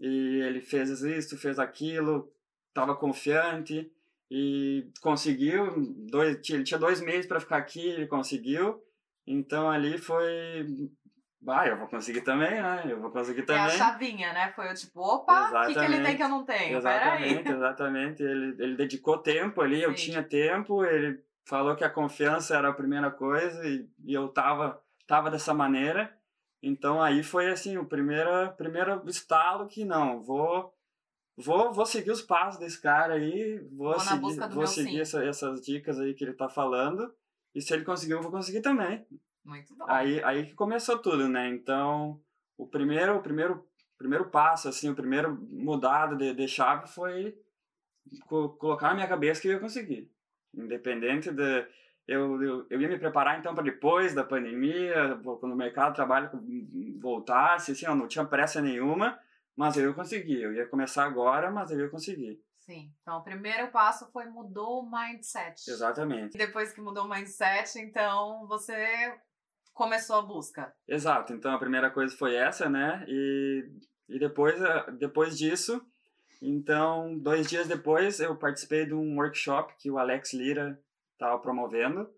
e 0.00 0.40
ele 0.40 0.62
fez 0.62 1.02
isso, 1.02 1.36
fez 1.36 1.58
aquilo, 1.58 2.32
estava 2.68 2.96
confiante 2.96 3.92
e 4.30 4.90
conseguiu. 5.02 5.74
Dois, 6.10 6.40
ele 6.48 6.64
tinha 6.64 6.78
dois 6.78 7.00
meses 7.02 7.26
para 7.26 7.40
ficar 7.40 7.58
aqui, 7.58 7.86
ele 7.86 8.06
conseguiu. 8.06 8.82
Então 9.26 9.70
ali 9.70 9.98
foi. 9.98 10.66
Ah, 11.46 11.66
eu 11.66 11.78
vou 11.78 11.88
conseguir 11.88 12.22
também, 12.22 12.50
né? 12.50 12.84
Eu 12.88 13.00
vou 13.00 13.10
conseguir 13.10 13.42
também. 13.42 13.62
É 13.62 13.66
a 13.66 13.70
chavinha, 13.70 14.32
né? 14.32 14.52
Foi 14.54 14.70
o 14.70 14.74
tipo, 14.74 15.00
opa, 15.00 15.64
o 15.64 15.66
que, 15.66 15.74
que 15.74 15.84
ele 15.84 16.02
tem 16.02 16.16
que 16.16 16.22
eu 16.22 16.28
não 16.28 16.44
tenho? 16.44 16.78
Exatamente, 16.78 17.50
exatamente. 17.50 18.22
Ele, 18.22 18.56
ele 18.58 18.76
dedicou 18.76 19.18
tempo 19.18 19.60
ali, 19.60 19.78
Sim. 19.78 19.82
eu 19.82 19.94
tinha 19.94 20.22
tempo, 20.22 20.84
ele 20.84 21.22
falou 21.44 21.74
que 21.74 21.84
a 21.84 21.90
confiança 21.90 22.56
era 22.56 22.68
a 22.68 22.74
primeira 22.74 23.10
coisa 23.10 23.66
e, 23.66 23.88
e 24.04 24.12
eu 24.12 24.28
tava, 24.28 24.82
tava 25.06 25.30
dessa 25.30 25.52
maneira. 25.54 26.14
Então 26.62 27.02
aí 27.02 27.22
foi 27.22 27.50
assim, 27.50 27.78
o 27.78 27.86
primeiro, 27.86 28.52
primeiro 28.52 29.02
estalo 29.08 29.66
que 29.66 29.84
não, 29.84 30.22
vou 30.22 30.74
vou, 31.36 31.72
vou 31.72 31.86
seguir 31.86 32.10
os 32.10 32.22
passos 32.22 32.60
desse 32.60 32.80
cara 32.80 33.14
aí, 33.14 33.58
vou, 33.72 33.92
vou 33.92 34.00
seguir, 34.00 34.48
vou 34.50 34.66
seguir 34.66 35.00
essa, 35.00 35.24
essas 35.24 35.60
dicas 35.60 35.98
aí 35.98 36.14
que 36.14 36.24
ele 36.24 36.34
tá 36.34 36.48
falando. 36.48 37.12
E 37.54 37.60
se 37.60 37.72
ele 37.72 37.84
conseguiu, 37.84 38.18
eu 38.18 38.22
vou 38.22 38.30
conseguir 38.30 38.60
também. 38.60 39.04
Muito 39.44 39.74
bom. 39.74 39.84
Aí, 39.88 40.22
aí 40.22 40.46
que 40.46 40.54
começou 40.54 40.98
tudo, 40.98 41.28
né? 41.28 41.48
Então, 41.48 42.20
o 42.56 42.66
primeiro, 42.66 43.16
o 43.16 43.22
primeiro, 43.22 43.66
primeiro 43.98 44.26
passo, 44.26 44.68
assim, 44.68 44.90
o 44.90 44.94
primeiro 44.94 45.34
mudado 45.50 46.16
de, 46.16 46.34
de 46.34 46.46
chave 46.46 46.86
foi 46.88 47.36
co 48.26 48.50
colocar 48.50 48.88
na 48.88 48.94
minha 48.94 49.08
cabeça 49.08 49.40
que 49.40 49.48
eu 49.48 49.52
ia 49.52 49.60
conseguir. 49.60 50.10
Independente 50.54 51.30
de 51.30 51.66
eu, 52.06 52.42
eu, 52.42 52.66
eu 52.68 52.80
ia 52.80 52.88
me 52.88 52.98
preparar 52.98 53.38
então 53.38 53.54
para 53.54 53.64
depois 53.64 54.14
da 54.14 54.24
pandemia, 54.24 55.18
quando 55.22 55.52
o 55.52 55.56
mercado 55.56 55.90
de 55.90 55.96
trabalho 55.96 56.30
voltasse, 57.00 57.72
assim, 57.72 57.86
eu 57.86 57.94
não 57.94 58.08
tinha 58.08 58.24
pressa 58.24 58.60
nenhuma, 58.60 59.18
mas 59.56 59.76
eu 59.76 59.88
ia 59.88 59.94
conseguir. 59.94 60.42
Eu 60.42 60.52
ia 60.52 60.66
começar 60.66 61.04
agora, 61.04 61.50
mas 61.50 61.70
eu 61.70 61.80
ia 61.80 61.88
conseguir. 61.88 62.42
Sim. 62.58 62.92
Então, 63.02 63.18
o 63.18 63.22
primeiro 63.22 63.68
passo 63.68 64.10
foi 64.12 64.26
mudou 64.26 64.82
o 64.82 64.90
mindset. 64.90 65.70
Exatamente. 65.70 66.34
E 66.34 66.38
depois 66.38 66.72
que 66.72 66.80
mudou 66.80 67.04
o 67.04 67.08
mindset, 67.08 67.78
então 67.78 68.46
você 68.46 69.14
começou 69.72 70.16
a 70.16 70.22
busca. 70.22 70.72
Exato. 70.86 71.32
Então, 71.32 71.52
a 71.52 71.58
primeira 71.58 71.90
coisa 71.90 72.16
foi 72.16 72.34
essa, 72.34 72.68
né? 72.68 73.04
E, 73.08 73.68
e 74.08 74.18
depois, 74.18 74.60
eh, 74.60 74.90
depois 74.92 75.38
disso, 75.38 75.84
então, 76.40 77.18
dois 77.18 77.48
dias 77.48 77.68
depois, 77.68 78.20
eu 78.20 78.34
participei 78.36 78.86
de 78.86 78.94
um 78.94 79.16
workshop 79.16 79.74
que 79.78 79.90
o 79.90 79.98
Alex 79.98 80.32
Lira 80.32 80.80
estava 81.20 81.38
promovendo. 81.38 82.10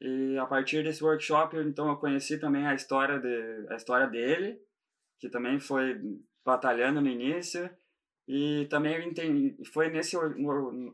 E 0.00 0.38
a 0.38 0.46
partir 0.46 0.84
desse 0.84 1.02
workshop, 1.02 1.56
então, 1.56 1.88
eu 1.88 1.96
conheci 1.96 2.38
também 2.38 2.66
a 2.66 2.74
história, 2.74 3.18
de, 3.18 3.66
a 3.70 3.74
história 3.74 4.06
dele, 4.06 4.60
que 5.18 5.28
também 5.28 5.58
foi 5.58 6.00
batalhando 6.44 7.00
no 7.00 7.08
início. 7.08 7.68
E 8.28 8.66
também 8.70 9.08
entendi, 9.08 9.56
foi 9.72 9.88
nesse 9.88 10.16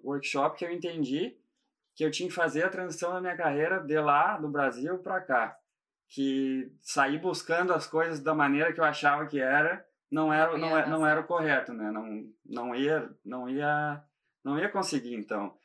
workshop 0.02 0.58
que 0.58 0.64
eu 0.64 0.70
entendi 0.70 1.36
que 1.94 2.04
eu 2.04 2.10
tinha 2.10 2.28
que 2.28 2.34
fazer 2.34 2.64
a 2.64 2.70
transição 2.70 3.12
da 3.12 3.20
minha 3.20 3.36
carreira 3.36 3.78
de 3.80 3.98
lá, 3.98 4.38
do 4.38 4.48
Brasil, 4.48 4.98
para 4.98 5.20
cá. 5.20 5.56
Que 6.08 6.70
sair 6.80 7.18
buscando 7.18 7.72
as 7.72 7.86
coisas 7.86 8.20
da 8.20 8.34
maneira 8.34 8.72
que 8.72 8.80
eu 8.80 8.84
achava 8.84 9.26
que 9.26 9.40
era, 9.40 9.84
não 10.10 10.32
era, 10.32 10.56
não, 10.56 10.88
não 10.88 11.06
era 11.06 11.20
o 11.20 11.26
correto, 11.26 11.72
né? 11.72 11.90
Não, 11.90 12.30
não, 12.44 12.74
ia, 12.74 13.10
não, 13.24 13.48
ia, 13.48 14.02
não 14.44 14.58
ia 14.58 14.68
conseguir, 14.68 15.14
então. 15.14 15.56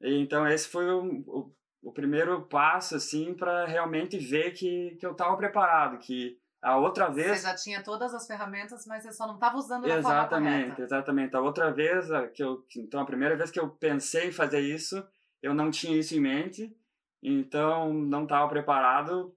Então, 0.00 0.46
esse 0.46 0.68
foi 0.68 0.90
o, 0.90 1.22
o, 1.26 1.54
o 1.82 1.92
primeiro 1.92 2.42
passo, 2.42 2.96
assim, 2.96 3.34
para 3.34 3.66
realmente 3.66 4.18
ver 4.18 4.52
que, 4.52 4.96
que 4.98 5.06
eu 5.06 5.12
estava 5.12 5.36
preparado, 5.36 5.98
que 5.98 6.38
a 6.64 6.78
outra 6.78 7.08
vez. 7.10 7.40
Você 7.40 7.46
já 7.46 7.54
tinha 7.54 7.82
todas 7.82 8.14
as 8.14 8.26
ferramentas, 8.26 8.86
mas 8.86 9.02
você 9.02 9.12
só 9.12 9.26
não 9.26 9.34
estava 9.34 9.56
usando 9.58 9.82
da 9.82 9.88
forma 9.88 9.98
Exatamente, 9.98 10.82
exatamente. 10.82 11.36
A 11.36 11.40
outra 11.40 11.70
vez, 11.70 12.06
que 12.32 12.42
eu, 12.42 12.64
então 12.76 13.00
a 13.00 13.04
primeira 13.04 13.36
vez 13.36 13.50
que 13.50 13.60
eu 13.60 13.68
pensei 13.68 14.28
em 14.28 14.32
fazer 14.32 14.60
isso, 14.60 15.06
eu 15.42 15.52
não 15.52 15.70
tinha 15.70 15.98
isso 15.98 16.16
em 16.16 16.20
mente, 16.20 16.74
então 17.22 17.92
não 17.92 18.22
estava 18.22 18.48
preparado, 18.48 19.36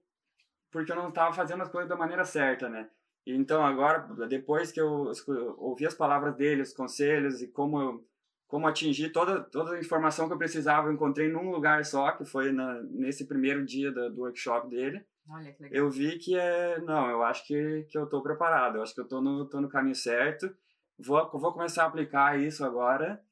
porque 0.70 0.90
eu 0.90 0.96
não 0.96 1.10
estava 1.10 1.34
fazendo 1.34 1.62
as 1.62 1.68
coisas 1.68 1.88
da 1.88 1.96
maneira 1.96 2.24
certa, 2.24 2.66
né? 2.68 2.88
Então 3.26 3.64
agora, 3.64 4.08
depois 4.26 4.72
que 4.72 4.80
eu 4.80 5.12
ouvi 5.58 5.86
as 5.86 5.94
palavras 5.94 6.34
dele, 6.34 6.62
os 6.62 6.72
conselhos 6.72 7.42
e 7.42 7.48
como 7.48 7.78
eu, 7.78 8.08
como 8.48 8.66
atingir 8.66 9.10
toda 9.10 9.40
toda 9.40 9.74
a 9.74 9.78
informação 9.78 10.26
que 10.26 10.32
eu 10.32 10.38
precisava, 10.38 10.88
eu 10.88 10.92
encontrei 10.92 11.28
num 11.28 11.50
lugar 11.50 11.84
só, 11.84 12.10
que 12.12 12.24
foi 12.24 12.50
na, 12.50 12.82
nesse 12.82 13.26
primeiro 13.26 13.64
dia 13.64 13.92
do, 13.92 14.10
do 14.10 14.22
workshop 14.22 14.68
dele. 14.68 15.04
Olha 15.30 15.52
que 15.52 15.62
legal. 15.62 15.78
Eu 15.78 15.90
vi 15.90 16.18
que 16.18 16.34
é, 16.34 16.80
não, 16.80 17.10
eu 17.10 17.22
acho 17.22 17.46
que, 17.46 17.86
que 17.90 17.98
eu 17.98 18.04
estou 18.04 18.22
preparado, 18.22 18.76
eu 18.76 18.82
acho 18.82 18.94
que 18.94 19.00
eu 19.00 19.04
estou 19.04 19.20
no, 19.20 19.46
tô 19.46 19.60
no 19.60 19.68
caminho 19.68 19.94
certo, 19.94 20.52
vou, 20.98 21.30
vou 21.38 21.52
começar 21.52 21.84
a 21.84 21.86
aplicar 21.86 22.40
isso 22.40 22.64
agora 22.64 23.22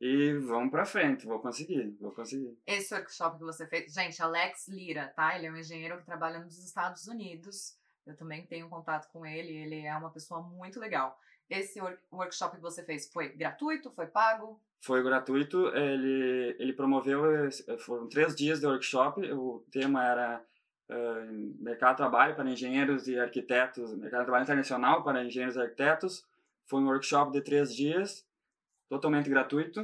e 0.00 0.32
vamos 0.38 0.70
para 0.70 0.86
frente, 0.86 1.26
vou 1.26 1.38
conseguir, 1.38 1.94
vou 2.00 2.10
conseguir. 2.10 2.58
Esse 2.66 2.94
workshop 2.94 3.38
que 3.38 3.44
você 3.44 3.66
fez, 3.66 3.92
gente, 3.92 4.20
Alex 4.22 4.68
Lira, 4.68 5.12
tá? 5.14 5.36
Ele 5.36 5.46
é 5.46 5.52
um 5.52 5.56
engenheiro 5.56 5.98
que 5.98 6.06
trabalha 6.06 6.40
nos 6.40 6.58
Estados 6.58 7.06
Unidos, 7.06 7.76
eu 8.06 8.16
também 8.16 8.46
tenho 8.46 8.70
contato 8.70 9.12
com 9.12 9.26
ele, 9.26 9.52
ele 9.52 9.82
é 9.82 9.94
uma 9.94 10.10
pessoa 10.10 10.42
muito 10.42 10.80
legal. 10.80 11.16
Esse 11.52 11.78
workshop 12.10 12.56
que 12.56 12.62
você 12.62 12.82
fez 12.82 13.12
foi 13.12 13.28
gratuito, 13.28 13.90
foi 13.90 14.06
pago? 14.06 14.58
Foi 14.80 15.02
gratuito, 15.02 15.68
ele, 15.76 16.56
ele 16.58 16.72
promoveu, 16.72 17.22
foram 17.80 18.08
três 18.08 18.34
dias 18.34 18.58
de 18.58 18.66
workshop, 18.66 19.20
o 19.32 19.62
tema 19.70 20.02
era 20.02 20.42
uh, 20.88 21.62
mercado 21.62 21.90
de 21.90 21.96
trabalho 21.98 22.34
para 22.34 22.48
engenheiros 22.48 23.06
e 23.06 23.18
arquitetos, 23.18 23.94
mercado 23.94 24.20
de 24.20 24.24
trabalho 24.24 24.44
internacional 24.44 25.04
para 25.04 25.22
engenheiros 25.22 25.56
e 25.56 25.60
arquitetos. 25.60 26.24
Foi 26.64 26.80
um 26.80 26.86
workshop 26.86 27.32
de 27.32 27.42
três 27.42 27.74
dias, 27.74 28.26
totalmente 28.88 29.28
gratuito. 29.28 29.82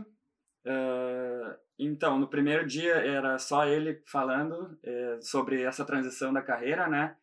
Uh, 0.65 1.55
então, 1.79 2.19
no 2.19 2.27
primeiro 2.27 2.67
dia 2.67 2.95
era 2.95 3.39
só 3.39 3.67
ele 3.67 4.03
falando 4.07 4.79
uh, 4.83 5.23
sobre 5.23 5.63
essa 5.63 5.85
transição 5.85 6.33
da 6.33 6.41
carreira, 6.41 6.89
né? 6.89 7.15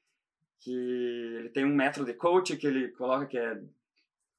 Que 0.59 0.71
ele 1.39 1.49
tem 1.49 1.65
um 1.65 1.75
método 1.75 2.05
de 2.05 2.13
coach 2.13 2.55
que 2.55 2.67
ele 2.67 2.89
coloca 2.89 3.25
que 3.25 3.37
é 3.37 3.59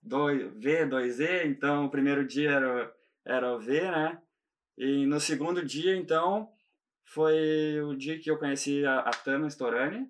V, 0.03 0.87
2E. 0.87 1.47
Então, 1.47 1.87
o 1.87 1.91
primeiro 1.91 2.27
dia 2.27 2.51
era, 2.51 2.95
era 3.25 3.55
o 3.55 3.59
V, 3.59 3.81
né? 3.81 4.21
E 4.77 5.07
no 5.07 5.19
segundo 5.19 5.65
dia, 5.65 5.97
então, 5.97 6.51
foi 7.05 7.81
o 7.83 7.95
dia 7.95 8.19
que 8.19 8.31
eu 8.31 8.39
conheci 8.39 8.85
a, 8.85 9.01
a 9.01 9.11
Tana 9.11 9.49
Storani, 9.49 10.09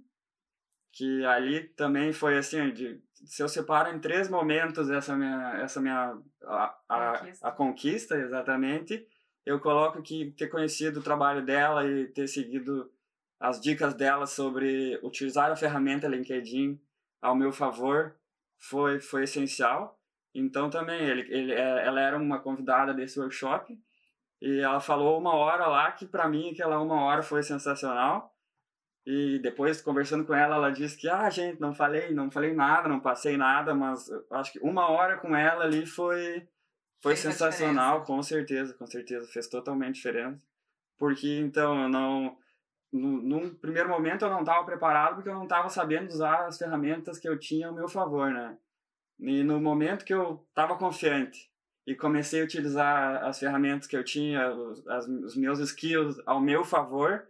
que 0.92 1.24
ali 1.24 1.64
também 1.68 2.12
foi 2.12 2.38
assim, 2.38 2.72
de, 2.72 3.00
se 3.24 3.42
eu 3.42 3.48
separo 3.48 3.94
em 3.94 4.00
três 4.00 4.28
momentos 4.28 4.90
essa 4.90 5.14
minha, 5.14 5.58
essa 5.58 5.80
minha 5.80 6.18
a, 6.44 6.78
a, 6.88 7.18
conquista. 7.18 7.48
a 7.48 7.52
conquista, 7.52 8.16
exatamente, 8.16 9.06
eu 9.44 9.60
coloco 9.60 10.02
que 10.02 10.32
ter 10.32 10.48
conhecido 10.48 11.00
o 11.00 11.02
trabalho 11.02 11.44
dela 11.44 11.86
e 11.86 12.08
ter 12.08 12.26
seguido 12.26 12.90
as 13.38 13.60
dicas 13.60 13.94
dela 13.94 14.26
sobre 14.26 14.98
utilizar 15.02 15.50
a 15.50 15.56
ferramenta 15.56 16.08
LinkedIn 16.08 16.80
ao 17.20 17.36
meu 17.36 17.52
favor 17.52 18.16
foi, 18.58 19.00
foi 19.00 19.24
essencial. 19.24 19.98
Então 20.34 20.68
também 20.68 21.00
ele, 21.00 21.22
ele, 21.34 21.52
é, 21.52 21.86
ela 21.86 22.00
era 22.00 22.16
uma 22.16 22.40
convidada 22.40 22.92
desse 22.92 23.18
workshop 23.18 23.78
e 24.40 24.60
ela 24.60 24.80
falou 24.80 25.18
uma 25.18 25.34
hora 25.34 25.66
lá 25.66 25.90
que 25.92 26.06
para 26.06 26.28
mim 26.28 26.50
aquela 26.50 26.80
uma 26.80 27.02
hora 27.04 27.22
foi 27.22 27.42
sensacional. 27.42 28.34
E 29.06 29.38
depois 29.38 29.80
conversando 29.80 30.24
com 30.24 30.34
ela, 30.34 30.56
ela 30.56 30.70
disse 30.70 30.98
que 30.98 31.08
ah, 31.08 31.30
gente, 31.30 31.60
não 31.60 31.72
falei, 31.72 32.12
não 32.12 32.30
falei 32.30 32.52
nada, 32.52 32.88
não 32.88 32.98
passei 33.00 33.36
nada, 33.36 33.72
mas 33.72 34.10
acho 34.32 34.52
que 34.52 34.58
uma 34.58 34.90
hora 34.90 35.16
com 35.16 35.34
ela 35.34 35.64
ali 35.64 35.86
foi 35.86 36.46
foi 37.00 37.14
fez 37.14 37.20
sensacional, 37.20 38.04
com 38.04 38.20
certeza, 38.22 38.74
com 38.74 38.86
certeza 38.86 39.26
fez 39.28 39.46
totalmente 39.48 39.94
diferença. 39.96 40.42
Porque 40.98 41.38
então 41.38 41.82
eu 41.82 41.88
não 41.88 42.36
no, 42.92 43.22
num 43.22 43.54
primeiro 43.54 43.88
momento 43.88 44.24
eu 44.24 44.30
não 44.30 44.40
estava 44.40 44.64
preparado 44.64 45.16
porque 45.16 45.28
eu 45.28 45.34
não 45.34 45.44
estava 45.44 45.68
sabendo 45.68 46.08
usar 46.08 46.46
as 46.46 46.58
ferramentas 46.58 47.18
que 47.18 47.28
eu 47.28 47.38
tinha 47.38 47.68
ao 47.68 47.74
meu 47.74 47.88
favor, 47.88 48.30
né? 48.30 48.56
E 49.18 49.42
no 49.42 49.60
momento 49.60 50.04
que 50.04 50.14
eu 50.14 50.44
estava 50.50 50.76
confiante 50.76 51.50
e 51.86 51.94
comecei 51.94 52.40
a 52.40 52.44
utilizar 52.44 53.24
as 53.24 53.38
ferramentas 53.38 53.86
que 53.86 53.96
eu 53.96 54.04
tinha, 54.04 54.50
os, 54.50 54.86
as, 54.88 55.06
os 55.06 55.36
meus 55.36 55.58
skills 55.60 56.20
ao 56.26 56.40
meu 56.40 56.64
favor. 56.64 57.26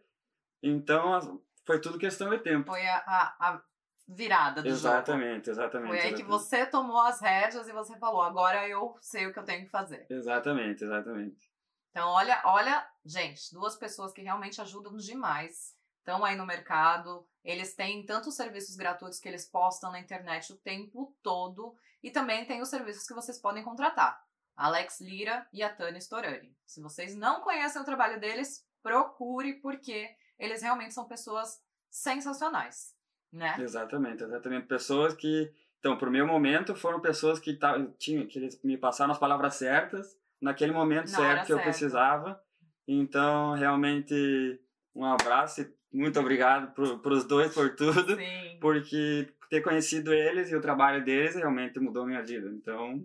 Então, 0.63 1.41
foi 1.65 1.81
tudo 1.81 1.99
questão 1.99 2.31
de 2.31 2.39
tempo. 2.39 2.67
Foi 2.71 2.87
a, 2.87 2.97
a, 2.97 3.37
a 3.39 3.63
virada 4.09 4.63
do 4.63 4.69
exatamente, 4.69 5.47
jogo. 5.47 5.61
Exatamente, 5.61 5.89
Foi 5.89 5.99
aí 5.99 6.07
exatamente. 6.07 6.23
que 6.23 6.29
você 6.29 6.67
tomou 6.67 7.01
as 7.01 7.21
rédeas 7.21 7.69
e 7.69 7.73
você 7.73 7.97
falou, 7.99 8.23
agora 8.23 8.67
eu 8.67 8.95
sei 9.01 9.27
o 9.27 9.33
que 9.33 9.39
eu 9.39 9.45
tenho 9.45 9.65
que 9.65 9.71
fazer. 9.71 10.07
Exatamente, 10.09 10.85
exatamente. 10.85 11.51
Então, 11.97 12.11
olha, 12.11 12.43
olha, 12.45 12.87
gente, 13.07 13.55
duas 13.55 13.75
pessoas 13.75 14.13
que 14.13 14.21
realmente 14.21 14.61
ajudam 14.61 14.99
demais. 14.99 15.75
Estão 16.01 16.27
aí 16.27 16.37
no 16.37 16.45
mercado, 16.45 17.27
eles 17.43 17.75
têm 17.75 18.05
tantos 18.05 18.37
serviços 18.37 18.77
gratuitos 18.77 19.19
que 19.19 19.27
eles 19.27 19.47
postam 19.47 19.91
na 19.91 19.99
internet 19.99 20.53
o 20.53 20.59
tempo 20.59 21.17
todo 21.23 21.75
e 22.03 22.11
também 22.11 22.45
tem 22.45 22.61
os 22.61 22.69
serviços 22.69 23.07
que 23.07 23.15
vocês 23.15 23.39
podem 23.39 23.65
contratar. 23.65 24.23
Alex 24.55 25.01
Lira 25.01 25.49
e 25.51 25.63
a 25.63 25.75
Tânia 25.75 25.97
Storani. 25.97 26.55
Se 26.67 26.83
vocês 26.83 27.17
não 27.17 27.41
conhecem 27.41 27.81
o 27.81 27.85
trabalho 27.87 28.21
deles, 28.21 28.63
procure, 28.83 29.55
porque 29.55 30.15
eles 30.39 30.61
realmente 30.61 30.93
são 30.93 31.09
pessoas 31.09 31.63
sensacionais, 31.89 32.95
né? 33.33 33.57
Exatamente, 33.59 34.23
exatamente. 34.23 34.67
Pessoas 34.67 35.15
que, 35.15 35.51
então, 35.79 35.97
pro 35.97 36.11
meu 36.11 36.27
momento, 36.27 36.77
foram 36.77 37.01
pessoas 37.01 37.41
que, 37.41 37.59
tinham, 37.97 38.27
que 38.27 38.39
eles 38.39 38.63
me 38.63 38.77
passaram 38.77 39.13
as 39.13 39.19
palavras 39.19 39.55
certas, 39.55 40.15
naquele 40.41 40.73
momento 40.73 41.11
Na 41.11 41.17
certo 41.17 41.47
que 41.47 41.53
eu 41.53 41.61
precisava. 41.61 42.41
Então, 42.87 43.55
realmente, 43.55 44.61
um 44.95 45.05
abraço 45.05 45.63
e 45.63 45.77
muito 45.93 46.19
obrigado 46.21 46.73
para 46.73 47.13
os 47.13 47.25
dois 47.25 47.53
por 47.53 47.75
tudo, 47.75 48.17
Sim. 48.17 48.59
porque 48.61 49.29
ter 49.49 49.61
conhecido 49.61 50.13
eles 50.13 50.51
e 50.51 50.57
o 50.57 50.61
trabalho 50.61 51.05
deles 51.05 51.35
realmente 51.35 51.79
mudou 51.81 52.07
minha 52.07 52.23
vida. 52.23 52.49
Então, 52.51 53.05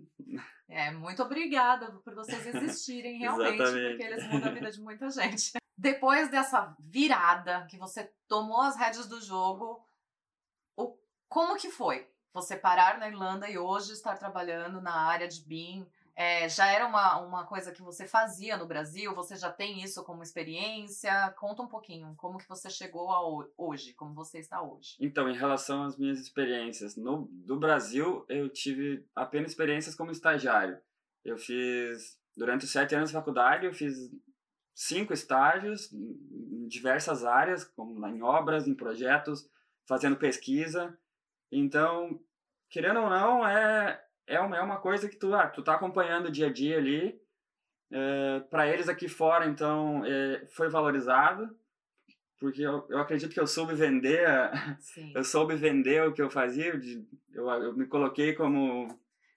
é, 0.68 0.90
muito 0.90 1.22
obrigada 1.22 1.92
por 2.04 2.14
vocês 2.14 2.46
existirem 2.46 3.18
realmente, 3.20 3.58
porque 3.58 4.02
eles 4.02 4.26
mudam 4.28 4.50
a 4.50 4.54
vida 4.54 4.70
de 4.70 4.80
muita 4.80 5.10
gente. 5.10 5.52
Depois 5.76 6.30
dessa 6.30 6.74
virada 6.78 7.66
que 7.68 7.76
você 7.76 8.10
tomou 8.28 8.60
as 8.60 8.76
rédeas 8.76 9.06
do 9.06 9.20
jogo, 9.20 9.86
o, 10.76 10.96
como 11.28 11.56
que 11.56 11.70
foi? 11.70 12.08
Você 12.32 12.56
parar 12.56 12.98
na 12.98 13.08
Irlanda 13.08 13.48
e 13.50 13.58
hoje 13.58 13.92
estar 13.92 14.16
trabalhando 14.16 14.80
na 14.80 14.94
área 14.94 15.28
de 15.28 15.44
BIM, 15.44 15.86
é, 16.14 16.48
já 16.48 16.66
era 16.66 16.86
uma, 16.86 17.18
uma 17.20 17.46
coisa 17.46 17.72
que 17.72 17.80
você 17.80 18.06
fazia 18.06 18.56
no 18.56 18.66
Brasil? 18.66 19.14
Você 19.14 19.34
já 19.36 19.50
tem 19.50 19.82
isso 19.82 20.04
como 20.04 20.22
experiência? 20.22 21.30
Conta 21.38 21.62
um 21.62 21.68
pouquinho, 21.68 22.14
como 22.16 22.38
que 22.38 22.48
você 22.48 22.68
chegou 22.68 23.10
a 23.10 23.46
hoje, 23.56 23.94
como 23.94 24.14
você 24.14 24.38
está 24.38 24.62
hoje? 24.62 24.96
Então, 25.00 25.28
em 25.28 25.36
relação 25.36 25.84
às 25.84 25.96
minhas 25.96 26.18
experiências, 26.18 26.96
no 26.96 27.28
do 27.32 27.58
Brasil 27.58 28.26
eu 28.28 28.48
tive 28.48 29.06
apenas 29.14 29.52
experiências 29.52 29.94
como 29.94 30.10
estagiário. 30.10 30.78
Eu 31.24 31.38
fiz, 31.38 32.18
durante 32.36 32.64
os 32.64 32.72
sete 32.72 32.94
anos 32.94 33.08
de 33.10 33.16
faculdade, 33.16 33.64
eu 33.64 33.72
fiz 33.72 33.96
cinco 34.74 35.12
estágios 35.14 35.92
em 35.92 36.66
diversas 36.66 37.24
áreas, 37.24 37.64
como 37.64 38.06
em 38.06 38.22
obras, 38.22 38.66
em 38.66 38.74
projetos, 38.74 39.48
fazendo 39.86 40.16
pesquisa. 40.16 40.98
Então, 41.50 42.20
querendo 42.68 43.00
ou 43.00 43.10
não, 43.10 43.46
é, 43.46 44.02
é 44.34 44.40
uma, 44.40 44.56
é 44.56 44.60
uma 44.60 44.78
coisa 44.78 45.08
que 45.08 45.16
tu, 45.16 45.34
ah, 45.34 45.48
tu 45.48 45.62
tá 45.62 45.74
acompanhando 45.74 46.26
o 46.26 46.30
dia 46.30 46.46
a 46.48 46.52
dia 46.52 46.78
ali 46.78 47.20
É, 47.94 48.40
para 48.48 48.66
eles 48.66 48.88
aqui 48.88 49.06
fora, 49.06 49.44
então, 49.46 50.02
é, 50.06 50.46
foi 50.56 50.70
valorizado, 50.70 51.54
porque 52.38 52.62
eu, 52.62 52.86
eu 52.88 52.98
acredito 52.98 53.34
que 53.34 53.40
eu 53.40 53.46
soube 53.46 53.74
vender, 53.74 54.26
Sim. 54.80 55.12
eu 55.14 55.22
soube 55.22 55.54
vender 55.56 56.02
o 56.08 56.12
que 56.14 56.22
eu 56.22 56.30
fazia, 56.30 56.78
de, 56.78 57.06
eu, 57.30 57.46
eu 57.50 57.76
me 57.76 57.86
coloquei 57.86 58.34
como 58.34 58.88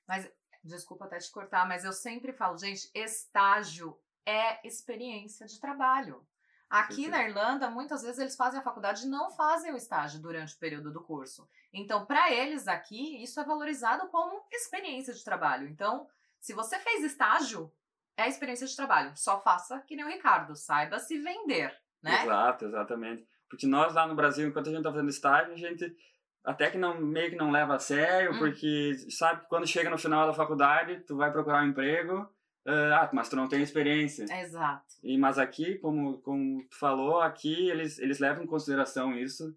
Mas, 0.07 0.31
desculpa 0.63 1.03
até 1.03 1.17
te 1.17 1.29
cortar, 1.31 1.67
mas 1.67 1.83
eu 1.83 1.91
sempre 1.91 2.31
falo, 2.31 2.57
gente, 2.57 2.89
estágio 2.95 3.97
é 4.25 4.65
experiência 4.65 5.45
de 5.45 5.59
trabalho. 5.59 6.25
Aqui 6.69 6.95
Sim, 6.95 7.03
sim. 7.03 7.09
na 7.09 7.23
Irlanda, 7.27 7.69
muitas 7.69 8.01
vezes 8.01 8.19
eles 8.19 8.35
fazem 8.35 8.59
a 8.59 8.63
faculdade 8.63 9.05
e 9.05 9.09
não 9.09 9.29
fazem 9.31 9.71
o 9.71 9.77
estágio 9.77 10.19
durante 10.19 10.55
o 10.55 10.59
período 10.59 10.91
do 10.91 11.01
curso. 11.01 11.47
Então, 11.71 12.05
para 12.05 12.31
eles 12.31 12.67
aqui, 12.67 13.21
isso 13.23 13.39
é 13.39 13.43
valorizado 13.43 14.07
como 14.07 14.43
experiência 14.51 15.13
de 15.13 15.23
trabalho. 15.23 15.67
Então, 15.67 16.07
se 16.39 16.53
você 16.53 16.79
fez 16.79 17.03
estágio, 17.03 17.71
é 18.17 18.27
experiência 18.27 18.65
de 18.65 18.75
trabalho. 18.75 19.11
Só 19.15 19.41
faça 19.41 19.79
que 19.81 19.95
nem 19.95 20.05
o 20.05 20.09
Ricardo, 20.09 20.55
saiba 20.55 20.97
se 20.99 21.19
vender, 21.19 21.71
né? 22.01 22.23
Exato, 22.23 22.65
exatamente. 22.65 23.27
Porque 23.49 23.67
nós 23.67 23.93
lá 23.93 24.07
no 24.07 24.15
Brasil, 24.15 24.47
enquanto 24.47 24.67
a 24.69 24.71
gente 24.71 24.83
tá 24.83 24.91
fazendo 24.91 25.09
estágio, 25.09 25.53
a 25.53 25.57
gente 25.57 25.95
até 26.43 26.69
que 26.69 26.77
não 26.77 26.99
meio 27.01 27.31
que 27.31 27.35
não 27.35 27.51
leva 27.51 27.75
a 27.75 27.79
sério, 27.79 28.33
Hum. 28.33 28.37
porque 28.39 28.93
sabe 29.09 29.41
que 29.41 29.47
quando 29.47 29.65
chega 29.67 29.89
no 29.89 29.97
final 29.97 30.27
da 30.27 30.33
faculdade, 30.33 30.99
tu 31.01 31.15
vai 31.17 31.31
procurar 31.31 31.63
um 31.63 31.67
emprego, 31.67 32.29
ah, 32.65 33.09
mas 33.13 33.29
tu 33.29 33.35
não 33.35 33.47
tem 33.47 33.61
experiência. 33.61 34.25
Exato. 34.41 34.95
E 35.03 35.17
mas 35.17 35.37
aqui, 35.37 35.75
como 35.75 36.19
como 36.19 36.63
tu 36.67 36.77
falou, 36.77 37.21
aqui 37.21 37.69
eles 37.69 37.99
eles 37.99 38.19
levam 38.19 38.43
em 38.43 38.47
consideração 38.47 39.15
isso. 39.15 39.55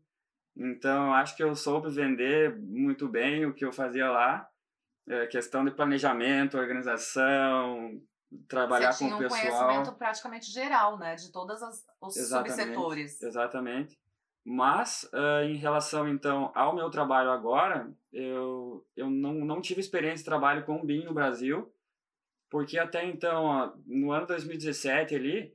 Então, 0.56 1.14
acho 1.14 1.36
que 1.36 1.42
eu 1.42 1.54
soube 1.54 1.88
vender 1.88 2.58
muito 2.58 3.08
bem 3.08 3.46
o 3.46 3.54
que 3.54 3.64
eu 3.64 3.72
fazia 3.72 4.10
lá. 4.10 4.48
É, 5.08 5.26
questão 5.26 5.64
de 5.64 5.70
planejamento, 5.70 6.58
organização, 6.58 7.98
trabalhar 8.48 8.92
você 8.92 9.04
com 9.04 9.06
tinha 9.06 9.16
o 9.16 9.18
um 9.18 9.22
pessoal. 9.22 9.40
conhecimento 9.40 9.96
praticamente 9.96 10.50
geral, 10.50 10.98
né? 10.98 11.14
De 11.14 11.32
todos 11.32 11.62
os 11.62 12.16
Exatamente, 12.16 12.56
subsetores. 12.56 13.22
Exatamente. 13.22 13.98
Mas, 14.44 15.08
ah, 15.12 15.44
em 15.44 15.56
relação, 15.56 16.08
então, 16.08 16.50
ao 16.54 16.74
meu 16.74 16.90
trabalho 16.90 17.30
agora, 17.30 17.90
eu, 18.12 18.84
eu 18.96 19.08
não, 19.08 19.34
não 19.34 19.60
tive 19.60 19.80
experiência 19.80 20.18
de 20.18 20.24
trabalho 20.24 20.64
com 20.64 20.76
o 20.76 20.84
BIM 20.84 21.04
no 21.04 21.14
Brasil, 21.14 21.70
porque 22.50 22.78
até 22.78 23.04
então, 23.04 23.44
ó, 23.44 23.72
no 23.86 24.12
ano 24.12 24.26
2017 24.26 25.14
ali, 25.14 25.54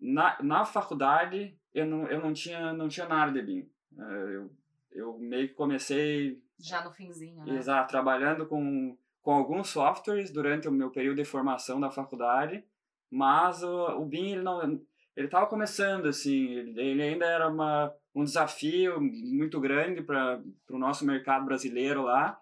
na, 0.00 0.36
na 0.42 0.64
faculdade, 0.64 1.56
eu 1.74 1.86
não, 1.86 2.06
eu 2.08 2.20
não, 2.20 2.32
tinha, 2.32 2.72
não 2.72 2.88
tinha 2.88 3.06
nada 3.06 3.32
de 3.32 3.42
BIM. 3.42 3.68
Ah, 3.98 4.12
eu, 4.12 4.50
eu 4.92 5.18
meio 5.18 5.48
que 5.48 5.54
comecei 5.54 6.42
Já 6.58 6.84
no 6.84 6.92
finzinho, 6.92 7.44
né? 7.44 7.56
Exato, 7.56 7.90
trabalhando 7.90 8.46
com, 8.46 8.96
com 9.22 9.32
alguns 9.32 9.68
softwares 9.68 10.30
durante 10.30 10.68
o 10.68 10.72
meu 10.72 10.90
período 10.90 11.16
de 11.16 11.24
formação 11.24 11.80
da 11.80 11.90
faculdade, 11.90 12.64
mas 13.10 13.62
o, 13.62 14.00
o 14.00 14.04
BIM 14.04 14.32
ele 14.32 14.42
não 14.42 14.80
ele 15.18 15.26
estava 15.26 15.46
começando 15.46 16.06
assim, 16.06 16.46
ele, 16.46 16.80
ele 16.80 17.02
ainda 17.02 17.26
era 17.26 17.48
uma, 17.48 17.92
um 18.14 18.22
desafio 18.22 19.00
muito 19.00 19.58
grande 19.60 20.00
para 20.00 20.40
o 20.70 20.78
nosso 20.78 21.04
mercado 21.04 21.44
brasileiro 21.44 22.02
lá. 22.02 22.40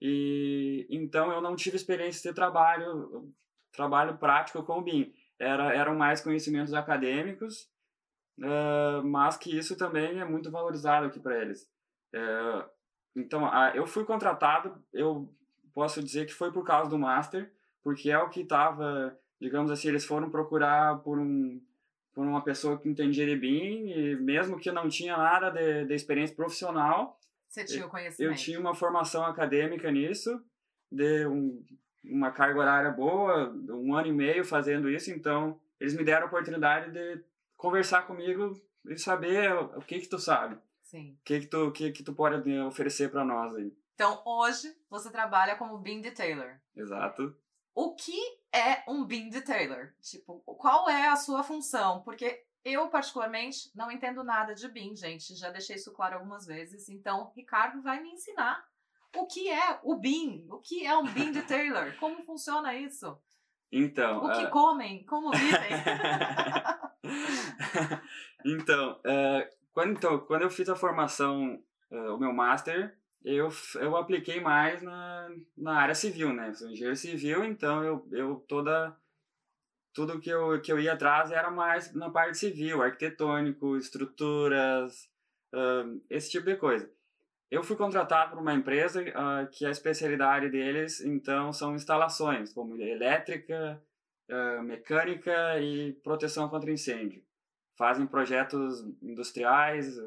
E 0.00 0.86
então 0.90 1.32
eu 1.32 1.40
não 1.40 1.56
tive 1.56 1.76
experiência 1.76 2.30
de 2.30 2.34
trabalho 2.34 3.32
trabalho 3.72 4.16
prático 4.18 4.62
com 4.62 4.78
o 4.78 4.82
BIM. 4.82 5.12
Era 5.38 5.74
eram 5.74 5.94
mais 5.94 6.20
conhecimentos 6.20 6.74
acadêmicos, 6.74 7.68
eh, 8.42 9.00
mas 9.04 9.36
que 9.36 9.56
isso 9.56 9.76
também 9.76 10.20
é 10.20 10.24
muito 10.24 10.50
valorizado 10.50 11.06
aqui 11.06 11.20
para 11.20 11.40
eles. 11.40 11.70
Eh, 12.12 12.64
então, 13.16 13.50
eu 13.74 13.86
fui 13.86 14.04
contratado, 14.04 14.82
eu 14.92 15.32
posso 15.74 16.02
dizer 16.02 16.26
que 16.26 16.34
foi 16.34 16.52
por 16.52 16.64
causa 16.64 16.90
do 16.90 16.98
Master, 16.98 17.50
porque 17.82 18.10
é 18.10 18.18
o 18.18 18.28
que 18.28 18.40
estava, 18.40 19.18
digamos 19.40 19.70
assim, 19.70 19.88
eles 19.88 20.04
foram 20.04 20.30
procurar 20.30 20.98
por 20.98 21.18
um 21.18 21.60
por 22.14 22.26
uma 22.26 22.42
pessoa 22.42 22.78
que 22.78 22.88
entendia 22.88 23.26
de 23.26 23.36
BIM, 23.36 23.90
e 23.90 24.16
mesmo 24.16 24.58
que 24.58 24.72
não 24.72 24.88
tinha 24.88 25.18
nada 25.18 25.50
de, 25.50 25.84
de 25.84 25.94
experiência 25.94 26.34
profissional, 26.34 27.20
Você 27.48 27.64
tinha 27.64 27.86
o 27.86 27.90
conhecimento. 27.90 28.32
eu 28.32 28.36
tinha 28.36 28.60
uma 28.60 28.74
formação 28.74 29.24
acadêmica 29.24 29.90
nisso, 29.90 30.42
de 30.90 31.26
um, 31.26 31.64
uma 32.04 32.30
carga 32.30 32.60
horária 32.60 32.90
boa, 32.90 33.50
um 33.70 33.94
ano 33.94 34.08
e 34.08 34.12
meio 34.12 34.44
fazendo 34.44 34.90
isso, 34.90 35.10
então 35.10 35.60
eles 35.80 35.94
me 35.94 36.04
deram 36.04 36.24
a 36.24 36.28
oportunidade 36.28 36.92
de 36.92 37.24
conversar 37.56 38.06
comigo 38.06 38.60
e 38.86 38.98
saber 38.98 39.52
o 39.52 39.80
que 39.80 40.00
que 40.00 40.08
tu 40.08 40.18
sabe, 40.18 40.58
Sim. 40.82 41.16
o 41.20 41.24
que 41.24 41.40
que 41.40 41.46
tu, 41.46 41.72
que 41.72 41.92
que 41.92 42.02
tu 42.02 42.14
pode 42.14 42.58
oferecer 42.60 43.10
para 43.10 43.24
nós 43.24 43.54
aí. 43.54 43.72
Então, 43.94 44.22
hoje, 44.26 44.76
você 44.90 45.10
trabalha 45.10 45.56
como 45.56 45.78
BIM 45.78 46.02
Detailer. 46.02 46.60
Exato. 46.76 47.34
O 47.74 47.94
que 47.94 48.18
é 48.52 48.82
um 48.86 49.04
BIM 49.04 49.30
Detailer? 49.30 49.94
Tipo, 50.02 50.40
qual 50.40 50.88
é 50.88 51.08
a 51.08 51.16
sua 51.16 51.42
função? 51.42 52.02
Porque 52.02 52.44
eu, 52.66 52.88
particularmente, 52.88 53.70
não 53.76 53.92
entendo 53.92 54.24
nada 54.24 54.52
de 54.52 54.66
BIM, 54.68 54.96
gente. 54.96 55.36
Já 55.36 55.50
deixei 55.50 55.76
isso 55.76 55.92
claro 55.92 56.16
algumas 56.16 56.44
vezes. 56.44 56.88
Então, 56.88 57.32
Ricardo 57.36 57.80
vai 57.80 58.02
me 58.02 58.10
ensinar 58.10 58.60
o 59.16 59.24
que 59.24 59.48
é 59.48 59.78
o 59.84 59.94
BIM. 59.94 60.48
O 60.50 60.58
que 60.58 60.84
é 60.84 60.96
um 60.96 61.04
BIM 61.04 61.30
Detailer? 61.30 61.96
Como 62.00 62.24
funciona 62.24 62.74
isso? 62.74 63.16
Então, 63.70 64.18
O 64.18 64.32
que 64.32 64.46
ah, 64.46 64.50
comem? 64.50 65.04
Como 65.04 65.30
vivem? 65.30 65.70
então, 68.44 69.00
eh, 69.04 69.50
quando, 69.72 69.92
então, 69.92 70.18
quando 70.18 70.42
eu 70.42 70.50
fiz 70.50 70.68
a 70.68 70.74
formação, 70.74 71.62
eh, 71.88 72.10
o 72.10 72.18
meu 72.18 72.32
master, 72.32 72.98
eu, 73.24 73.48
eu 73.76 73.96
apliquei 73.96 74.40
mais 74.40 74.82
na, 74.82 75.30
na 75.56 75.78
área 75.78 75.94
civil, 75.94 76.32
né? 76.32 76.52
Sou 76.52 76.68
engenheiro 76.68 76.96
civil, 76.96 77.44
então 77.44 77.84
eu, 77.84 78.08
eu 78.10 78.44
toda 78.48 78.96
tudo 79.96 80.20
que 80.20 80.28
eu, 80.28 80.60
que 80.60 80.70
eu 80.70 80.78
ia 80.78 80.92
atrás 80.92 81.32
era 81.32 81.50
mais 81.50 81.94
na 81.94 82.10
parte 82.10 82.36
civil, 82.36 82.82
arquitetônico, 82.82 83.78
estruturas, 83.78 85.08
ahn, 85.54 85.98
esse 86.10 86.30
tipo 86.30 86.44
de 86.44 86.56
coisa. 86.56 86.88
Eu 87.50 87.62
fui 87.64 87.76
contratado 87.76 88.32
por 88.32 88.40
uma 88.40 88.52
empresa 88.52 89.02
ah, 89.14 89.48
que 89.50 89.64
a 89.64 89.70
especialidade 89.70 90.50
deles, 90.50 91.00
então, 91.00 91.50
são 91.50 91.74
instalações, 91.74 92.52
como 92.52 92.76
elétrica, 92.76 93.82
ah, 94.30 94.62
mecânica 94.62 95.58
e 95.60 95.94
proteção 96.04 96.46
contra 96.50 96.70
incêndio. 96.70 97.24
Fazem 97.78 98.06
projetos 98.06 98.84
industriais, 99.00 99.98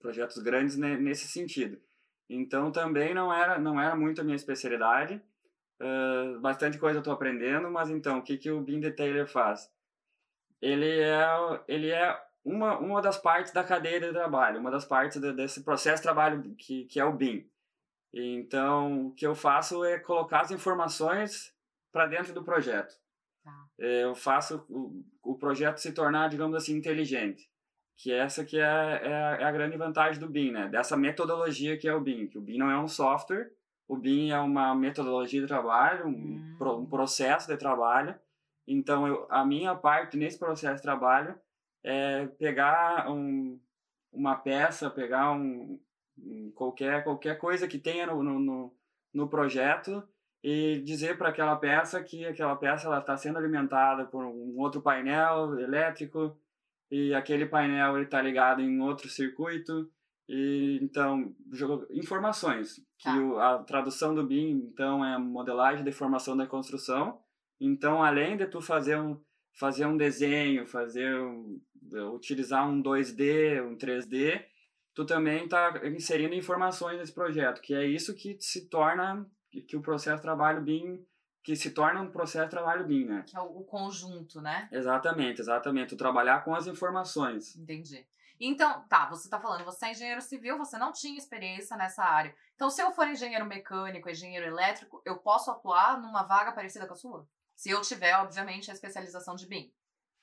projetos 0.00 0.38
grandes 0.38 0.76
ne- 0.76 0.98
nesse 0.98 1.28
sentido. 1.28 1.80
Então, 2.28 2.72
também 2.72 3.14
não 3.14 3.32
era, 3.32 3.56
não 3.56 3.80
era 3.80 3.94
muito 3.94 4.20
a 4.20 4.24
minha 4.24 4.36
especialidade, 4.36 5.22
Uh, 5.82 6.38
bastante 6.40 6.78
coisa 6.78 6.98
eu 6.98 7.00
estou 7.00 7.12
aprendendo, 7.12 7.68
mas 7.68 7.90
então, 7.90 8.18
o 8.18 8.22
que, 8.22 8.38
que 8.38 8.50
o 8.50 8.60
BIM 8.60 8.78
Detailer 8.78 9.26
faz? 9.26 9.68
Ele 10.60 11.00
é, 11.00 11.26
ele 11.66 11.90
é 11.90 12.16
uma, 12.44 12.78
uma 12.78 13.02
das 13.02 13.18
partes 13.18 13.52
da 13.52 13.64
cadeia 13.64 14.00
de 14.00 14.12
trabalho, 14.12 14.60
uma 14.60 14.70
das 14.70 14.84
partes 14.84 15.20
de, 15.20 15.32
desse 15.32 15.64
processo 15.64 15.96
de 15.96 16.02
trabalho 16.02 16.54
que, 16.56 16.84
que 16.84 17.00
é 17.00 17.04
o 17.04 17.12
BIM. 17.12 17.50
Então, 18.14 19.08
o 19.08 19.14
que 19.14 19.26
eu 19.26 19.34
faço 19.34 19.84
é 19.84 19.98
colocar 19.98 20.42
as 20.42 20.50
informações 20.50 21.52
para 21.90 22.06
dentro 22.06 22.32
do 22.32 22.44
projeto. 22.44 22.94
Tá. 23.42 23.66
Eu 23.78 24.14
faço 24.14 24.64
o, 24.68 25.04
o 25.22 25.34
projeto 25.36 25.78
se 25.78 25.92
tornar, 25.92 26.28
digamos 26.28 26.54
assim, 26.54 26.76
inteligente. 26.76 27.50
Que 27.96 28.12
essa 28.12 28.44
que 28.44 28.56
é, 28.58 28.60
é, 28.62 29.14
a- 29.14 29.36
é 29.40 29.44
a 29.44 29.52
grande 29.52 29.76
vantagem 29.76 30.20
do 30.20 30.28
BIM, 30.28 30.52
né? 30.52 30.68
Dessa 30.68 30.96
metodologia 30.96 31.76
que 31.76 31.88
é 31.88 31.94
o 31.94 32.00
BIM. 32.00 32.28
Que 32.28 32.38
o 32.38 32.40
BIM 32.40 32.58
não 32.58 32.70
é 32.70 32.78
um 32.78 32.88
software, 32.88 33.50
o 33.88 33.96
BIM 33.96 34.30
é 34.30 34.38
uma 34.38 34.74
metodologia 34.74 35.40
de 35.40 35.46
trabalho, 35.46 36.06
um, 36.06 36.10
Hum. 36.10 36.54
pro- 36.58 36.78
um 36.78 36.86
processo 36.86 37.46
de 37.48 37.56
trabalho. 37.56 38.14
Então, 38.66 39.06
eu, 39.06 39.26
a 39.28 39.44
minha 39.44 39.74
parte 39.74 40.16
nesse 40.16 40.38
processo 40.38 40.76
de 40.76 40.82
trabalho 40.82 41.34
é 41.84 42.26
pegar 42.38 43.10
um, 43.10 43.58
uma 44.12 44.36
peça, 44.36 44.88
pegar 44.90 45.32
um, 45.32 45.78
um- 46.18 46.52
qualquer, 46.54 47.02
qualquer 47.04 47.38
coisa 47.38 47.66
que 47.66 47.78
tenha 47.78 48.06
no, 48.06 48.22
no, 48.22 48.38
no, 48.38 48.74
no 49.12 49.28
projeto 49.28 50.02
e 50.44 50.80
dizer 50.84 51.18
para 51.18 51.28
aquela 51.28 51.56
peça 51.56 52.02
que 52.02 52.24
aquela 52.24 52.56
peça 52.56 52.96
está 52.98 53.16
sendo 53.16 53.38
alimentada 53.38 54.04
por 54.06 54.24
um 54.24 54.58
outro 54.58 54.80
painel 54.80 55.58
elétrico 55.58 56.36
e 56.90 57.12
aquele 57.14 57.46
painel 57.46 58.00
está 58.02 58.20
ligado 58.22 58.60
em 58.60 58.80
outro 58.80 59.08
circuito 59.08 59.90
e 60.28 60.78
então 60.82 61.34
jogo- 61.52 61.86
informações 61.90 62.76
que 62.98 63.04
Tá. 63.04 63.18
o, 63.18 63.38
a 63.38 63.58
tradução 63.64 64.14
do 64.14 64.24
BIM 64.26 64.50
então 64.72 65.04
é 65.04 65.18
modelagem 65.18 65.84
de 65.84 65.92
formação 65.92 66.36
da 66.36 66.46
construção 66.46 67.20
então 67.60 68.02
além 68.02 68.36
de 68.36 68.46
tu 68.46 68.60
fazer 68.60 68.98
um 68.98 69.20
fazer 69.58 69.86
um 69.86 69.96
desenho 69.96 70.66
fazer 70.66 71.14
um, 71.20 71.60
utilizar 72.14 72.68
um 72.68 72.80
2D 72.82 73.62
um 73.66 73.76
3D 73.76 74.44
tu 74.94 75.04
também 75.04 75.44
está 75.44 75.80
inserindo 75.86 76.34
informações 76.34 76.98
nesse 76.98 77.12
projeto 77.12 77.60
que 77.60 77.74
é 77.74 77.84
isso 77.84 78.14
que 78.14 78.36
se 78.40 78.68
torna 78.68 79.26
que, 79.50 79.76
o 79.76 79.82
processo 79.82 80.16
de 80.16 80.22
trabalho 80.22 80.62
BIM 80.62 81.04
que 81.44 81.56
se 81.56 81.72
torna 81.72 82.00
um 82.00 82.10
processo 82.12 82.44
de 82.44 82.50
trabalho 82.50 82.86
BIM 82.86 83.04
né 83.06 83.24
que 83.26 83.36
é 83.36 83.40
o 83.40 83.58
o 83.58 83.64
conjunto, 83.64 84.40
né? 84.40 84.68
exatamente 84.70 85.40
exatamente 85.40 85.88
tu 85.90 85.96
trabalhar 85.96 86.44
com 86.44 86.54
as 86.54 86.66
informações 86.68 87.56
Entendi. 87.56 88.06
Então, 88.44 88.82
tá, 88.88 89.08
você 89.08 89.30
tá 89.30 89.38
falando, 89.38 89.64
você 89.64 89.86
é 89.86 89.90
engenheiro 89.92 90.20
civil, 90.20 90.58
você 90.58 90.76
não 90.76 90.92
tinha 90.92 91.16
experiência 91.16 91.76
nessa 91.76 92.02
área. 92.02 92.34
Então, 92.56 92.68
se 92.68 92.82
eu 92.82 92.90
for 92.90 93.06
engenheiro 93.06 93.46
mecânico, 93.46 94.10
engenheiro 94.10 94.44
elétrico, 94.44 95.00
eu 95.06 95.16
posso 95.18 95.48
atuar 95.48 96.00
numa 96.02 96.24
vaga 96.24 96.50
parecida 96.50 96.84
com 96.84 96.92
a 96.92 96.96
sua? 96.96 97.28
Se 97.54 97.70
eu 97.70 97.80
tiver, 97.82 98.16
obviamente, 98.16 98.68
a 98.68 98.74
especialização 98.74 99.36
de 99.36 99.46
BIM. 99.46 99.72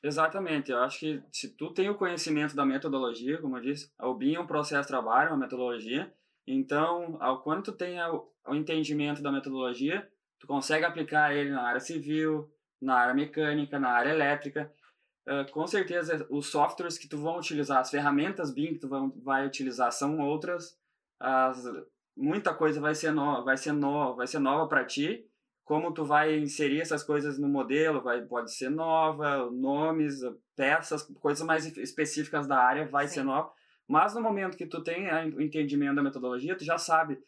Exatamente. 0.03 0.69
Eu 0.69 0.79
acho 0.79 0.99
que 0.99 1.23
se 1.31 1.55
tu 1.55 1.73
tem 1.73 1.89
o 1.89 1.95
conhecimento 1.95 2.57
da 2.57 2.65
metodologia, 2.65 3.39
como 3.39 3.57
eu 3.57 3.61
disse, 3.61 3.89
o 3.97 4.13
BIM 4.13 4.35
é 4.35 4.39
um 4.41 4.47
processo 4.47 4.81
de 4.81 4.87
trabalho, 4.89 5.29
uma 5.29 5.37
metodologia. 5.37 6.13
Então, 6.45 7.17
ao 7.21 7.41
quanto 7.41 7.71
tu 7.71 7.85
o, 7.85 8.51
o 8.51 8.55
entendimento 8.55 9.21
da 9.21 9.31
metodologia, 9.31 10.05
tu 10.37 10.45
consegue 10.45 10.83
aplicar 10.83 11.33
ele 11.33 11.51
na 11.51 11.61
área 11.61 11.79
civil, 11.79 12.51
na 12.81 12.95
área 12.95 13.13
mecânica, 13.13 13.79
na 13.79 13.91
área 13.91 14.09
elétrica. 14.09 14.69
Uh, 15.27 15.51
com 15.51 15.67
certeza, 15.67 16.25
os 16.29 16.47
softwares 16.47 16.97
que 16.97 17.07
tu 17.07 17.17
vão 17.17 17.37
utilizar, 17.37 17.79
as 17.79 17.91
ferramentas 17.91 18.51
BIM 18.51 18.73
que 18.73 18.79
tu 18.79 18.87
vai, 18.87 19.01
vai 19.23 19.47
utilizar 19.47 19.91
são 19.91 20.19
outras. 20.19 20.77
As, 21.19 21.63
muita 22.15 22.53
coisa 22.53 22.79
vai 22.81 22.95
ser, 22.95 23.11
no, 23.11 23.43
vai 23.43 23.57
ser, 23.57 23.73
no, 23.73 24.15
vai 24.15 24.27
ser 24.27 24.39
nova 24.39 24.67
para 24.67 24.85
ti 24.85 25.29
como 25.69 25.93
tu 25.93 26.03
vai 26.03 26.35
inserir 26.35 26.81
essas 26.81 27.03
coisas 27.03 27.37
no 27.37 27.47
modelo, 27.47 28.01
vai, 28.01 28.23
pode 28.23 28.51
ser 28.51 28.71
nova, 28.71 29.51
nomes, 29.51 30.19
peças, 30.55 31.03
coisas 31.19 31.45
mais 31.45 31.63
específicas 31.77 32.47
da 32.47 32.57
área 32.57 32.87
vai 32.87 33.07
Sim. 33.07 33.13
ser 33.13 33.23
nova. 33.23 33.51
Mas 33.87 34.15
no 34.15 34.21
momento 34.21 34.57
que 34.57 34.65
tu 34.65 34.81
tem 34.81 35.07
o 35.35 35.39
entendimento 35.39 35.97
da 35.97 36.01
metodologia, 36.01 36.57
tu 36.57 36.65
já 36.65 36.79
sabe 36.79 37.21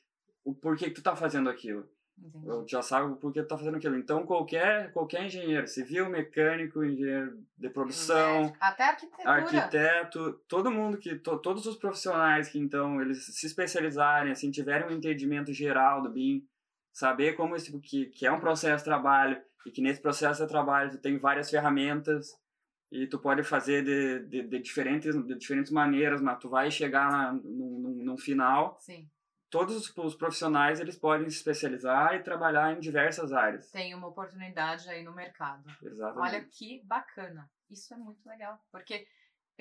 o 0.43 0.55
porquê 0.55 0.85
que 0.85 0.95
tu 0.95 1.03
tá 1.03 1.15
fazendo 1.15 1.51
aquilo. 1.51 1.87
Entendi. 2.21 2.71
Já 2.71 2.81
sabe 2.81 3.15
tu 3.19 3.31
tá 3.45 3.57
fazendo 3.57 3.77
aquilo. 3.77 3.97
Então, 3.97 4.25
qualquer, 4.25 4.91
qualquer 4.93 5.25
engenheiro, 5.25 5.67
civil, 5.67 6.09
mecânico, 6.09 6.83
engenheiro 6.83 7.39
de 7.57 7.69
produção, 7.69 8.53
até 8.59 8.83
arquitetura. 8.89 9.31
arquiteto, 9.31 10.33
todo 10.47 10.71
mundo 10.71 10.97
que, 10.97 11.15
to, 11.15 11.37
todos 11.39 11.65
os 11.65 11.75
profissionais 11.75 12.47
que 12.47 12.59
então 12.59 13.01
eles 13.01 13.25
se 13.25 13.45
especializarem, 13.45 14.31
assim, 14.31 14.51
tiverem 14.51 14.87
um 14.87 14.91
entendimento 14.91 15.51
geral 15.51 16.01
do 16.01 16.09
BIM, 16.09 16.45
saber 16.93 17.33
como 17.33 17.55
isso 17.55 17.79
que, 17.79 18.05
que 18.07 18.25
é 18.25 18.31
um 18.31 18.39
processo 18.39 18.83
de 18.83 18.89
trabalho 18.89 19.41
e 19.65 19.71
que 19.71 19.81
nesse 19.81 20.01
processo 20.01 20.43
de 20.43 20.49
trabalho 20.49 20.91
tu 20.91 20.97
tem 20.97 21.17
várias 21.17 21.49
ferramentas 21.49 22.39
e 22.91 23.07
tu 23.07 23.17
pode 23.17 23.43
fazer 23.43 23.83
de, 23.83 24.27
de, 24.27 24.47
de 24.47 24.59
diferentes 24.59 25.15
de 25.15 25.35
diferentes 25.35 25.71
maneiras 25.71 26.21
mas 26.21 26.39
tu 26.39 26.49
vai 26.49 26.69
chegar 26.69 27.33
no, 27.33 27.95
no 28.03 28.17
final 28.17 28.77
Sim. 28.79 29.07
Todos 29.51 29.95
os, 29.97 30.15
profissionais 30.15 30.79
eles 30.79 30.97
podem 30.97 31.29
se 31.29 31.37
especializar 31.37 32.15
e 32.15 32.23
trabalhar 32.23 32.73
em 32.73 32.79
diversas 32.79 33.31
áreas 33.31 33.69
tem 33.69 33.93
uma 33.93 34.07
oportunidade 34.07 34.89
aí 34.89 35.03
no 35.03 35.13
mercado 35.13 35.63
Exatamente. 35.83 36.27
olha 36.27 36.43
que 36.45 36.81
bacana 36.85 37.49
isso 37.69 37.93
é 37.93 37.97
muito 37.97 38.27
legal 38.27 38.59
porque 38.71 39.05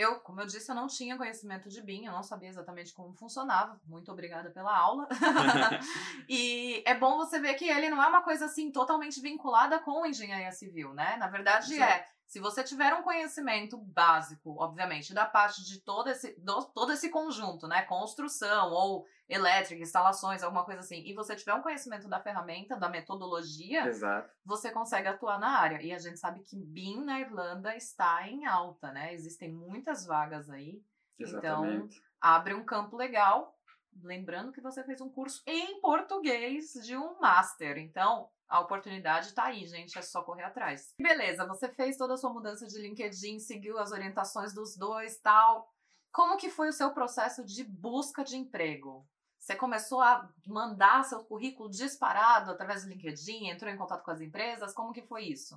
eu, 0.00 0.18
como 0.20 0.40
eu 0.40 0.46
disse, 0.46 0.70
eu 0.70 0.74
não 0.74 0.86
tinha 0.86 1.18
conhecimento 1.18 1.68
de 1.68 1.82
BIM, 1.82 2.06
eu 2.06 2.12
não 2.12 2.22
sabia 2.22 2.48
exatamente 2.48 2.94
como 2.94 3.12
funcionava. 3.12 3.78
Muito 3.84 4.10
obrigada 4.10 4.50
pela 4.50 4.74
aula. 4.74 5.06
e 6.26 6.82
é 6.86 6.94
bom 6.94 7.18
você 7.18 7.38
ver 7.38 7.52
que 7.54 7.68
ele 7.68 7.90
não 7.90 8.02
é 8.02 8.06
uma 8.06 8.22
coisa 8.22 8.46
assim 8.46 8.72
totalmente 8.72 9.20
vinculada 9.20 9.78
com 9.80 10.06
engenharia 10.06 10.52
civil, 10.52 10.94
né? 10.94 11.18
Na 11.18 11.28
verdade 11.28 11.66
Sim. 11.66 11.82
é 11.82 12.06
se 12.30 12.38
você 12.38 12.62
tiver 12.62 12.94
um 12.94 13.02
conhecimento 13.02 13.76
básico, 13.76 14.54
obviamente, 14.62 15.12
da 15.12 15.26
parte 15.26 15.64
de 15.64 15.80
todo 15.80 16.08
esse, 16.08 16.38
do, 16.38 16.64
todo 16.66 16.92
esse 16.92 17.10
conjunto, 17.10 17.66
né? 17.66 17.82
Construção 17.82 18.70
ou 18.70 19.04
elétrica, 19.28 19.82
instalações, 19.82 20.40
alguma 20.40 20.64
coisa 20.64 20.78
assim, 20.78 21.02
e 21.04 21.12
você 21.12 21.34
tiver 21.34 21.54
um 21.54 21.60
conhecimento 21.60 22.08
da 22.08 22.20
ferramenta, 22.20 22.76
da 22.76 22.88
metodologia, 22.88 23.84
Exato. 23.84 24.30
você 24.44 24.70
consegue 24.70 25.08
atuar 25.08 25.40
na 25.40 25.58
área. 25.58 25.82
E 25.82 25.92
a 25.92 25.98
gente 25.98 26.20
sabe 26.20 26.44
que 26.44 26.56
BIM 26.56 27.04
na 27.04 27.18
Irlanda 27.18 27.74
está 27.74 28.24
em 28.28 28.46
alta, 28.46 28.92
né? 28.92 29.12
Existem 29.12 29.52
muitas 29.52 30.06
vagas 30.06 30.48
aí. 30.48 30.80
Então, 31.18 31.64
Exatamente. 31.64 31.96
Então, 31.96 32.10
abre 32.20 32.54
um 32.54 32.64
campo 32.64 32.96
legal. 32.96 33.58
Lembrando 34.04 34.52
que 34.52 34.60
você 34.60 34.84
fez 34.84 35.00
um 35.00 35.10
curso 35.10 35.42
em 35.48 35.80
português 35.80 36.74
de 36.74 36.96
um 36.96 37.18
master. 37.18 37.76
Então, 37.76 38.30
a 38.50 38.58
oportunidade 38.58 39.28
está 39.28 39.44
aí, 39.44 39.64
gente, 39.64 39.96
é 39.96 40.02
só 40.02 40.22
correr 40.22 40.42
atrás. 40.42 40.92
Beleza, 41.00 41.46
você 41.46 41.68
fez 41.68 41.96
toda 41.96 42.14
a 42.14 42.16
sua 42.16 42.32
mudança 42.32 42.66
de 42.66 42.80
LinkedIn, 42.80 43.38
seguiu 43.38 43.78
as 43.78 43.92
orientações 43.92 44.52
dos 44.52 44.76
dois, 44.76 45.18
tal. 45.20 45.72
Como 46.10 46.36
que 46.36 46.50
foi 46.50 46.68
o 46.68 46.72
seu 46.72 46.90
processo 46.90 47.44
de 47.44 47.62
busca 47.62 48.24
de 48.24 48.36
emprego? 48.36 49.06
Você 49.38 49.54
começou 49.54 50.00
a 50.00 50.28
mandar 50.44 51.04
seu 51.04 51.24
currículo 51.24 51.70
disparado 51.70 52.50
através 52.50 52.82
do 52.82 52.90
LinkedIn, 52.90 53.46
entrou 53.46 53.70
em 53.70 53.78
contato 53.78 54.02
com 54.02 54.10
as 54.10 54.20
empresas? 54.20 54.74
Como 54.74 54.92
que 54.92 55.02
foi 55.02 55.26
isso? 55.26 55.56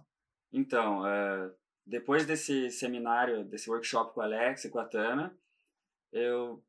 Então, 0.51 1.06
é, 1.06 1.51
depois 1.84 2.27
desse 2.27 2.69
seminário, 2.69 3.43
desse 3.43 3.71
workshop 3.71 4.13
com 4.13 4.21
a 4.21 4.25
Alex 4.25 4.65
e 4.65 4.69
com 4.69 4.77
a 4.77 4.86
Tana, 4.86 5.36
eu 6.12 6.63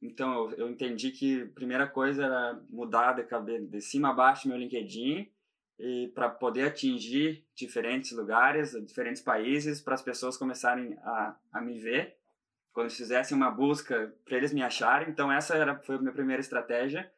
então 0.00 0.50
eu, 0.52 0.70
entendi 0.70 1.10
que 1.10 1.42
a 1.42 1.48
primeira 1.48 1.86
coisa 1.86 2.24
era 2.24 2.62
mudar 2.70 3.12
de, 3.12 3.66
de 3.66 3.80
cima 3.80 4.10
a 4.10 4.14
baixo 4.14 4.48
meu 4.48 4.56
LinkedIn 4.56 5.30
e 5.78 6.08
para 6.14 6.28
poder 6.28 6.68
atingir 6.68 7.44
diferentes 7.54 8.12
lugares, 8.12 8.72
diferentes 8.86 9.20
países, 9.20 9.80
para 9.80 9.94
as 9.94 10.02
pessoas 10.02 10.36
começarem 10.36 10.94
a, 11.02 11.36
a 11.52 11.60
me 11.60 11.78
ver, 11.78 12.16
quando 12.72 12.90
fizessem 12.90 13.36
uma 13.36 13.50
busca 13.50 14.14
para 14.24 14.36
eles 14.36 14.52
me 14.52 14.62
acharem. 14.62 15.08
Então 15.08 15.30
essa 15.30 15.54
era 15.54 15.78
foi 15.80 15.96
a 15.96 15.98
minha 15.98 16.12
primeira 16.12 16.40
estratégia. 16.40 17.10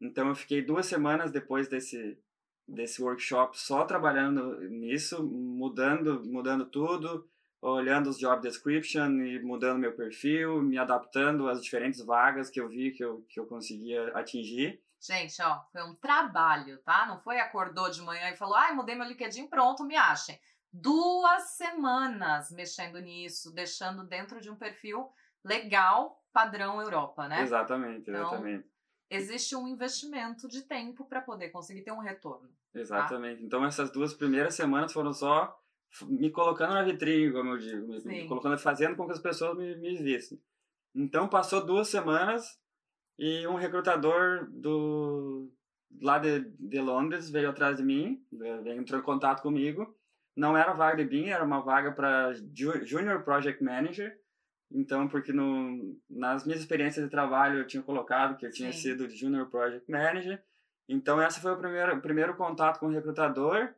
Então 0.00 0.28
eu 0.28 0.34
fiquei 0.34 0.62
duas 0.62 0.86
semanas 0.86 1.30
depois 1.30 1.68
desse 1.68 2.18
desse 2.66 3.02
workshop 3.02 3.58
só 3.58 3.84
trabalhando 3.84 4.60
nisso, 4.70 5.22
mudando 5.22 6.22
mudando 6.24 6.64
tudo, 6.64 7.28
olhando 7.60 8.08
os 8.08 8.18
job 8.18 8.40
description 8.40 9.20
e 9.22 9.42
mudando 9.42 9.80
meu 9.80 9.92
perfil, 9.92 10.62
me 10.62 10.78
adaptando 10.78 11.48
às 11.48 11.62
diferentes 11.62 12.02
vagas 12.04 12.48
que 12.48 12.60
eu 12.60 12.68
vi 12.68 12.92
que 12.92 13.04
eu 13.04 13.24
que 13.28 13.38
eu 13.38 13.46
conseguia 13.46 14.08
atingir. 14.14 14.80
Gente, 15.02 15.42
ó, 15.42 15.60
foi 15.72 15.82
um 15.82 15.96
trabalho, 15.96 16.78
tá? 16.82 17.06
Não 17.06 17.18
foi 17.18 17.40
acordou 17.40 17.90
de 17.90 18.00
manhã 18.00 18.30
e 18.30 18.36
falou, 18.36 18.54
ai, 18.54 18.72
mudei 18.72 18.94
meu 18.94 19.06
LinkedIn, 19.06 19.48
pronto, 19.48 19.84
me 19.84 19.96
achem. 19.96 20.38
Duas 20.72 21.56
semanas 21.56 22.52
mexendo 22.52 23.00
nisso, 23.00 23.52
deixando 23.52 24.04
dentro 24.04 24.40
de 24.40 24.48
um 24.48 24.54
perfil 24.54 25.10
legal, 25.44 26.22
padrão 26.32 26.80
Europa, 26.80 27.26
né? 27.26 27.42
Exatamente, 27.42 28.10
então, 28.10 28.22
exatamente. 28.22 28.58
Então, 28.60 28.70
existe 29.10 29.56
um 29.56 29.66
investimento 29.66 30.46
de 30.46 30.62
tempo 30.62 31.04
para 31.04 31.20
poder 31.20 31.50
conseguir 31.50 31.82
ter 31.82 31.92
um 31.92 31.98
retorno. 31.98 32.48
Tá? 32.72 32.80
Exatamente. 32.80 33.40
Tá? 33.40 33.44
Então, 33.44 33.64
essas 33.64 33.90
duas 33.90 34.14
primeiras 34.14 34.54
semanas 34.54 34.92
foram 34.92 35.12
só 35.12 35.58
me 36.02 36.30
colocando 36.30 36.74
na 36.74 36.84
vitrine, 36.84 37.32
como 37.32 37.50
eu 37.50 37.58
digo, 37.58 37.86
me, 37.88 38.00
me 38.04 38.28
colocando, 38.28 38.56
fazendo 38.56 38.96
com 38.96 39.04
que 39.04 39.12
as 39.12 39.20
pessoas 39.20 39.58
me, 39.58 39.76
me 39.76 39.96
vissem. 40.00 40.40
Então, 40.94 41.28
passou 41.28 41.66
duas 41.66 41.88
semanas, 41.88 42.58
e 43.18 43.46
um 43.46 43.54
recrutador 43.54 44.48
do 44.50 45.50
lá 46.00 46.18
de, 46.18 46.40
de 46.58 46.80
Londres 46.80 47.30
veio 47.30 47.50
atrás 47.50 47.76
de 47.76 47.82
mim, 47.82 48.24
entrou 48.66 49.00
em 49.00 49.04
contato 49.04 49.42
comigo. 49.42 49.94
Não 50.34 50.56
era 50.56 50.72
vaga 50.72 50.96
de 50.96 51.04
BIM, 51.08 51.28
era 51.28 51.44
uma 51.44 51.60
vaga 51.60 51.92
para 51.92 52.32
Junior 52.84 53.22
Project 53.22 53.62
Manager. 53.62 54.18
Então, 54.70 55.06
porque 55.06 55.32
no, 55.32 55.94
nas 56.08 56.46
minhas 56.46 56.60
experiências 56.60 57.04
de 57.04 57.10
trabalho 57.10 57.58
eu 57.58 57.66
tinha 57.66 57.82
colocado 57.82 58.38
que 58.38 58.46
eu 58.46 58.50
tinha 58.50 58.72
Sim. 58.72 58.78
sido 58.78 59.10
Junior 59.10 59.46
Project 59.50 59.90
Manager. 59.90 60.42
Então, 60.88 61.20
essa 61.20 61.40
foi 61.40 61.52
o 61.52 61.58
primeiro, 61.58 62.00
primeiro 62.00 62.34
contato 62.34 62.80
com 62.80 62.86
o 62.86 62.90
recrutador 62.90 63.74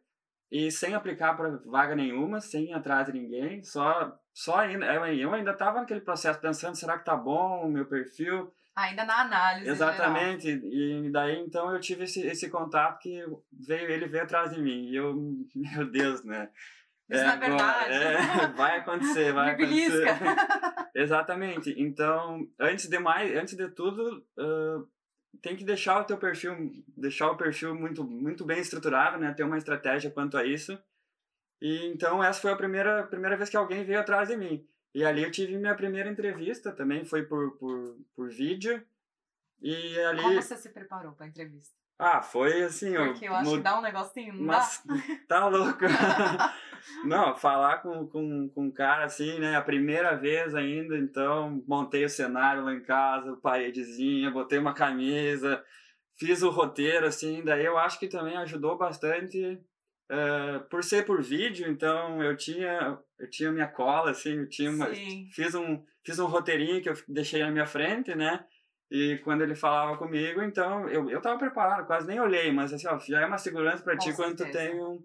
e 0.51 0.71
sem 0.71 0.95
aplicar 0.95 1.37
para 1.37 1.57
vaga 1.67 1.97
nenhuma, 1.97 2.41
sem 2.41 2.67
ir 2.67 2.73
atrás 2.73 3.07
de 3.07 3.13
ninguém, 3.13 3.65
só 3.65 4.17
só 4.33 4.59
ainda 4.59 4.87
eu 5.15 5.33
ainda 5.33 5.53
estava 5.53 5.81
naquele 5.81 6.01
processo 6.01 6.41
pensando, 6.41 6.77
será 6.77 6.99
que 6.99 7.05
tá 7.05 7.17
bom 7.17 7.67
o 7.67 7.71
meu 7.71 7.87
perfil? 7.87 8.53
Ainda 8.77 9.05
na 9.05 9.21
análise. 9.21 9.71
Exatamente. 9.71 10.49
E 10.49 11.11
daí 11.11 11.39
então 11.39 11.73
eu 11.73 11.81
tive 11.81 12.05
esse, 12.05 12.27
esse 12.27 12.51
contato 12.51 12.99
que 12.99 13.25
veio, 13.53 13.91
ele 13.91 14.07
veio 14.07 14.25
atrás 14.25 14.51
de 14.51 14.61
mim. 14.61 14.89
E 14.89 14.97
eu, 14.97 15.15
meu 15.55 15.91
Deus, 15.91 16.25
né? 16.25 16.51
Isso 17.09 17.23
é, 17.23 17.35
é 17.35 17.37
verdade. 17.37 17.93
É, 17.93 18.47
vai 18.57 18.79
acontecer, 18.79 19.33
vai 19.33 19.51
acontecer. 19.51 20.07
Exatamente. 20.95 21.75
Então, 21.77 22.49
antes 22.59 22.89
de 22.89 22.99
mais, 22.99 23.37
antes 23.37 23.57
de 23.57 23.69
tudo, 23.69 24.25
uh, 24.39 24.89
tem 25.41 25.55
que 25.55 25.65
deixar 25.65 26.01
o 26.01 26.05
teu 26.05 26.17
perfil, 26.17 26.73
deixar 26.97 27.31
o 27.31 27.37
perfil 27.37 27.75
muito, 27.75 28.03
muito 28.03 28.45
bem 28.45 28.59
estruturado, 28.59 29.19
né? 29.19 29.33
Ter 29.33 29.45
uma 29.45 29.59
estratégia 29.59 30.11
quanto 30.11 30.37
a 30.37 30.45
isso. 30.45 30.77
E 31.61 31.87
então 31.87 32.23
essa 32.23 32.41
foi 32.41 32.53
a 32.53 32.57
primeira, 32.57 33.05
primeira 33.05 33.37
vez 33.37 33.49
que 33.49 33.57
alguém 33.57 33.85
veio 33.85 34.01
atrás 34.01 34.29
de 34.29 34.37
mim. 34.37 34.67
E 34.95 35.05
ali 35.05 35.25
eu 35.25 35.31
tive 35.31 35.59
minha 35.59 35.75
primeira 35.75 36.09
entrevista 36.09 36.71
também, 36.71 37.05
foi 37.05 37.25
por, 37.25 37.57
por, 37.59 37.97
por 38.15 38.31
vídeo. 38.31 38.81
E 39.61 39.99
ali... 40.01 40.23
Como 40.23 40.41
você 40.41 40.57
se 40.57 40.69
preparou 40.69 41.13
para 41.13 41.27
a 41.27 41.29
entrevista? 41.29 41.75
Ah, 41.99 42.23
foi 42.23 42.63
assim... 42.63 42.95
Porque 42.95 43.25
eu, 43.25 43.31
eu 43.31 43.37
acho 43.37 43.51
no... 43.51 43.57
que 43.57 43.63
dá 43.63 43.79
um 43.79 43.83
negocinho, 43.83 44.35
não 44.35 44.45
Mas, 44.45 44.83
dá? 44.85 44.95
Tá 45.27 45.47
louco. 45.49 45.81
não, 47.05 47.35
falar 47.35 47.79
com, 47.79 48.07
com, 48.07 48.49
com 48.49 48.67
um 48.67 48.71
cara 48.71 49.05
assim, 49.05 49.39
né, 49.41 49.57
a 49.57 49.63
primeira 49.63 50.17
vez 50.17 50.55
ainda, 50.55 50.97
então 50.97 51.63
montei 51.67 52.05
o 52.05 52.11
cenário 52.11 52.65
lá 52.65 52.73
em 52.73 52.83
casa, 52.83 53.37
paredezinha, 53.37 54.31
botei 54.31 54.59
uma 54.59 54.75
camisa, 54.75 55.65
fiz 56.17 56.43
o 56.43 56.51
roteiro, 56.51 57.07
assim, 57.07 57.43
daí 57.43 57.65
eu 57.65 57.79
acho 57.79 57.99
que 57.99 58.07
também 58.07 58.37
ajudou 58.37 58.77
bastante 58.79 59.61
Uh, 60.11 60.61
por 60.69 60.85
ser 60.85 61.07
por 61.07 61.23
vídeo, 61.23 61.67
então 61.67 62.23
eu 62.23 62.37
tinha 62.37 62.99
eu 63.19 63.31
tinha 63.31 63.51
minha 63.51 63.67
cola 63.67 64.11
assim, 64.11 64.41
eu 64.41 64.49
tinha 64.49 64.71
uma, 64.71 64.87
fiz 65.33 65.55
um 65.55 65.83
fiz 66.05 66.19
um 66.19 66.27
roteirinho 66.27 66.83
que 66.83 66.91
eu 66.91 66.95
deixei 67.09 67.43
na 67.43 67.51
minha 67.51 67.67
frente, 67.67 68.15
né? 68.15 68.45
E 68.91 69.19
quando 69.25 69.43
ele 69.43 69.55
falava 69.55 69.97
comigo, 69.97 70.43
então 70.43 70.87
eu 70.91 71.09
eu 71.09 71.23
tava 71.23 71.39
preparado, 71.39 71.87
quase 71.87 72.07
nem 72.07 72.21
olhei, 72.21 72.53
mas 72.53 72.73
assim, 72.73 72.87
ó, 72.87 72.99
já 72.99 73.23
é 73.23 73.27
uma 73.27 73.39
segurança 73.39 73.83
para 73.83 73.97
ti 73.97 74.13
quando 74.15 74.37
tu 74.37 74.51
tem 74.51 74.79
um 74.79 75.03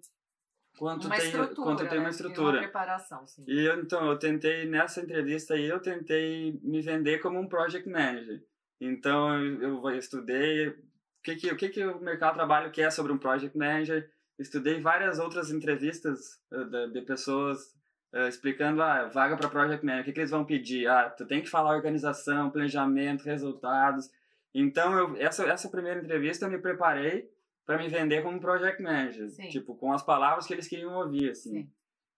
quanto 0.80 1.08
uma 1.08 1.18
tem, 1.18 1.32
quanto 1.56 1.88
tem 1.88 1.98
né? 1.98 2.00
uma 2.00 2.10
estrutura. 2.10 2.52
uma 2.52 2.60
preparação, 2.60 3.28
sim. 3.28 3.44
E 3.46 3.66
eu, 3.66 3.82
então, 3.82 4.10
eu 4.10 4.18
tentei, 4.18 4.66
nessa 4.66 5.02
entrevista 5.02 5.54
aí, 5.54 5.66
eu 5.66 5.80
tentei 5.82 6.58
me 6.64 6.82
vender 6.82 7.20
como 7.20 7.38
um 7.38 7.48
project 7.48 7.88
manager. 7.88 8.42
Então, 8.80 9.38
eu, 9.44 9.90
eu 9.90 9.98
estudei 9.98 10.70
o 10.70 10.76
que, 11.22 11.36
que, 11.36 11.52
o 11.52 11.58
que, 11.58 11.70
que 11.70 11.86
o 11.86 12.00
mercado 12.00 12.32
de 12.32 12.38
trabalho 12.38 12.72
quer 12.72 12.90
sobre 12.92 13.12
um 13.12 13.18
project 13.18 13.58
manager. 13.58 14.10
Estudei 14.40 14.80
várias 14.80 15.20
outras 15.20 15.52
entrevistas 15.52 16.40
uh, 16.52 16.92
de, 16.92 17.02
pessoas 17.02 17.76
uh, 18.14 18.28
explicando, 18.28 18.82
ah, 18.82 19.08
vaga 19.08 19.36
para 19.36 19.50
project 19.50 19.86
manager, 19.86 20.04
o 20.04 20.06
que, 20.06 20.14
que 20.14 20.20
eles 20.22 20.32
vão 20.32 20.46
pedir? 20.46 20.88
Ah, 20.88 21.10
tu 21.10 21.28
tem 21.28 21.42
que 21.42 21.50
falar 21.50 21.76
organização, 21.76 22.50
planejamento, 22.50 23.26
resultados. 23.26 24.10
Então, 24.54 24.98
eu, 24.98 25.18
essa, 25.18 25.46
essa 25.46 25.70
primeira 25.70 26.00
entrevista 26.00 26.46
eu 26.46 26.50
me 26.50 26.58
preparei 26.58 27.30
para 27.66 27.78
me 27.78 27.88
vender 27.88 28.24
como 28.24 28.40
project 28.40 28.82
manager, 28.82 29.30
Sim. 29.30 29.50
tipo, 29.50 29.76
com 29.76 29.94
as 29.94 30.02
palavras 30.02 30.48
que 30.48 30.54
eles 30.54 30.68
queriam 30.68 30.96
ouvir, 30.96 31.32
assim. 31.32 31.64
Sim. 31.64 31.72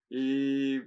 E 0.10 0.84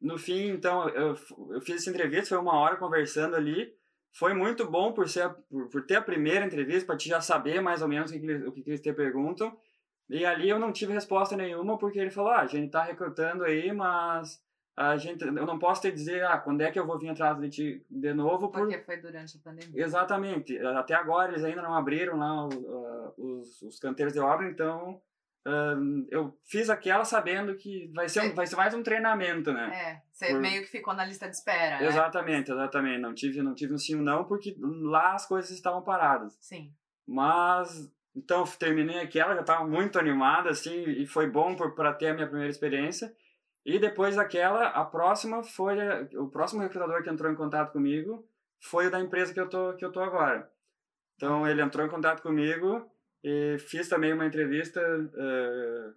no 0.00 0.18
fim, 0.18 0.48
então, 0.48 0.88
eu, 0.88 1.16
eu 1.50 1.60
fiz 1.60 1.76
essa 1.76 1.90
entrevista, 1.90 2.30
foi 2.30 2.38
uma 2.38 2.58
hora 2.58 2.76
conversando 2.76 3.36
ali. 3.36 3.72
Foi 4.12 4.34
muito 4.34 4.68
bom 4.68 4.92
por, 4.92 5.08
ser, 5.08 5.30
por, 5.48 5.68
por 5.68 5.86
ter 5.86 5.96
a 5.96 6.02
primeira 6.02 6.44
entrevista, 6.44 6.86
para 6.86 6.96
te 6.96 7.08
já 7.08 7.20
saber 7.20 7.60
mais 7.60 7.80
ou 7.80 7.88
menos 7.88 8.10
o 8.10 8.14
que, 8.14 8.34
o 8.34 8.52
que 8.52 8.64
eles 8.66 8.80
te 8.80 8.92
perguntam. 8.92 9.56
E 10.12 10.26
ali 10.26 10.48
eu 10.48 10.58
não 10.58 10.72
tive 10.72 10.92
resposta 10.92 11.34
nenhuma, 11.34 11.78
porque 11.78 11.98
ele 11.98 12.10
falou: 12.10 12.30
ah, 12.30 12.40
a 12.40 12.46
gente 12.46 12.70
tá 12.70 12.82
recrutando 12.82 13.44
aí, 13.44 13.72
mas 13.72 14.38
a 14.76 14.96
gente, 14.98 15.24
eu 15.24 15.46
não 15.46 15.58
posso 15.58 15.80
te 15.80 15.90
dizer 15.90 16.22
ah, 16.24 16.36
quando 16.36 16.60
é 16.60 16.70
que 16.70 16.78
eu 16.78 16.86
vou 16.86 16.98
vir 16.98 17.08
atrás 17.08 17.40
de 17.40 17.48
ti 17.48 17.86
de 17.90 18.12
novo. 18.12 18.50
Por... 18.50 18.60
Porque 18.60 18.78
foi 18.78 18.98
durante 18.98 19.38
a 19.38 19.40
pandemia. 19.40 19.82
Exatamente. 19.82 20.58
Até 20.58 20.94
agora 20.94 21.32
eles 21.32 21.42
ainda 21.42 21.62
não 21.62 21.74
abriram 21.74 22.18
lá 22.18 22.46
uh, 22.46 23.14
os, 23.16 23.62
os 23.62 23.78
canteiros 23.78 24.12
de 24.12 24.20
obra, 24.20 24.50
então 24.50 25.00
uh, 25.46 26.06
eu 26.10 26.38
fiz 26.44 26.68
aquela 26.68 27.06
sabendo 27.06 27.54
que 27.56 27.90
vai 27.94 28.06
ser, 28.06 28.20
um, 28.20 28.34
vai 28.34 28.46
ser 28.46 28.56
mais 28.56 28.74
um 28.74 28.82
treinamento, 28.82 29.50
né? 29.50 29.70
É, 29.74 30.02
você 30.12 30.28
Por- 30.28 30.40
meio 30.40 30.60
que 30.60 30.68
ficou 30.68 30.92
na 30.92 31.06
lista 31.06 31.26
de 31.26 31.36
espera, 31.36 31.80
né? 31.80 31.86
Exatamente, 31.86 32.52
exatamente. 32.52 33.00
Não 33.00 33.14
tive, 33.14 33.40
não 33.40 33.54
tive 33.54 33.72
um 33.72 33.78
sim 33.78 33.94
ou 33.94 34.02
não, 34.02 34.24
porque 34.24 34.54
lá 34.60 35.14
as 35.14 35.26
coisas 35.26 35.50
estavam 35.50 35.82
paradas. 35.82 36.36
Sim. 36.38 36.70
Mas, 37.06 37.90
então, 38.14 38.44
terminei 38.58 39.00
aquela, 39.00 39.34
já 39.34 39.40
estava 39.40 39.66
muito 39.66 39.98
animada, 39.98 40.50
assim, 40.50 40.82
e 40.84 41.06
foi 41.06 41.26
bom 41.26 41.56
para 41.56 41.94
ter 41.94 42.08
a 42.08 42.14
minha 42.14 42.26
primeira 42.26 42.50
experiência. 42.50 43.14
E 43.64 43.78
depois 43.78 44.16
daquela, 44.16 44.68
a 44.68 44.84
próxima 44.84 45.42
foi, 45.42 45.76
o 46.16 46.28
próximo 46.28 46.60
recrutador 46.60 47.02
que 47.02 47.08
entrou 47.08 47.30
em 47.30 47.36
contato 47.36 47.72
comigo 47.72 48.26
foi 48.60 48.88
o 48.88 48.90
da 48.90 49.00
empresa 49.00 49.32
que 49.32 49.40
eu 49.40 49.48
tô, 49.48 49.74
que 49.74 49.84
eu 49.84 49.90
tô 49.90 50.00
agora. 50.00 50.50
Então, 51.16 51.46
ele 51.46 51.62
entrou 51.62 51.86
em 51.86 51.90
contato 51.90 52.22
comigo 52.22 52.86
e 53.24 53.56
fiz 53.58 53.88
também 53.88 54.12
uma 54.12 54.26
entrevista 54.26 54.80
eh, 54.80 55.92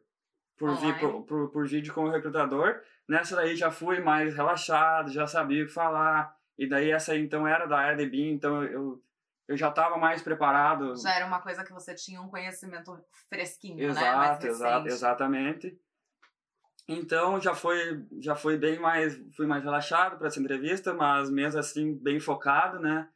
por, 0.58 0.76
vi, 0.78 0.94
por, 1.00 1.24
por, 1.24 1.52
por 1.52 1.68
vídeo 1.68 1.94
com 1.94 2.06
o 2.06 2.12
recrutador. 2.12 2.82
Nessa 3.08 3.36
daí 3.36 3.56
já 3.56 3.72
fui 3.72 4.00
mais 4.00 4.36
relaxado, 4.36 5.12
já 5.12 5.28
sabia 5.28 5.64
o 5.64 5.68
que 5.68 5.74
falar. 5.74 6.36
E 6.58 6.68
daí 6.68 6.92
essa 6.92 7.16
então 7.16 7.48
era 7.48 7.66
da 7.66 7.78
área 7.78 7.98
de 7.98 8.10
BIM, 8.10 8.32
então 8.32 8.64
eu, 8.64 9.02
eu 9.48 9.56
já 9.56 9.70
estava 9.70 9.98
mais 9.98 10.22
preparado. 10.22 10.96
Já 10.96 11.16
era 11.16 11.26
uma 11.26 11.42
coisa 11.42 11.64
que 11.64 11.74
você 11.74 11.94
tinha 11.94 12.22
um 12.22 12.30
conhecimento 12.30 12.98
fresquinho, 13.30 13.94
né? 13.94 13.94
Mais 13.94 13.98
Exato, 13.98 14.48
exato, 14.48 14.74
recente. 14.84 14.94
exatamente. 14.94 15.80
Então 16.88 17.42
já 17.42 17.56
foi, 17.56 18.06
já 18.20 18.36
foi 18.36 18.58
bem 18.58 18.80
mais, 18.80 19.20
fui 19.36 19.48
mais 19.48 19.64
relaxado 19.64 20.18
para 20.18 20.28
essa 20.28 20.40
entrevista, 20.40 20.94
mas 20.94 21.30
mesmo 21.30 21.60
assim 21.60 21.96
bem 21.96 22.20
focado, 22.20 22.80
né? 22.80 23.10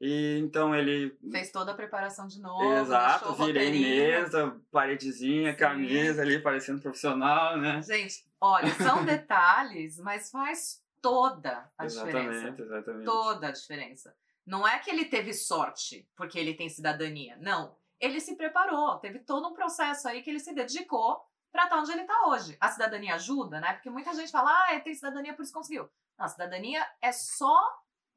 E 0.00 0.38
então 0.38 0.74
ele, 0.74 1.16
Fez 1.30 1.50
toda 1.50 1.72
a 1.72 1.74
preparação 1.74 2.26
de 2.26 2.40
novo, 2.40 2.62
exato, 2.62 3.32
virei 3.34 3.70
mesa, 3.70 4.60
paredezinha, 4.70 5.52
Sim. 5.52 5.58
camisa 5.58 6.20
ali, 6.20 6.38
parecendo 6.38 6.82
profissional, 6.82 7.56
né? 7.56 7.80
Gente, 7.82 8.26
olha, 8.40 8.74
são 8.74 9.04
detalhes, 9.06 9.98
mas 9.98 10.30
faz 10.30 10.82
toda 11.00 11.70
a 11.78 11.86
diferença. 11.86 12.48
Exatamente, 12.48 12.62
exatamente. 12.62 13.04
Toda 13.04 13.48
a 13.48 13.52
diferença. 13.52 14.14
Não 14.46 14.66
é 14.66 14.78
que 14.78 14.90
ele 14.90 15.06
teve 15.06 15.32
sorte 15.32 16.08
porque 16.16 16.38
ele 16.38 16.54
tem 16.54 16.68
cidadania. 16.68 17.36
Não. 17.40 17.76
Ele 18.00 18.20
se 18.20 18.36
preparou, 18.36 18.98
teve 18.98 19.20
todo 19.20 19.48
um 19.48 19.54
processo 19.54 20.08
aí 20.08 20.22
que 20.22 20.30
ele 20.30 20.40
se 20.40 20.54
dedicou 20.54 21.22
para 21.50 21.64
estar 21.64 21.78
onde 21.78 21.92
ele 21.92 22.02
está 22.02 22.26
hoje. 22.26 22.56
A 22.60 22.68
cidadania 22.68 23.14
ajuda, 23.14 23.60
né? 23.60 23.72
Porque 23.74 23.88
muita 23.88 24.12
gente 24.12 24.30
fala, 24.30 24.50
ah, 24.50 24.72
ele 24.72 24.82
tem 24.82 24.94
cidadania, 24.94 25.34
por 25.34 25.42
isso 25.42 25.52
conseguiu. 25.52 25.88
Não, 26.18 26.26
a 26.26 26.28
cidadania 26.28 26.84
é 27.00 27.12
só 27.12 27.56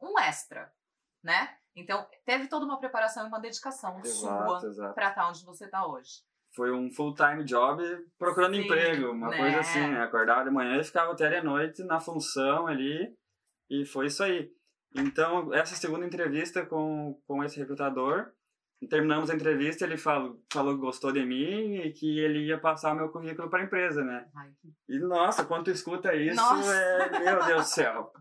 um 0.01 0.19
extra, 0.19 0.73
né? 1.23 1.55
Então, 1.75 2.07
teve 2.25 2.47
toda 2.47 2.65
uma 2.65 2.80
preparação 2.80 3.25
e 3.25 3.28
uma 3.28 3.39
dedicação 3.39 3.99
Exato, 3.99 4.73
sua 4.73 4.93
para 4.93 5.09
estar 5.09 5.30
onde 5.30 5.45
você 5.45 5.65
está 5.65 5.86
hoje. 5.86 6.23
Foi 6.55 6.71
um 6.71 6.91
full-time 6.91 7.43
job 7.43 7.84
procurando 8.17 8.55
Sim, 8.55 8.63
emprego, 8.63 9.11
uma 9.11 9.30
né? 9.30 9.38
coisa 9.38 9.59
assim, 9.59 9.88
né? 9.88 10.01
Acordava 10.01 10.43
de 10.43 10.49
manhã 10.49 10.80
e 10.80 10.84
ficava 10.84 11.11
até 11.11 11.30
de 11.30 11.45
noite 11.45 11.84
na 11.84 11.99
função 11.99 12.65
ali, 12.65 13.15
e 13.69 13.86
foi 13.86 14.07
isso 14.07 14.23
aí. 14.23 14.51
Então, 14.95 15.53
essa 15.53 15.75
segunda 15.75 16.05
entrevista 16.05 16.65
com, 16.65 17.19
com 17.27 17.43
esse 17.43 17.59
recrutador, 17.59 18.31
terminamos 18.89 19.30
a 19.30 19.36
entrevista, 19.36 19.84
ele 19.86 19.97
falou, 19.97 20.39
falou 20.53 20.75
que 20.75 20.82
gostou 20.82 21.11
de 21.11 21.25
mim 21.25 21.78
e 21.78 21.91
que 21.91 22.19
ele 22.19 22.45
ia 22.45 22.59
passar 22.59 22.93
meu 22.93 23.09
currículo 23.09 23.49
para 23.49 23.61
a 23.61 23.63
empresa, 23.63 24.03
né? 24.03 24.25
Ai, 24.36 24.49
E 24.88 24.99
nossa, 24.99 25.43
quando 25.45 25.65
tu 25.65 25.71
escuta 25.71 26.13
isso, 26.15 26.39
é, 26.71 27.19
meu 27.19 27.45
Deus 27.45 27.61
do 27.63 27.67
céu. 27.69 28.11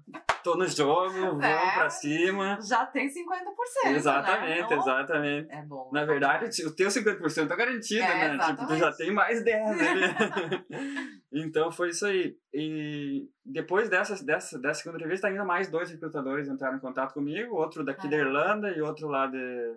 Tô 0.42 0.54
no 0.56 0.66
jogo, 0.66 1.10
vamos 1.12 1.44
É. 1.44 1.74
pra 1.74 1.90
cima. 1.90 2.58
Já 2.62 2.86
tem 2.86 3.08
50%. 3.08 3.96
Exatamente, 3.96 4.70
né? 4.70 4.76
exatamente. 4.78 5.48
É 5.52 5.62
bom. 5.62 5.90
Na 5.92 6.04
verdade, 6.04 6.64
o 6.64 6.70
teu 6.74 6.88
50% 6.88 7.48
tá 7.48 7.56
garantido, 7.56 8.02
É, 8.04 8.36
né? 8.36 8.46
Tipo, 8.46 8.66
tu 8.68 8.76
já 8.76 8.92
tem 8.92 9.12
mais 9.12 9.42
10 9.44 9.80
ali. 9.80 10.00
então 11.32 11.70
foi 11.72 11.90
isso 11.90 12.06
aí. 12.06 12.36
E 12.54 13.28
depois 13.44 13.88
dessa, 13.88 14.24
dessa, 14.24 14.58
dessa 14.58 14.80
segunda 14.82 14.98
entrevista, 14.98 15.26
ainda 15.26 15.44
mais 15.44 15.68
dois 15.68 15.90
recrutadores 15.90 16.48
entraram 16.48 16.76
em 16.76 16.80
contato 16.80 17.12
comigo, 17.12 17.54
outro 17.56 17.84
daqui 17.84 18.08
da 18.08 18.16
Ah. 18.16 18.20
Irlanda 18.20 18.70
e 18.70 18.80
outro 18.80 19.08
lá 19.08 19.26
de, 19.26 19.74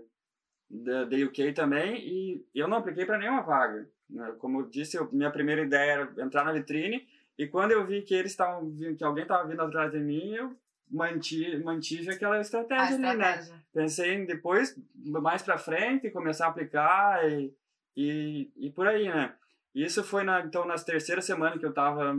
da 0.69 1.05
da 1.05 1.15
UK 1.17 1.53
também. 1.53 1.97
E 1.97 2.45
eu 2.53 2.67
não 2.67 2.77
apliquei 2.77 3.05
para 3.05 3.17
nenhuma 3.17 3.41
vaga. 3.41 3.87
né? 4.09 4.33
Como 4.39 4.61
eu 4.61 4.65
disse, 4.69 4.97
eu- 4.97 5.09
minha 5.11 5.29
primeira 5.31 5.61
ideia 5.61 5.91
era 5.91 6.23
entrar 6.23 6.43
na 6.43 6.51
vitrine. 6.53 7.07
E 7.37 7.47
quando 7.47 7.71
eu 7.71 7.85
vi 7.85 8.01
que 8.01 8.13
eles 8.13 8.31
estavam 8.31 8.75
que 8.97 9.03
alguém 9.03 9.23
estava 9.23 9.47
vindo 9.47 9.61
atrás 9.61 9.91
de 9.91 9.99
mim, 9.99 10.33
eu 10.33 10.55
mantive, 10.89 11.63
mantive 11.63 12.09
aquela 12.11 12.37
A 12.37 12.41
estratégia 12.41 12.95
ali, 12.95 13.01
né? 13.03 13.09
estratégia. 13.11 13.53
pensei 13.73 14.13
em 14.15 14.25
depois, 14.25 14.75
mais 14.95 15.41
pra 15.43 15.57
frente, 15.57 16.09
começar 16.09 16.47
a 16.47 16.49
aplicar 16.49 17.29
e, 17.29 17.53
e, 17.95 18.51
e 18.57 18.69
por 18.71 18.87
aí, 18.87 19.07
né? 19.07 19.33
Isso 19.75 20.03
foi, 20.03 20.23
na, 20.23 20.41
então, 20.41 20.65
nas 20.65 20.83
terceiras 20.83 21.23
semanas 21.25 21.59
que 21.59 21.65
eu 21.65 21.71
tava 21.73 22.13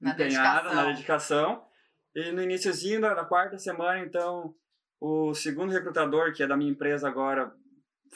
Na 0.00 0.10
empenhado 0.12 0.64
dedicação. 0.68 0.74
na 0.74 0.84
dedicação. 0.92 1.64
E 2.14 2.30
no 2.30 2.42
iníciozinho 2.42 3.00
da, 3.00 3.14
da 3.14 3.24
quarta 3.24 3.58
semana, 3.58 4.00
então, 4.00 4.54
o 5.02 5.34
segundo 5.34 5.72
recrutador, 5.72 6.32
que 6.32 6.44
é 6.44 6.46
da 6.46 6.56
minha 6.56 6.70
empresa 6.70 7.08
agora, 7.08 7.52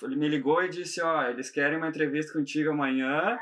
ele 0.03 0.15
me 0.15 0.29
ligou 0.29 0.63
e 0.63 0.69
disse, 0.69 1.03
ó, 1.03 1.29
eles 1.29 1.51
querem 1.51 1.79
uma 1.79 1.89
entrevista 1.89 2.33
contigo 2.33 2.71
amanhã. 2.71 3.37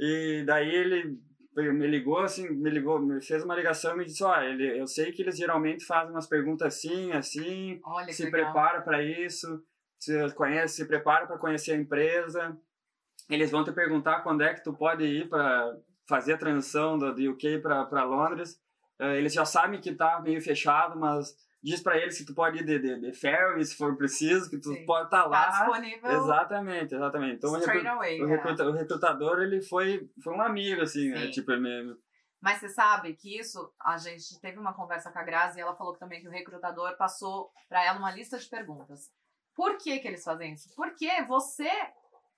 E 0.00 0.42
daí 0.46 0.74
ele 0.74 1.18
me 1.54 1.86
ligou, 1.86 2.20
assim, 2.20 2.48
me 2.48 2.70
ligou, 2.70 2.98
me 2.98 3.20
fez 3.20 3.44
uma 3.44 3.54
ligação 3.54 3.92
e 3.92 3.98
me 3.98 4.04
disse, 4.06 4.24
ó, 4.24 4.40
ele, 4.40 4.80
eu 4.80 4.86
sei 4.86 5.12
que 5.12 5.20
eles 5.20 5.36
geralmente 5.36 5.84
fazem 5.84 6.14
umas 6.14 6.26
perguntas 6.26 6.74
assim, 6.74 7.12
assim, 7.12 7.78
Olha 7.84 8.10
se 8.10 8.30
prepara 8.30 8.80
para 8.80 9.02
isso, 9.02 9.62
se 9.98 10.32
conhece, 10.34 10.76
se 10.76 10.86
prepara 10.86 11.26
para 11.26 11.36
conhecer 11.36 11.72
a 11.72 11.76
empresa. 11.76 12.56
Eles 13.28 13.50
vão 13.50 13.62
te 13.62 13.72
perguntar 13.72 14.22
quando 14.22 14.44
é 14.44 14.54
que 14.54 14.64
tu 14.64 14.72
pode 14.72 15.04
ir 15.04 15.28
para 15.28 15.76
fazer 16.08 16.32
a 16.32 16.38
transição 16.38 16.96
do, 16.96 17.14
do 17.14 17.32
UK 17.32 17.58
para 17.58 18.04
Londres. 18.04 18.58
Eh, 18.98 19.18
eles 19.18 19.34
já 19.34 19.44
sabem 19.44 19.78
que 19.78 19.94
tá 19.94 20.20
meio 20.20 20.40
fechado, 20.40 20.98
mas 20.98 21.36
diz 21.62 21.80
para 21.82 21.96
eles 21.96 22.18
que 22.18 22.24
tu 22.26 22.34
pode 22.34 22.58
ir 22.58 22.64
de, 22.64 22.78
de, 22.78 23.00
de 23.00 23.12
ferry 23.12 23.64
se 23.64 23.76
for 23.76 23.96
preciso, 23.96 24.50
que 24.50 24.58
tu 24.58 24.70
Sim. 24.72 24.84
pode 24.84 25.04
estar 25.06 25.22
Tá 25.22 25.28
lá. 25.28 25.48
disponível 25.50 26.10
Exatamente, 26.10 26.94
exatamente. 26.94 27.36
Então 27.36 27.52
o, 27.52 27.58
straight 27.58 27.82
recru- 27.84 27.96
away. 27.98 28.20
o, 28.22 28.26
né? 28.26 28.36
recruta- 28.36 28.64
o 28.66 28.72
recrutador 28.72 29.40
ele 29.42 29.62
foi 29.62 30.08
foi 30.22 30.34
um 30.34 30.42
amigo 30.42 30.82
assim, 30.82 31.10
né? 31.10 31.28
Tipo 31.30 31.52
ele 31.52 31.60
me- 31.60 31.96
Mas 32.40 32.58
você 32.58 32.68
sabe 32.68 33.14
que 33.14 33.38
isso, 33.38 33.72
a 33.80 33.96
gente 33.98 34.40
teve 34.40 34.58
uma 34.58 34.74
conversa 34.74 35.12
com 35.12 35.18
a 35.18 35.22
Grazi 35.22 35.58
e 35.58 35.62
ela 35.62 35.76
falou 35.76 35.96
também 35.96 36.20
que 36.20 36.28
o 36.28 36.32
recrutador 36.32 36.96
passou 36.96 37.50
para 37.68 37.84
ela 37.84 37.98
uma 37.98 38.10
lista 38.10 38.36
de 38.38 38.48
perguntas. 38.48 39.10
Por 39.54 39.76
que, 39.78 39.98
que 40.00 40.08
eles 40.08 40.24
fazem 40.24 40.54
isso? 40.54 40.68
Porque 40.74 41.08
você 41.28 41.70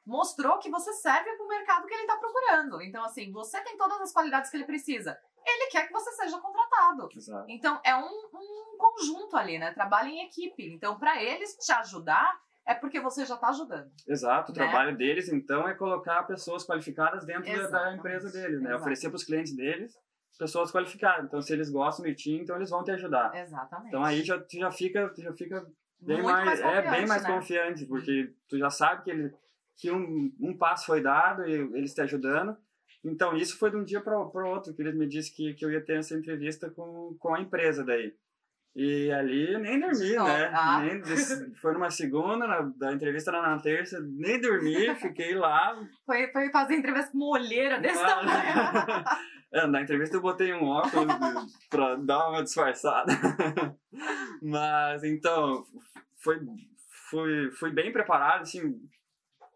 mostrou 0.07 0.59
que 0.59 0.69
você 0.71 0.93
serve 0.93 1.31
para 1.37 1.45
o 1.47 1.49
mercado 1.49 1.87
que 1.87 1.95
ele 1.95 2.03
está 2.03 2.17
procurando. 2.19 2.83
Então, 2.83 3.03
assim, 3.05 3.33
você 3.33 3.63
tem 3.63 3.77
todas 3.79 4.01
as 4.03 4.13
qualidades 4.13 4.51
que 4.51 4.57
ele 4.59 4.67
precisa. 4.67 5.17
Ele 5.47 5.71
quer 5.71 5.87
que 5.87 5.93
você 5.93 6.11
seja 6.13 6.39
contratado. 6.39 7.09
Exato. 7.15 7.45
Então, 7.49 7.81
é 7.85 7.95
um, 7.97 8.07
um 8.07 8.77
conjunto 8.79 9.37
ali, 9.37 9.59
né? 9.59 9.73
Trabalha 9.73 10.09
em 10.09 10.25
equipe. 10.27 10.67
Então, 10.73 10.99
para 10.99 11.23
eles 11.23 11.55
te 11.57 11.73
ajudar, 11.73 12.35
é 12.67 12.75
porque 12.75 13.01
você 13.01 13.27
já 13.27 13.35
está 13.35 13.49
ajudando. 13.49 13.91
Exato, 14.09 14.53
o 14.53 14.55
Né? 14.55 14.63
trabalho 14.65 14.97
deles 14.97 15.29
então 15.29 15.69
é 15.69 15.75
colocar 15.75 16.23
pessoas 16.23 16.65
qualificadas 16.67 17.25
dentro 17.27 17.45
da- 17.45 17.53
da 17.53 17.59
Exatamente, 17.63 17.99
empresa 17.99 18.31
deles, 18.33 18.61
né? 18.63 18.75
Oferecer 18.75 19.09
para 19.11 19.17
os 19.17 19.25
clientes 19.25 19.55
deles 19.55 19.95
pessoas 20.39 20.73
qualificadas. 20.73 21.27
Então, 21.27 21.41
se 21.41 21.53
eles 21.53 21.71
gostam 21.71 22.05
de 22.07 22.15
ti, 22.15 22.33
então 22.33 22.57
eles 22.57 22.71
vão 22.71 22.83
te 22.83 22.91
ajudar. 22.91 23.33
Exatamente. 23.37 23.89
Então 23.89 24.03
aí 24.03 24.23
já 24.25 24.37
tu 24.41 24.59
já 24.59 24.71
fica, 24.73 25.09
tu 25.11 25.23
já 25.23 25.33
fica 25.33 25.65
bem 26.01 26.23
Muito 26.23 26.27
mais, 26.27 26.61
é 26.61 26.83
bem 26.91 27.07
mais 27.07 27.23
né? 27.23 27.33
confiante, 27.37 27.87
porque 27.87 28.35
tu 28.49 28.59
já 28.59 28.69
sabe 28.71 29.05
que 29.05 29.11
ele 29.11 29.35
que 29.77 29.91
um, 29.91 30.33
um 30.41 30.57
passo 30.57 30.87
foi 30.87 31.01
dado 31.03 31.45
e 31.47 31.53
eles 31.53 31.93
te 31.95 32.01
ajudando. 32.01 32.57
Então, 33.05 33.37
isso 33.37 33.59
foi 33.59 33.71
de 33.71 33.77
um 33.77 33.85
dia 33.85 34.01
para 34.01 34.19
o 34.19 34.47
outro 34.49 34.73
que 34.75 34.81
ele 34.83 34.93
me 34.93 35.07
disse 35.07 35.35
que, 35.35 35.53
que 35.55 35.65
eu 35.65 35.71
ia 35.71 35.85
ter 35.85 35.99
essa 35.99 36.15
entrevista 36.17 36.71
com, 36.71 37.15
com 37.19 37.35
a 37.35 37.41
empresa 37.41 37.85
daí. 37.85 38.15
E 38.77 39.09
ali 39.13 39.57
nem 39.59 39.79
dormi, 39.79 40.15
Não, 40.17 40.27
né? 40.27 40.51
ah. 40.53 40.81
Nem, 40.81 41.03
foi 41.61 41.73
numa 41.75 41.91
segunda, 41.91 42.45
na, 42.47 42.61
da 42.77 42.93
entrevista 42.93 43.31
era 43.31 43.41
na 43.43 43.61
terça, 43.61 44.01
nem 44.01 44.41
dormi, 44.41 44.93
fiquei 44.97 45.35
lá. 45.35 45.79
Foi, 46.05 46.27
foi 46.33 46.51
fazer 46.51 46.75
entrevista 46.75 47.13
com 47.13 47.19
uma 47.19 47.39
olheira 47.39 47.79
desse 47.79 48.03
Ah. 48.03 48.07
tamanho. 48.07 49.05
É, 49.57 49.69
na 49.69 49.81
entrevista 49.81 50.17
eu 50.17 50.21
botei 50.21 50.53
um 50.53 50.65
óculos 50.65 51.07
pra 51.71 51.95
dar 51.95 52.29
uma 52.29 52.43
disfarçada. 52.43 53.13
Mas 54.43 55.05
então, 55.05 55.65
foi, 56.23 56.41
fui, 57.09 57.51
fui 57.53 57.71
bem 57.71 57.93
preparado, 57.93 58.43
assim, 58.43 58.75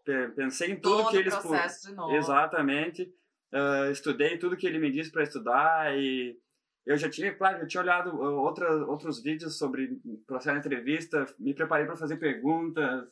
pe- 0.05 0.29
pensei 0.29 0.71
em 0.71 0.75
tudo 0.79 0.99
Todo 1.03 1.09
que 1.11 1.17
eles. 1.17 1.35
pu- 1.35 1.41
processo 1.49 1.89
de 1.89 1.95
novo. 1.95 2.15
Exatamente. 2.15 3.13
Ah, 3.51 3.89
estudei 3.91 4.37
tudo 4.37 4.57
que 4.57 4.67
ele 4.67 4.79
me 4.79 4.91
disse 4.91 5.11
para 5.11 5.23
estudar 5.23 5.97
e 5.97 6.39
eu 6.85 6.97
já 6.97 7.09
tinha, 7.09 7.33
claro, 7.33 7.59
eu 7.59 7.67
tinha 7.67 7.81
olhado 7.81 8.09
ah, 8.09 8.41
outra, 8.41 8.85
outros 8.85 9.21
vídeos 9.21 9.57
sobre 9.57 9.99
processo 10.25 10.59
de 10.59 10.67
entrevista, 10.67 11.25
me 11.37 11.53
preparei 11.53 11.85
para 11.85 11.95
fazer 11.95 12.17
perguntas. 12.17 13.07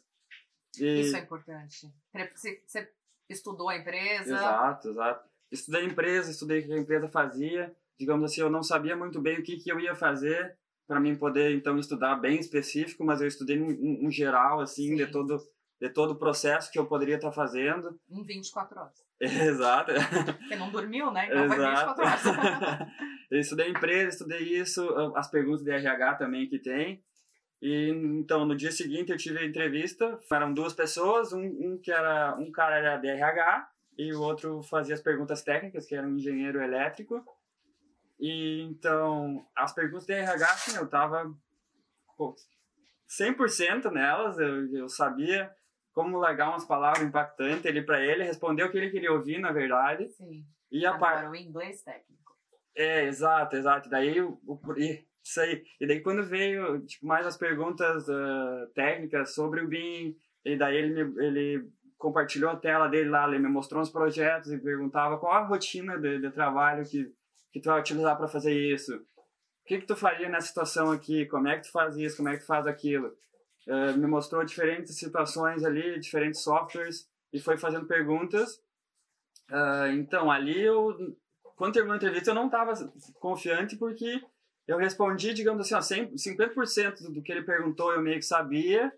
E... 0.80 1.02
Isso 1.02 1.18
é 1.18 1.20
importante. 1.20 1.92
Você, 2.36 2.92
estudou 3.30 3.70
a 3.70 3.78
empresa. 3.78 4.34
Exato, 4.34 4.90
exato. 4.90 5.30
Estudei 5.52 5.82
a 5.82 5.86
empresa, 5.86 6.32
estudei 6.32 6.60
o 6.60 6.66
que 6.66 6.74
a 6.74 6.78
empresa 6.78 7.08
fazia. 7.08 7.76
Digamos 8.00 8.32
assim, 8.32 8.42
eu 8.42 8.50
não 8.50 8.64
sabia 8.64 8.96
muito 8.96 9.20
bem 9.20 9.40
o 9.40 9.44
que, 9.44 9.58
que 9.58 9.72
eu 9.72 9.80
ia 9.80 9.96
fazer 9.96 10.58
para 10.88 11.00
mim 11.00 11.16
poder, 11.16 11.54
então, 11.54 11.78
estudar 11.78 12.16
bem 12.16 12.40
específico, 12.40 13.04
mas 13.04 13.20
eu 13.20 13.28
estudei 13.28 13.60
um, 13.62 14.06
um- 14.08 14.10
geral, 14.10 14.62
assim, 14.62 14.96
de 14.96 15.06
Sim. 15.06 15.12
todo, 15.12 15.38
de 15.82 15.90
todo 15.90 16.12
o 16.12 16.16
processo 16.16 16.72
que 16.72 16.80
eu 16.80 16.86
poderia 16.86 17.18
estar 17.18 17.32
fazendo. 17.34 18.00
Em 18.10 18.24
24 18.24 18.80
horas. 18.80 19.07
Exato. 19.22 19.92
Porque 20.38 20.56
não 20.56 20.70
dormiu, 20.70 21.12
né? 21.12 21.28
Então 21.28 21.48
foi 21.48 21.58
24 21.58 22.04
horas. 22.04 22.24
eu 23.32 23.40
estudei 23.40 23.70
empresa, 23.70 24.10
estudei 24.10 24.42
isso, 24.42 24.88
as 25.16 25.30
perguntas 25.30 25.64
de 25.64 25.72
RH 25.72 26.16
também 26.16 26.48
que 26.48 26.60
tem. 26.60 27.04
E 27.62 27.90
então 27.90 28.46
no 28.46 28.56
dia 28.56 28.72
seguinte 28.72 29.12
eu 29.12 29.18
tive 29.18 29.40
a 29.40 29.46
entrevista, 29.46 30.20
eram 30.32 30.54
duas 30.54 30.74
pessoas, 30.74 31.34
um, 31.34 31.42
um 31.42 31.80
que 31.82 31.92
era 31.92 32.36
um 32.38 32.52
cara 32.52 32.78
era 32.78 32.98
de 32.98 33.08
RH 33.08 33.68
e 33.98 34.14
o 34.14 34.22
outro 34.22 34.62
fazia 34.62 34.94
as 34.94 35.02
perguntas 35.02 35.42
técnicas, 35.42 35.88
que 35.88 35.96
era 35.96 36.06
um 36.06 36.16
engenheiro 36.16 36.62
elétrico. 36.62 37.26
E 38.20 38.62
então 38.62 39.44
as 39.56 39.74
perguntas 39.74 40.06
de 40.06 40.14
RH, 40.14 40.46
assim, 40.46 40.78
eu 40.78 40.88
tava 40.88 41.34
pô, 42.16 42.36
100% 43.20 43.92
nelas, 43.92 44.38
eu, 44.38 44.76
eu 44.76 44.88
sabia 44.88 45.52
como 45.98 46.20
largar 46.20 46.50
umas 46.50 46.64
palavras 46.64 47.02
impactantes 47.08 47.66
ali 47.66 47.84
para 47.84 48.00
ele, 48.00 48.24
responder 48.24 48.64
o 48.64 48.70
que 48.72 48.78
ele 48.78 48.92
queria 48.92 49.12
ouvir, 49.12 49.40
na 49.40 49.52
verdade. 49.52 50.08
Sim. 50.10 50.46
E 50.72 50.86
a 50.86 50.96
parte 50.96 51.26
o 51.28 51.36
inglês 51.36 51.82
técnico. 51.82 52.34
é, 52.76 53.06
exato, 53.06 53.56
exato. 53.56 53.90
Daí, 53.90 54.22
o, 54.22 54.40
o- 54.46 54.60
e- 54.78 55.04
isso 55.24 55.42
aí. 55.42 55.64
E 55.82 55.88
daí, 55.88 56.00
quando 56.02 56.24
veio, 56.24 56.86
tipo, 56.86 57.08
mais 57.08 57.26
as 57.26 57.36
perguntas 57.36 58.08
ah, 58.08 58.68
técnicas 58.76 59.34
sobre 59.34 59.62
o 59.62 59.68
BIM, 59.68 60.16
e 60.46 60.56
daí 60.56 60.78
ele, 60.78 61.04
me, 61.04 61.26
ele 61.26 61.68
compartilhou 61.98 62.52
a 62.52 62.56
tela 62.56 62.88
dele 62.88 63.10
lá, 63.10 63.28
ele 63.28 63.40
me 63.40 63.50
mostrou 63.50 63.82
uns 63.82 63.90
projetos 63.90 64.52
e 64.54 64.58
perguntava 64.60 65.18
qual 65.18 65.34
a 65.34 65.46
rotina 65.48 65.98
de, 65.98 66.20
de 66.20 66.30
trabalho 66.30 66.86
que, 66.86 67.12
que 67.52 67.60
tu 67.60 67.70
vai 67.70 67.80
utilizar 67.80 68.16
para 68.16 68.28
fazer 68.28 68.54
isso. 68.54 68.96
O 68.96 69.66
que 69.68 69.80
que 69.80 69.88
tu 69.88 69.96
faria 69.96 70.30
nessa 70.30 70.48
situação 70.48 70.92
aqui? 70.92 71.26
Como 71.26 71.48
é 71.48 71.56
que 71.58 71.64
tu 71.64 71.72
faz 71.72 71.98
isso? 71.98 72.18
Como 72.18 72.30
é 72.30 72.34
que 72.36 72.42
tu 72.42 72.46
faz 72.46 72.68
aquilo? 72.68 73.12
Ah, 73.68 73.94
me 73.94 74.08
mostrou 74.08 74.44
diferentes 74.44 74.98
situações 74.98 75.64
ali, 75.64 76.00
diferentes 76.00 76.42
softwares, 76.42 77.08
e 77.34 77.40
foi 77.40 77.58
fazendo 77.58 77.86
perguntas. 77.86 78.62
Ah, 79.50 79.90
então, 79.90 80.32
ali 80.32 80.62
eu 80.62 81.16
quando 81.56 81.74
terminou 81.74 81.96
a 81.96 81.98
entrevista, 81.98 82.30
eu 82.30 82.36
não 82.36 82.46
estava 82.46 82.74
confiante 83.20 83.76
porque 83.76 84.22
eu 84.68 84.78
respondi, 84.78 85.34
digamos 85.34 85.62
assim, 85.62 85.74
ó, 85.74 85.82
100, 85.82 86.16
50% 86.16 87.12
do 87.12 87.22
que 87.22 87.32
ele 87.32 87.42
perguntou 87.42 87.92
eu 87.92 88.02
meio 88.02 88.18
que 88.18 88.26
sabia 88.26 88.94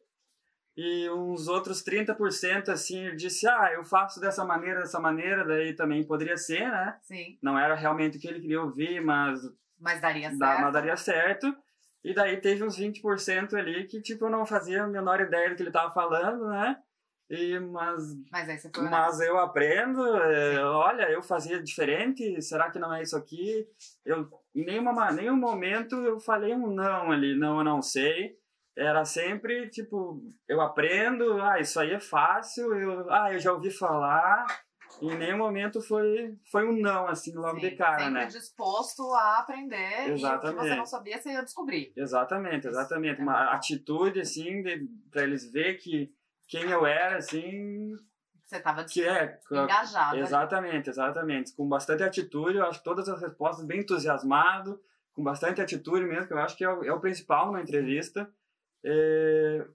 e 0.76 1.10
uns 1.10 1.48
outros 1.48 1.84
30% 1.84 2.70
assim, 2.70 3.08
eu 3.08 3.16
disse, 3.16 3.48
ah, 3.48 3.72
eu 3.74 3.84
faço 3.84 4.20
dessa 4.20 4.44
maneira, 4.46 4.82
dessa 4.82 5.00
maneira, 5.00 5.46
daí 5.46 5.74
também 5.74 6.04
poderia 6.04 6.38
ser, 6.38 6.70
né? 6.70 6.98
Sim. 7.02 7.38
Não 7.42 7.58
era 7.58 7.76
realmente 7.76 8.18
o 8.18 8.20
que 8.22 8.28
ele 8.28 8.40
queria 8.40 8.62
ouvir, 8.62 9.02
mas 9.02 9.42
Mas 9.80 10.02
daria 10.02 10.30
certo. 10.30 10.62
mas 10.62 10.74
daria 10.74 10.98
certo. 10.98 11.56
E 12.04 12.14
daí 12.14 12.38
teve 12.38 12.64
uns 12.64 12.78
20% 12.78 13.56
ali 13.56 13.86
que, 13.88 14.02
tipo, 14.02 14.26
eu 14.26 14.30
não 14.30 14.46
fazia 14.46 14.84
a 14.84 14.88
menor 14.88 15.20
ideia 15.20 15.50
do 15.50 15.56
que 15.56 15.62
ele 15.62 15.70
estava 15.70 15.92
falando, 15.92 16.48
né? 16.48 16.78
E, 17.30 17.60
mas 17.60 18.02
Mas 18.32 18.46
foi 18.72 18.84
mas 18.90 19.20
eu 19.20 19.38
aprendo, 19.38 20.04
é, 20.18 20.64
olha, 20.66 21.12
eu 21.12 21.22
fazia 21.22 21.62
diferente, 21.62 22.42
será 22.42 22.72
que 22.72 22.80
não 22.80 22.92
é 22.94 23.04
isso 23.04 23.16
aqui? 23.16 23.68
Eu, 24.04 24.28
em 24.56 24.66
nenhuma, 24.66 24.92
ma- 24.92 25.12
nenhum 25.12 25.36
momento 25.38 25.96
eu 25.98 26.20
falei 26.20 26.56
um 26.56 26.74
não 26.74 27.12
ali, 27.12 27.38
não, 27.38 27.60
eu 27.60 27.64
não 27.64 27.82
sei. 27.84 28.36
Era 28.76 29.06
sempre, 29.06 29.70
tipo, 29.70 30.24
eu 30.48 30.60
aprendo, 30.62 31.40
ah, 31.42 31.60
isso 31.60 31.80
aí 31.80 31.92
é 31.92 32.00
fácil, 32.00 32.74
eu, 32.74 33.12
ah, 33.12 33.32
eu 33.34 33.40
já 33.40 33.52
ouvi 33.54 33.70
falar. 33.70 34.46
Em 35.02 35.18
nenhum 35.18 35.38
momento 35.38 35.82
foi, 35.82 36.38
foi 36.52 36.68
um 36.68 36.74
não, 36.74 37.08
assim, 37.08 37.34
logo 37.34 37.60
Sim, 37.60 37.70
de 37.70 37.76
cara, 37.76 38.00
sempre 38.00 38.14
né? 38.14 38.26
disposto 38.26 39.14
a 39.14 39.40
aprender 39.40 39.76
e 40.08 40.12
o 40.12 40.16
que 40.16 40.20
você 40.22 40.26
Exatamente. 40.26 40.76
não 40.76 40.86
sabia, 40.86 41.22
você 41.22 41.32
ia 41.32 41.42
descobrir. 41.44 41.94
Exatamente, 41.96 42.68
exatamente. 42.68 43.20
É 43.20 43.24
Uma 43.24 43.46
bom. 43.46 43.52
atitude, 43.52 44.20
assim, 44.22 44.62
de, 44.62 44.88
pra 45.12 45.24
eles 45.24 45.50
ver 45.52 45.76
que 45.76 46.14
quem 46.48 46.64
eu 46.70 46.86
era, 46.86 47.18
assim, 47.18 47.96
Você 48.46 48.58
estava 48.58 48.84
que 48.84 49.06
é... 49.06 49.40
engajado. 49.52 50.18
Exatamente, 50.18 50.90
exatamente. 50.90 51.54
Com 51.54 51.68
bastante 51.70 52.04
atitude, 52.04 52.58
eu 52.58 52.66
acho 52.66 52.80
que 52.80 52.86
todas 52.86 53.08
as 53.08 53.22
respostas 53.22 53.66
bem 53.66 53.82
entusiasmado, 53.82 54.82
com 55.14 55.24
bastante 55.24 55.62
atitude 55.62 56.06
mesmo, 56.06 56.28
que 56.28 56.34
eu 56.34 56.40
acho 56.40 56.58
que 56.58 56.64
é 56.64 56.70
o, 56.70 56.84
é 56.84 56.92
o 56.92 57.00
principal 57.00 57.48
numa 57.48 57.62
entrevista. 57.62 58.30
É, 58.84 59.66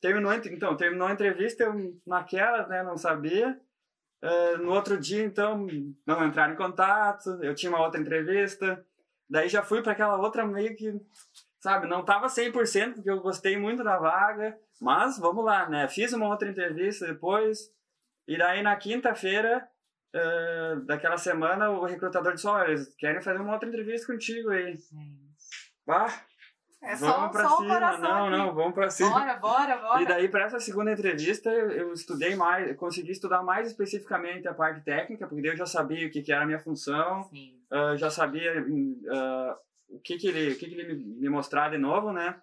terminou, 0.00 0.32
então, 0.32 0.76
terminou 0.76 1.06
a 1.06 1.12
entrevista, 1.12 1.64
eu 1.64 2.00
naquela, 2.06 2.66
né, 2.66 2.82
não 2.82 2.96
sabia. 2.96 3.58
É, 4.24 4.56
no 4.56 4.72
outro 4.72 4.98
dia, 4.98 5.22
então, 5.22 5.66
não 6.06 6.26
entraram 6.26 6.54
em 6.54 6.56
contato, 6.56 7.38
eu 7.42 7.54
tinha 7.54 7.70
uma 7.70 7.84
outra 7.84 8.00
entrevista. 8.00 8.82
Daí 9.28 9.50
já 9.50 9.62
fui 9.62 9.82
para 9.82 9.92
aquela 9.92 10.16
outra 10.16 10.46
meio 10.46 10.74
que, 10.74 10.98
sabe, 11.60 11.86
não 11.86 12.02
tava 12.02 12.26
100% 12.28 12.94
porque 12.94 13.10
eu 13.10 13.20
gostei 13.20 13.58
muito 13.58 13.84
da 13.84 13.98
vaga, 13.98 14.58
mas 14.80 15.18
vamos 15.18 15.44
lá, 15.44 15.68
né? 15.68 15.86
Fiz 15.88 16.14
uma 16.14 16.28
outra 16.28 16.48
entrevista 16.48 17.06
depois, 17.06 17.70
e 18.26 18.38
daí 18.38 18.62
na 18.62 18.74
quinta-feira 18.76 19.68
eh, 20.14 20.76
daquela 20.86 21.18
semana 21.18 21.68
o 21.68 21.84
recrutador 21.84 22.32
disse: 22.32 22.46
Olha, 22.46 22.68
eles 22.68 22.94
querem 22.94 23.20
fazer 23.20 23.42
uma 23.42 23.52
outra 23.52 23.68
entrevista 23.68 24.06
contigo 24.10 24.48
aí. 24.48 24.78
Gente. 24.78 26.24
É 26.84 26.96
vamos 26.96 27.14
só, 27.14 27.28
pra 27.28 27.48
só 27.48 27.56
cima. 27.56 27.80
Não, 27.98 28.26
aqui. 28.26 28.36
não, 28.36 28.54
vamos 28.54 28.74
pra 28.74 28.90
cima. 28.90 29.10
Bora, 29.10 29.34
bora, 29.36 29.76
bora. 29.78 30.02
E 30.02 30.06
daí, 30.06 30.28
para 30.28 30.44
essa 30.44 30.60
segunda 30.60 30.92
entrevista, 30.92 31.50
eu, 31.50 31.70
eu 31.70 31.92
estudei 31.92 32.36
mais, 32.36 32.68
eu 32.68 32.74
consegui 32.74 33.12
estudar 33.12 33.42
mais 33.42 33.66
especificamente 33.68 34.46
a 34.46 34.54
parte 34.54 34.82
técnica, 34.82 35.26
porque 35.26 35.48
eu 35.48 35.56
já 35.56 35.66
sabia 35.66 36.06
o 36.06 36.10
que, 36.10 36.22
que 36.22 36.32
era 36.32 36.42
a 36.42 36.46
minha 36.46 36.58
função, 36.58 37.28
ah, 37.70 37.96
já 37.96 38.10
sabia 38.10 38.64
ah, 39.10 39.56
o 39.88 39.98
que, 39.98 40.16
que 40.18 40.28
ele, 40.28 40.52
o 40.52 40.58
que, 40.58 40.66
que 40.66 40.74
ele 40.74 40.94
me, 40.94 41.04
me 41.20 41.28
mostrar 41.28 41.70
de 41.70 41.78
novo, 41.78 42.12
né? 42.12 42.36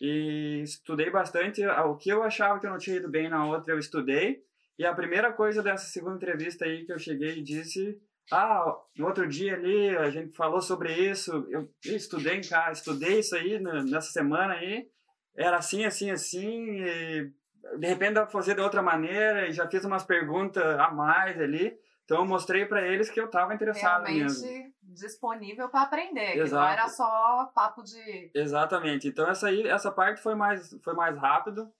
E 0.00 0.60
estudei 0.62 1.10
bastante. 1.10 1.62
ah, 1.64 1.84
O 1.86 1.96
que 1.96 2.10
eu 2.10 2.22
achava 2.22 2.60
que 2.60 2.66
eu 2.66 2.70
não 2.70 2.78
tinha 2.78 2.96
ido 2.96 3.08
bem 3.08 3.28
na 3.28 3.46
outra, 3.46 3.72
eu 3.72 3.78
estudei. 3.78 4.42
E 4.78 4.86
a 4.86 4.94
primeira 4.94 5.32
coisa 5.32 5.60
dessa 5.62 5.86
segunda 5.86 6.16
entrevista 6.16 6.64
aí 6.64 6.84
que 6.84 6.92
eu 6.92 6.98
cheguei 6.98 7.38
e 7.38 7.42
disse. 7.42 8.00
Ah, 8.30 8.76
no 8.96 9.06
outro 9.06 9.26
dia 9.28 9.54
ali 9.54 9.96
a 9.96 10.10
gente 10.10 10.36
falou 10.36 10.60
sobre 10.60 10.92
isso. 10.92 11.46
Eu 11.50 11.68
estudei 11.84 12.36
em 12.36 12.48
casa, 12.48 12.72
estudei 12.72 13.20
isso 13.20 13.34
aí 13.34 13.58
nessa 13.60 14.10
semana 14.10 14.54
aí. 14.54 14.88
Era 15.36 15.56
assim, 15.56 15.84
assim, 15.84 16.10
assim. 16.10 16.80
E 16.80 17.32
de 17.78 17.86
repente 17.86 18.14
dá 18.14 18.22
pra 18.22 18.30
fazer 18.30 18.54
de 18.54 18.60
outra 18.60 18.82
maneira. 18.82 19.48
E 19.48 19.52
já 19.52 19.66
fiz 19.68 19.84
umas 19.84 20.04
perguntas 20.04 20.62
a 20.78 20.90
mais 20.90 21.40
ali. 21.40 21.76
Então 22.04 22.18
eu 22.20 22.26
mostrei 22.26 22.64
para 22.64 22.86
eles 22.86 23.10
que 23.10 23.20
eu 23.20 23.28
tava 23.28 23.54
interessado 23.54 24.04
Realmente 24.04 24.42
mesmo. 24.42 24.72
disponível 24.82 25.68
para 25.68 25.82
aprender. 25.82 26.32
Que 26.32 26.38
não 26.38 26.44
Exato. 26.44 26.72
era 26.72 26.88
só 26.88 27.50
papo 27.54 27.82
de. 27.82 28.30
Exatamente. 28.34 29.08
Então 29.08 29.28
essa 29.28 29.48
aí, 29.48 29.66
essa 29.68 29.92
parte 29.92 30.22
foi 30.22 30.34
mais, 30.34 30.74
foi 30.82 30.94
mais 30.94 31.16
rápido. 31.18 31.70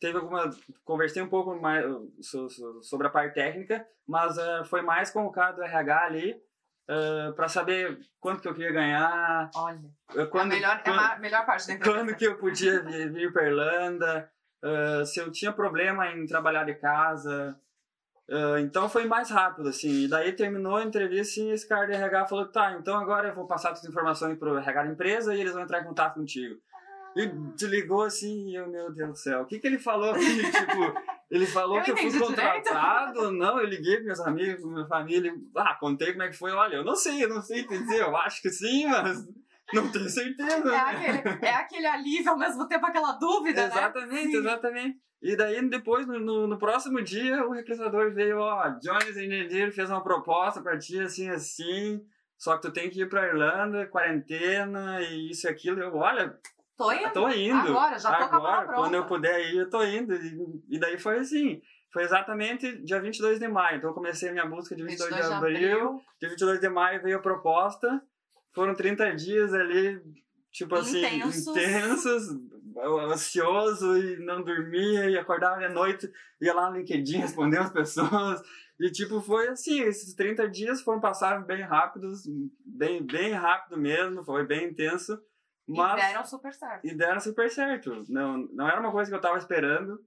Teve 0.00 0.18
alguma, 0.18 0.48
conversei 0.84 1.22
um 1.22 1.28
pouco 1.28 1.54
mais 1.60 1.84
so- 2.22 2.48
so- 2.48 2.82
sobre 2.82 3.06
a 3.06 3.10
parte 3.10 3.34
técnica, 3.34 3.86
mas 4.08 4.38
eh, 4.38 4.64
foi 4.64 4.80
mais 4.82 5.10
com 5.10 5.24
o 5.26 5.30
cara 5.32 5.52
do 5.52 5.62
RH 5.62 6.04
ali 6.06 6.40
para 7.36 7.48
saber 7.48 7.98
quanto 8.18 8.42
que 8.42 8.48
eu 8.48 8.54
queria 8.54 8.72
ganhar, 8.72 9.48
Olha, 9.54 9.78
eh, 10.14 10.20
é 10.20 10.22
a 10.22 10.26
quando, 10.26 10.48
melhor, 10.48 10.76
é 10.76 10.82
quando, 10.82 10.98
a 10.98 11.18
melhor 11.18 11.46
parte 11.46 11.68
da 11.68 11.84
quando 11.84 12.16
que 12.16 12.24
eu 12.26 12.36
podia 12.38 12.82
vir, 12.82 13.12
vir 13.12 13.32
para 13.32 13.46
Irlanda, 13.46 14.30
eh, 14.64 15.04
se 15.04 15.20
eu 15.20 15.30
tinha 15.30 15.52
problema 15.52 16.08
em 16.08 16.26
trabalhar 16.26 16.64
de 16.64 16.74
casa. 16.74 17.56
Eh, 18.28 18.60
então 18.60 18.88
foi 18.88 19.06
mais 19.06 19.30
rápido, 19.30 19.68
assim. 19.68 20.04
E 20.04 20.08
daí 20.08 20.32
terminou 20.32 20.76
a 20.76 20.84
entrevista 20.84 21.40
e 21.40 21.50
esse 21.50 21.68
cara 21.68 21.86
do 21.86 21.92
RH 21.92 22.26
falou: 22.26 22.46
tá, 22.46 22.72
então 22.72 22.96
agora 22.98 23.28
eu 23.28 23.34
vou 23.34 23.46
passar 23.46 23.70
as 23.72 23.84
informações 23.84 24.38
pro 24.38 24.56
RH 24.56 24.82
da 24.84 24.90
empresa 24.90 25.34
e 25.34 25.40
eles 25.40 25.52
vão 25.52 25.62
entrar 25.62 25.80
em 25.80 25.84
contato 25.84 26.14
contigo. 26.14 26.60
E 27.16 27.26
desligou 27.56 28.02
assim, 28.02 28.50
e 28.50 28.54
eu, 28.54 28.68
meu 28.68 28.92
Deus 28.92 29.10
do 29.10 29.16
céu, 29.16 29.42
o 29.42 29.46
que, 29.46 29.58
que 29.58 29.66
ele 29.66 29.78
falou 29.78 30.12
aqui? 30.12 30.24
tipo, 30.50 30.94
Ele 31.30 31.46
falou 31.46 31.78
Eu 31.78 31.84
que 31.84 31.90
eu 31.90 31.96
fui 31.96 32.06
entendi 32.06 32.18
direito. 32.24 32.36
contratado, 32.36 33.32
não, 33.32 33.58
eu 33.60 33.66
liguei 33.66 33.96
para 33.96 34.04
meus 34.04 34.20
amigos, 34.20 34.64
minha 34.64 34.86
família, 34.86 35.32
ah, 35.56 35.74
contei 35.74 36.12
como 36.12 36.22
é 36.22 36.28
que 36.28 36.36
foi, 36.36 36.52
olha, 36.52 36.76
eu 36.76 36.84
não 36.84 36.94
sei, 36.94 37.24
eu 37.24 37.28
não 37.28 37.42
sei 37.42 37.64
te 37.64 37.76
dizer, 37.76 38.00
eu 38.00 38.16
acho 38.16 38.40
que 38.40 38.50
sim, 38.50 38.86
mas 38.86 39.26
não 39.72 39.90
tenho 39.90 40.08
certeza. 40.08 40.54
É 40.54 40.64
né? 40.64 40.76
aquele, 40.76 41.46
é 41.46 41.54
aquele 41.54 41.86
alívio 41.86 42.30
ao 42.30 42.38
mesmo 42.38 42.66
tempo 42.68 42.86
aquela 42.86 43.12
dúvida, 43.12 43.62
né? 43.62 43.66
Exatamente, 43.68 44.36
exatamente. 44.36 44.98
E 45.22 45.36
daí, 45.36 45.68
depois, 45.68 46.06
no, 46.06 46.18
no, 46.18 46.46
no 46.46 46.58
próximo 46.58 47.02
dia, 47.02 47.44
o 47.46 47.52
recrutador 47.52 48.12
veio, 48.14 48.38
ó, 48.38 48.68
Jones 48.80 49.16
Engineer 49.16 49.70
fez 49.72 49.90
uma 49.90 50.02
proposta 50.02 50.62
pra 50.62 50.78
ti, 50.78 50.98
assim, 50.98 51.28
assim, 51.28 52.00
só 52.38 52.56
que 52.56 52.62
tu 52.62 52.72
tem 52.72 52.88
que 52.88 53.02
ir 53.02 53.08
pra 53.08 53.26
Irlanda, 53.26 53.86
quarentena, 53.86 55.00
e 55.02 55.30
isso 55.30 55.46
e 55.46 55.50
aquilo. 55.50 55.78
Eu, 55.78 55.94
olha, 55.94 56.34
Tô 56.80 56.92
indo. 56.92 57.02
eu 57.02 57.12
tô 57.12 57.28
indo. 57.28 57.68
Agora, 57.68 57.98
já 57.98 58.14
tô 58.14 58.28
com 58.28 58.34
a 58.36 58.38
Agora, 58.38 58.74
quando 58.74 58.94
eu 58.94 59.06
puder 59.06 59.52
ir, 59.52 59.58
eu 59.58 59.70
tô 59.70 59.82
indo. 59.84 60.14
E, 60.14 60.76
e 60.76 60.78
daí 60.78 60.98
foi 60.98 61.18
assim, 61.18 61.60
foi 61.92 62.04
exatamente 62.04 62.82
dia 62.82 63.00
22 63.00 63.38
de 63.38 63.48
maio. 63.48 63.76
Então 63.76 63.90
eu 63.90 63.94
comecei 63.94 64.30
a 64.30 64.32
minha 64.32 64.46
busca 64.46 64.74
de 64.74 64.82
22, 64.82 65.10
22 65.10 65.28
de 65.28 65.34
abril. 65.34 66.02
Dia 66.20 66.28
22 66.30 66.60
de 66.60 66.68
maio 66.68 67.02
veio 67.02 67.18
a 67.18 67.20
proposta. 67.20 68.02
Foram 68.54 68.74
30 68.74 69.14
dias 69.14 69.52
ali, 69.52 70.00
tipo 70.50 70.74
assim, 70.74 71.04
Intensos. 71.04 71.46
intensos, 71.46 72.40
ansioso 73.12 73.96
e 73.96 74.16
não 74.24 74.42
dormia 74.42 75.08
e 75.08 75.18
acordava 75.18 75.60
de 75.60 75.72
noite, 75.72 76.10
ia 76.40 76.54
lá 76.54 76.70
no 76.70 76.76
LinkedIn 76.78 77.18
responder 77.18 77.58
as 77.58 77.70
pessoas. 77.70 78.42
E 78.80 78.90
tipo, 78.90 79.20
foi 79.20 79.48
assim, 79.48 79.82
esses 79.82 80.14
30 80.14 80.48
dias 80.48 80.80
foram 80.80 81.00
passaram 81.00 81.44
bem 81.44 81.60
rápidos, 81.60 82.22
bem, 82.64 83.04
bem 83.04 83.32
rápido 83.32 83.76
mesmo, 83.76 84.24
foi 84.24 84.46
bem 84.46 84.70
intenso. 84.70 85.20
Mas 85.76 86.02
E 86.02 86.06
deram 86.06 86.24
super 86.24 86.52
certo. 86.54 86.86
e 86.86 86.94
deram 86.94 87.20
super 87.20 87.50
certo. 87.50 88.04
Não, 88.08 88.38
não 88.52 88.68
era 88.68 88.80
uma 88.80 88.90
coisa 88.92 89.10
que 89.10 89.16
eu 89.16 89.20
tava 89.20 89.38
esperando, 89.38 90.00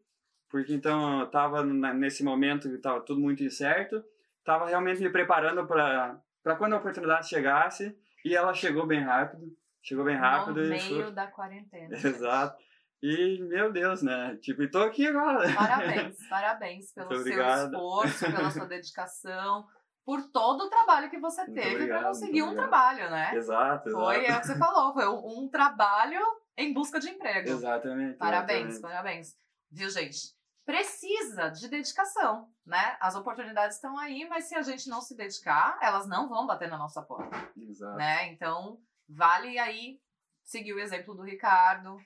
porque 0.50 0.74
então 0.74 1.22
eu 1.22 1.28
tava 1.28 1.64
na- 1.64 1.94
nesse 1.94 2.24
momento 2.24 2.70
que 2.70 2.78
tava 2.78 3.02
tudo 3.02 3.20
muito 3.22 3.44
incerto, 3.44 4.04
tava 4.44 4.68
realmente 4.68 5.02
me 5.02 5.10
preparando 5.10 5.66
para 5.66 6.56
quando 6.58 6.74
a 6.74 6.78
oportunidade 6.78 7.30
chegasse, 7.30 7.98
e 8.26 8.36
ela 8.36 8.54
chegou 8.54 8.86
bem 8.86 9.02
rápido, 9.02 9.46
chegou 9.82 10.04
bem 10.06 10.16
rápido 10.16 10.60
no 10.62 10.66
e 10.66 10.70
meio 10.70 11.04
foi- 11.04 11.12
da 11.14 11.28
quarentena. 11.28 11.90
Exato. 11.98 12.62
E 13.02 13.42
meu 13.44 13.70
Deus, 13.72 14.02
né? 14.02 14.38
Tipo, 14.42 14.64
e 14.64 14.72
tô 14.72 14.80
aqui 14.82 15.06
agora. 15.08 15.54
Parabéns, 15.54 16.18
parabéns 16.30 16.92
pelo 16.94 17.14
seu 17.22 17.46
esforço, 17.46 18.26
pela 18.26 18.50
sua 18.50 18.66
dedicação, 18.68 19.68
por 20.06 20.22
todo 20.32 20.66
o 20.66 20.70
trabalho 20.70 21.10
que 21.10 21.20
você 21.20 21.46
Muito 21.46 21.62
teve 21.62 21.88
para 21.88 22.04
conseguir 22.04 22.44
um 22.44 22.54
trabalho, 22.54 23.10
né? 23.10 23.36
Exato, 23.36 23.90
Foi, 23.92 24.18
exato. 24.18 24.32
é 24.32 24.38
o 24.38 24.42
que 24.42 24.48
você 24.48 24.58
falou, 24.58 24.94
foi 24.94 25.08
um, 25.08 25.48
trabalho 25.48 26.20
em 26.58 26.74
busca 26.74 27.00
de 27.00 27.10
emprego. 27.10 27.50
Exatamente. 27.50 28.18
Parabéns, 28.18 28.68
exatamente. 28.68 28.82
parabéns. 28.82 29.38
Viu, 29.72 29.90
gente? 29.90 30.36
Precisa 30.66 31.50
de 31.50 31.68
dedicação, 31.68 32.50
né? 32.66 32.98
As 33.00 33.16
oportunidades 33.16 33.76
estão 33.76 33.98
aí, 33.98 34.26
mas 34.30 34.46
se 34.46 34.56
a 34.56 34.62
gente 34.62 34.90
não 34.90 35.02
se 35.02 35.16
dedicar, 35.16 35.78
elas 35.82 36.08
não 36.08 36.30
vão 36.30 36.46
bater 36.46 36.70
na 36.70 36.78
nossa 36.78 37.02
porta, 37.02 37.36
Exato. 37.58 37.98
né? 37.98 38.28
Então, 38.32 38.80
vale 39.08 39.58
aí 39.58 40.00
seguir 40.44 40.74
o 40.74 40.80
exemplo 40.80 41.16
do 41.16 41.24
Ricardo, 41.24 41.98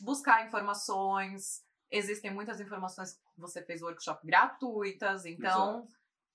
buscar 0.00 0.46
informações. 0.46 1.62
Existem 1.90 2.32
muitas 2.32 2.60
informações 2.60 3.14
que 3.14 3.40
você 3.40 3.62
fez 3.64 3.82
workshop 3.82 4.26
gratuitas, 4.26 5.26
então 5.26 5.86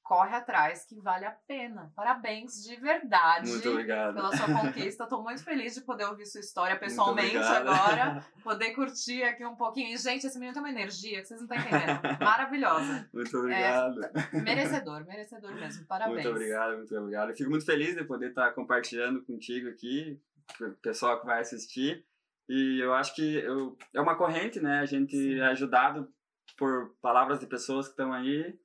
corre 0.06 0.36
atrás 0.36 0.86
que 0.86 0.96
vale 1.02 1.26
a 1.26 1.32
pena. 1.32 1.92
Parabéns 1.96 2.64
de 2.64 2.76
verdade 2.76 3.50
Muito 3.50 3.70
obrigado. 3.72 4.14
pela 4.14 4.38
sua 4.38 4.46
conquista. 4.62 5.08
Tô 5.08 5.24
muito 5.24 5.44
feliz 5.44 5.74
de 5.74 5.82
poder 5.82 6.06
ouvir 6.06 6.28
sua 6.28 6.42
história 6.42 6.78
pessoalmente 6.78 7.36
agora. 7.36 8.24
Poder 8.44 8.76
curtir 8.76 9.24
aqui 9.24 9.44
um 9.44 9.56
pouquinho. 9.56 9.92
E, 9.92 9.98
gente, 9.98 10.28
esse 10.28 10.38
menino 10.38 10.54
tem 10.54 10.62
uma 10.62 10.70
energia 10.70 11.22
que 11.22 11.28
vocês 11.28 11.42
não 11.42 11.48
estão 11.48 11.58
entendendo. 11.58 12.20
Maravilhosa. 12.24 13.10
Muito 13.12 13.36
obrigado. 13.36 14.00
Merecedor, 14.32 15.06
merecedor 15.08 15.56
mesmo. 15.56 15.88
Parabéns. 15.88 16.24
Muito 16.24 16.30
obrigado, 16.30 16.78
muito 16.78 16.96
obrigado. 16.96 17.30
Eu 17.32 17.36
fico 17.36 17.50
muito 17.50 17.66
feliz 17.66 17.96
de 17.96 18.04
poder 18.04 18.30
estar 18.30 18.52
compartilhando 18.52 19.24
contigo 19.26 19.68
aqui, 19.70 20.22
o 20.62 20.70
pessoal 20.84 21.20
que 21.20 21.26
vai 21.26 21.42
assistir. 21.42 22.06
E 22.48 22.80
eu 22.80 22.94
acho 22.94 23.16
que 23.16 23.38
eu, 23.38 23.76
é 23.92 24.00
uma 24.00 24.16
corrente, 24.16 24.60
né? 24.60 24.82
A 24.82 24.86
gente 24.86 25.18
Sim. 25.18 25.40
é 25.40 25.48
ajudado 25.48 26.08
por 26.56 26.96
palavras 27.02 27.40
de 27.40 27.48
pessoas 27.48 27.88
que 27.88 27.94
estão 27.94 28.14
aí. 28.14 28.56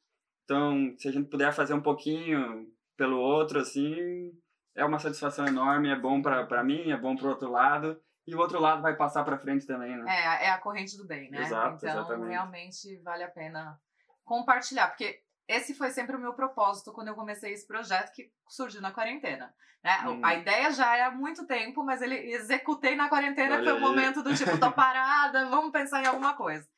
Então, 0.50 0.92
se 0.98 1.06
a 1.06 1.12
gente 1.12 1.28
puder 1.28 1.52
fazer 1.52 1.74
um 1.74 1.80
pouquinho 1.80 2.66
pelo 2.96 3.20
outro, 3.20 3.60
assim, 3.60 4.32
é 4.74 4.84
uma 4.84 4.98
satisfação 4.98 5.46
enorme. 5.46 5.90
É 5.90 5.96
bom 5.96 6.20
para 6.20 6.64
mim, 6.64 6.90
é 6.90 6.96
bom 6.96 7.14
para 7.14 7.26
o 7.26 7.30
outro 7.30 7.48
lado. 7.48 8.02
E 8.26 8.34
o 8.34 8.38
outro 8.38 8.60
lado 8.60 8.82
vai 8.82 8.96
passar 8.96 9.22
para 9.22 9.38
frente 9.38 9.64
também, 9.64 9.96
né? 9.96 10.04
É, 10.08 10.46
é 10.46 10.50
a 10.50 10.58
corrente 10.58 10.96
do 10.96 11.06
bem, 11.06 11.30
né? 11.30 11.42
Exato, 11.42 11.76
então, 11.76 12.00
exatamente. 12.00 12.30
realmente 12.30 12.96
vale 12.98 13.22
a 13.22 13.30
pena 13.30 13.78
compartilhar, 14.24 14.88
porque 14.88 15.20
esse 15.46 15.72
foi 15.72 15.90
sempre 15.90 16.16
o 16.16 16.20
meu 16.20 16.34
propósito 16.34 16.92
quando 16.92 17.08
eu 17.08 17.14
comecei 17.14 17.52
esse 17.52 17.66
projeto 17.66 18.12
que 18.12 18.28
surgiu 18.48 18.80
na 18.80 18.90
quarentena. 18.90 19.54
Né? 19.84 19.98
Hum. 20.04 20.20
A 20.24 20.34
ideia 20.34 20.72
já 20.72 20.96
é 20.96 21.02
há 21.02 21.12
muito 21.12 21.46
tempo, 21.46 21.84
mas 21.84 22.02
ele 22.02 22.16
executei 22.32 22.96
na 22.96 23.08
quarentena, 23.08 23.54
Olha 23.54 23.64
foi 23.64 23.72
o 23.72 23.76
aí. 23.76 23.80
momento 23.82 24.20
do 24.20 24.34
tipo, 24.34 24.58
tô 24.58 24.72
parada, 24.72 25.48
vamos 25.48 25.70
pensar 25.70 26.02
em 26.02 26.06
alguma 26.06 26.34
coisa. 26.34 26.68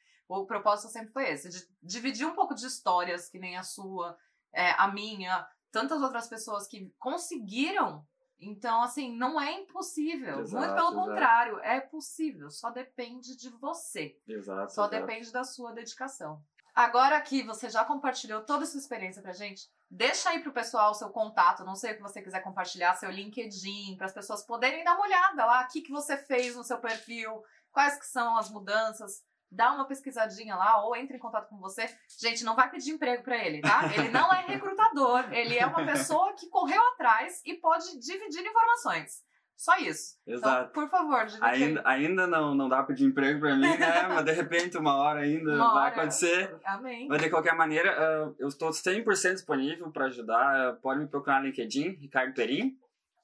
O 0.41 0.47
propósito 0.47 0.91
sempre 0.91 1.13
foi 1.13 1.29
esse, 1.29 1.49
de 1.49 1.69
dividir 1.83 2.27
um 2.27 2.35
pouco 2.35 2.55
de 2.55 2.67
histórias, 2.67 3.29
que 3.29 3.39
nem 3.39 3.57
a 3.57 3.63
sua, 3.63 4.17
é, 4.53 4.71
a 4.73 4.89
minha, 4.89 5.47
tantas 5.71 6.01
outras 6.01 6.29
pessoas 6.29 6.67
que 6.67 6.93
conseguiram. 6.99 8.07
Então, 8.41 8.83
assim, 8.83 9.17
não 9.17 9.41
é 9.41 9.53
impossível. 9.53 10.37
Muito 10.37 10.49
Exato, 10.49 10.75
pelo 10.75 10.89
exato. 10.89 10.95
contrário, 10.95 11.59
é 11.61 11.81
possível. 11.81 12.51
Só 12.51 12.71
depende 12.71 13.37
de 13.37 13.51
você. 13.51 14.19
Exato. 14.27 14.73
Só 14.73 14.87
exato. 14.87 15.07
depende 15.07 15.31
da 15.31 15.45
sua 15.45 15.73
dedicação. 15.73 16.43
Agora 16.75 17.21
que 17.21 17.43
você 17.43 17.69
já 17.69 17.85
compartilhou 17.85 18.43
toda 18.43 18.65
a 18.65 18.67
sua 18.67 18.81
experiência 18.81 19.21
pra 19.21 19.33
gente, 19.33 19.71
deixa 19.91 20.31
aí 20.31 20.43
pro 20.43 20.53
pessoal 20.53 20.93
o 20.93 20.95
seu 20.95 21.11
contato, 21.11 21.65
não 21.65 21.75
sei 21.75 21.93
o 21.93 21.97
que 21.97 22.03
você 22.03 22.23
quiser 22.23 22.41
compartilhar, 22.41 22.95
seu 22.95 23.11
LinkedIn, 23.11 23.97
para 23.97 24.07
as 24.07 24.15
pessoas 24.15 24.43
poderem 24.43 24.83
dar 24.83 24.95
uma 24.95 25.05
olhada 25.05 25.45
lá, 25.45 25.63
o 25.63 25.69
que, 25.69 25.83
que 25.83 25.93
você 25.93 26.17
fez 26.17 26.57
no 26.57 26.65
seu 26.65 26.79
perfil, 26.79 27.45
quais 27.71 27.99
que 27.99 28.07
são 28.07 28.39
as 28.39 28.51
mudanças. 28.51 29.23
Dá 29.55 29.73
uma 29.73 29.85
pesquisadinha 29.87 30.57
lá 30.57 30.83
ou 30.83 30.97
entre 30.97 31.17
em 31.17 31.21
contato 31.21 31.49
com 31.49 31.59
você. 31.59 31.87
Gente, 32.19 32.43
não 32.43 32.57
vai 32.57 32.71
pedir 32.71 32.91
emprego 32.93 33.23
pra 33.23 33.37
ele, 33.37 33.61
tá? 33.61 33.83
Ele 33.95 34.09
não 34.09 34.33
é 34.33 34.41
recrutador, 34.49 35.31
ele 35.33 35.59
é 35.59 35.67
uma 35.67 35.85
pessoa 35.85 36.33
que 36.33 36.49
correu 36.49 36.81
atrás 36.95 37.43
e 37.45 37.55
pode 37.55 37.99
dividir 38.01 38.41
informações. 38.41 39.23
Só 39.55 39.77
isso. 39.77 40.17
Exato. 40.27 40.71
Então, 40.71 40.73
por 40.73 40.91
favor. 40.91 41.27
Ainda, 41.41 41.83
ainda 41.85 42.27
não, 42.27 42.55
não 42.55 42.69
dá 42.69 42.79
para 42.79 42.87
pedir 42.87 43.05
emprego 43.05 43.39
para 43.41 43.55
mim, 43.55 43.77
né? 43.77 44.09
Mas 44.09 44.25
de 44.25 44.33
repente, 44.33 44.77
uma 44.77 44.97
hora 44.97 45.21
ainda 45.21 45.55
Uma 45.55 45.75
vai 45.75 45.83
hora. 45.85 45.93
acontecer. 46.01 46.57
Amém. 46.65 47.07
Mas 47.07 47.23
de 47.23 47.31
qualquer 47.31 47.55
maneira, 47.55 47.91
eh, 47.91 48.33
eu 48.41 48.49
estou 48.49 48.71
100% 48.71 49.35
disponível 49.35 49.89
para 49.93 50.07
ajudar. 50.07 50.77
Pode 50.83 50.99
me 51.01 51.07
procurar 51.07 51.41
no 51.41 51.47
LinkedIn, 51.47 51.91
Ricardo 52.01 52.35
Perim, 52.35 52.77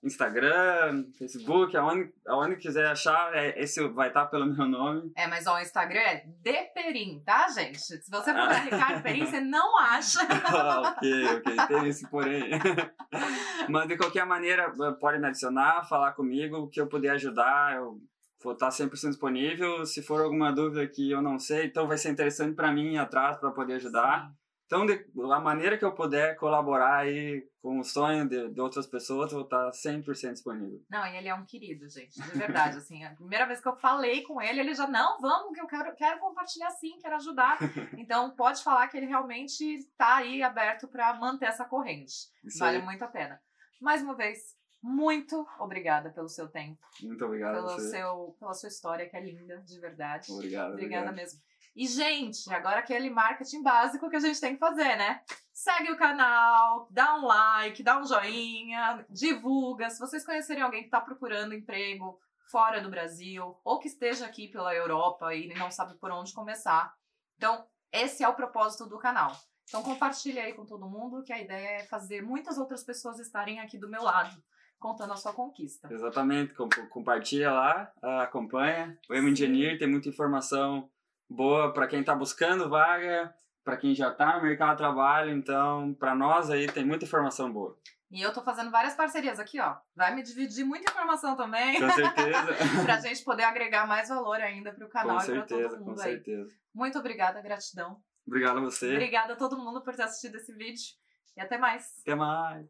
Instagram, 0.03 1.05
Facebook, 1.19 1.77
aonde, 1.77 2.13
aonde 2.27 2.57
quiser 2.57 2.87
achar, 2.87 3.35
é, 3.35 3.61
esse 3.61 3.87
vai 3.89 4.09
estar 4.09 4.27
pelo 4.27 4.47
meu 4.55 4.67
nome. 4.67 5.13
É, 5.17 5.27
mas 5.27 5.47
ó, 5.47 5.57
o 5.57 5.61
Instagram 5.61 6.01
é 6.01 6.25
Deperim, 6.43 7.21
tá, 7.25 7.49
gente? 7.49 7.79
Se 7.81 8.11
você 8.11 8.31
Ah. 8.31 8.43
puder 8.47 8.65
Ricardo 8.65 9.03
Perim, 9.03 9.25
você 9.27 9.41
não 9.41 9.79
acha. 9.79 10.21
Ah, 10.47 10.81
ok, 10.97 11.25
ok, 11.37 11.57
tem 11.69 11.89
esse 11.89 12.09
porém. 12.09 12.51
Mas 13.69 13.89
de 13.89 13.97
qualquer 13.97 14.25
maneira, 14.25 14.73
eh, 14.81 14.93
pode 15.01 15.19
me 15.19 15.27
adicionar, 15.27 15.85
falar 15.89 16.13
comigo, 16.13 16.57
o 16.59 16.69
que 16.69 16.81
eu 16.81 16.87
puder 16.87 17.11
ajudar, 17.11 17.75
eu 17.77 17.99
vou 18.43 18.53
estar 18.53 18.69
100% 18.71 18.91
disponível. 19.11 19.85
Se 19.85 20.03
for 20.03 20.23
alguma 20.23 20.53
dúvida 20.53 20.87
que 20.87 21.11
eu 21.11 21.21
não 21.21 21.39
sei, 21.39 21.67
então 21.67 21.87
vai 21.87 21.99
ser 21.99 22.11
interessante 22.11 22.55
para 22.55 22.73
mim 22.73 22.95
ir 22.95 22.99
atrás 22.99 23.37
para 23.39 23.51
poder 23.51 23.75
ajudar. 23.75 24.31
Então, 24.69 24.85
de, 24.85 25.03
a 25.33 25.41
maneira 25.41 25.79
que 25.79 25.85
eu 25.85 25.95
puder 25.95 26.37
colaborar 26.37 26.99
aí 26.99 27.43
com 27.63 27.79
o 27.79 27.85
sonho 27.85 28.29
de, 28.29 28.51
de 28.51 28.61
outras 28.61 28.87
pessoas, 28.87 29.33
eu 29.33 29.39
vou 29.39 29.45
estar 29.47 29.71
100% 29.71 30.33
disponível. 30.33 30.79
Não, 30.91 31.07
e 31.07 31.17
ele 31.17 31.27
é 31.27 31.35
um 31.35 31.47
querido, 31.47 31.89
gente, 31.89 32.21
de 32.21 32.39
verdade, 32.39 32.77
assim, 32.77 33.03
a 33.03 33.15
primeira 33.15 33.47
vez 33.47 33.63
que 33.63 33.69
eu 33.69 33.75
falei 33.77 34.23
com 34.25 34.43
ele, 34.43 34.61
ele 34.61 34.75
já, 34.75 34.87
não, 34.87 35.19
vamos, 35.23 35.55
que 35.55 35.61
eu 35.63 35.67
quero, 35.67 35.97
quero 35.97 36.21
compartilhar 36.21 36.71
sim, 36.73 36.99
quero 37.01 37.17
ajudar. 37.17 37.57
Então, 37.97 38.31
pode 38.37 38.63
falar 38.63 38.89
que 38.89 38.97
ele 38.99 39.07
realmente 39.07 39.89
tá 39.97 40.17
aí 40.17 40.43
aberto 40.43 40.87
para 40.87 41.15
manter 41.15 41.47
essa 41.47 41.65
corrente. 41.65 42.29
Isso 42.45 42.59
Vale 42.59 42.77
aí. 42.77 42.85
muito 42.85 43.03
a 43.03 43.09
pena. 43.09 43.41
Mais 43.81 44.03
uma 44.03 44.15
vez, 44.15 44.55
muito 44.83 45.47
obrigada 45.59 46.11
pelo 46.11 46.29
seu 46.29 46.47
tempo, 46.47 46.79
Muito 47.03 47.25
obrigado 47.25 47.55
pelo 47.55 47.81
seu, 47.81 48.37
pela 48.39 48.53
sua 48.53 48.69
história, 48.69 49.09
que 49.09 49.17
é 49.17 49.21
linda, 49.21 49.59
de 49.63 49.81
verdade. 49.81 50.31
Obrigado, 50.31 50.73
Obrigada 50.73 51.11
obrigado. 51.11 51.15
mesmo. 51.15 51.41
E, 51.79 51.87
gente, 51.87 52.53
agora 52.53 52.81
aquele 52.81 53.09
marketing 53.09 53.63
básico 53.63 54.11
que 54.11 54.17
a 54.17 54.21
gente 54.21 54.41
tem 54.41 54.55
que 54.55 54.59
fazer, 54.59 54.97
né? 54.97 55.23
Segue 55.53 55.93
o 55.93 55.97
canal, 55.97 56.89
dá 56.91 57.15
um 57.15 57.25
like, 57.25 57.85
dá 57.85 58.01
um 58.01 58.05
joinha, 58.05 59.07
divulga. 59.09 59.89
Se 59.89 60.01
vocês 60.01 60.27
conhecerem 60.27 60.65
alguém 60.65 60.81
que 60.81 60.89
está 60.89 61.01
procurando 61.01 61.55
emprego 61.55 62.19
fora 62.51 62.81
do 62.81 62.91
Brasil 62.91 63.57
ou 63.65 63.79
que 63.79 63.87
esteja 63.87 64.27
aqui 64.27 64.49
pela 64.49 64.75
Europa 64.75 65.33
e 65.33 65.55
não 65.55 65.71
sabe 65.71 65.95
por 65.99 66.11
onde 66.11 66.33
começar. 66.33 66.93
Então, 67.37 67.65
esse 67.93 68.25
é 68.25 68.29
o 68.29 68.35
propósito 68.35 68.85
do 68.89 68.99
canal. 68.99 69.31
Então, 69.69 69.81
compartilhe 69.81 70.41
aí 70.41 70.55
com 70.55 70.67
todo 70.67 70.89
mundo 70.91 71.23
que 71.23 71.33
a 71.33 71.41
ideia 71.41 71.81
é 71.81 71.85
fazer 71.85 72.23
muitas 72.23 72.59
outras 72.59 72.83
pessoas 72.83 73.21
estarem 73.21 73.61
aqui 73.61 73.79
do 73.79 73.89
meu 73.89 74.03
lado, 74.03 74.35
contando 74.81 75.13
a 75.13 75.17
sua 75.17 75.33
conquista. 75.33 75.93
Exatamente, 75.93 76.55
com- 76.55 76.69
compartilha 76.91 77.53
lá, 77.53 77.93
acompanha. 78.23 78.99
O 79.09 79.15
M 79.15 79.31
Engineer 79.31 79.79
tem 79.79 79.87
muita 79.89 80.09
informação 80.09 80.91
boa 81.29 81.73
para 81.73 81.87
quem 81.87 82.01
está 82.01 82.15
buscando 82.15 82.69
vaga, 82.69 83.35
para 83.65 83.77
quem 83.77 83.95
já 83.95 84.11
tá 84.11 84.37
no 84.37 84.43
mercado 84.43 84.73
de 84.73 84.77
trabalho, 84.79 85.31
então 85.31 85.95
para 85.95 86.15
nós 86.15 86.51
aí 86.51 86.67
tem 86.67 86.85
muita 86.85 87.05
informação 87.05 87.53
boa. 87.53 87.79
E 88.11 88.23
eu 88.23 88.33
tô 88.33 88.43
fazendo 88.43 88.71
várias 88.71 88.95
parcerias 88.95 89.39
aqui, 89.39 89.61
ó. 89.61 89.77
Vai 89.95 90.15
me 90.15 90.23
dividir 90.23 90.65
muita 90.65 90.91
informação 90.91 91.37
também. 91.37 91.79
Com 91.79 91.91
certeza. 91.91 92.47
pra 92.85 93.01
gente 93.01 93.23
poder 93.23 93.45
agregar 93.45 93.87
mais 93.87 94.09
valor 94.09 94.41
ainda 94.41 94.73
pro 94.73 94.89
canal 94.89 95.17
com 95.17 95.23
e 95.23 95.27
pra 95.27 95.35
certeza, 95.35 95.69
todo 95.69 95.85
mundo 95.85 95.95
com 95.97 96.01
aí. 96.01 96.13
certeza. 96.13 96.51
Muito 96.75 96.99
obrigada, 96.99 97.43
gratidão. 97.43 98.03
Obrigado 98.27 98.59
a 98.59 98.63
você. 98.63 98.93
Obrigada 98.93 99.35
a 99.35 99.37
todo 99.37 99.59
mundo 99.59 99.83
por 99.83 99.95
ter 99.95 100.05
assistido 100.05 100.37
esse 100.37 100.55
vídeo. 100.55 100.95
E 101.37 101.41
até 101.41 101.59
mais. 101.59 102.01
Até 102.01 102.15
mais. 102.15 102.67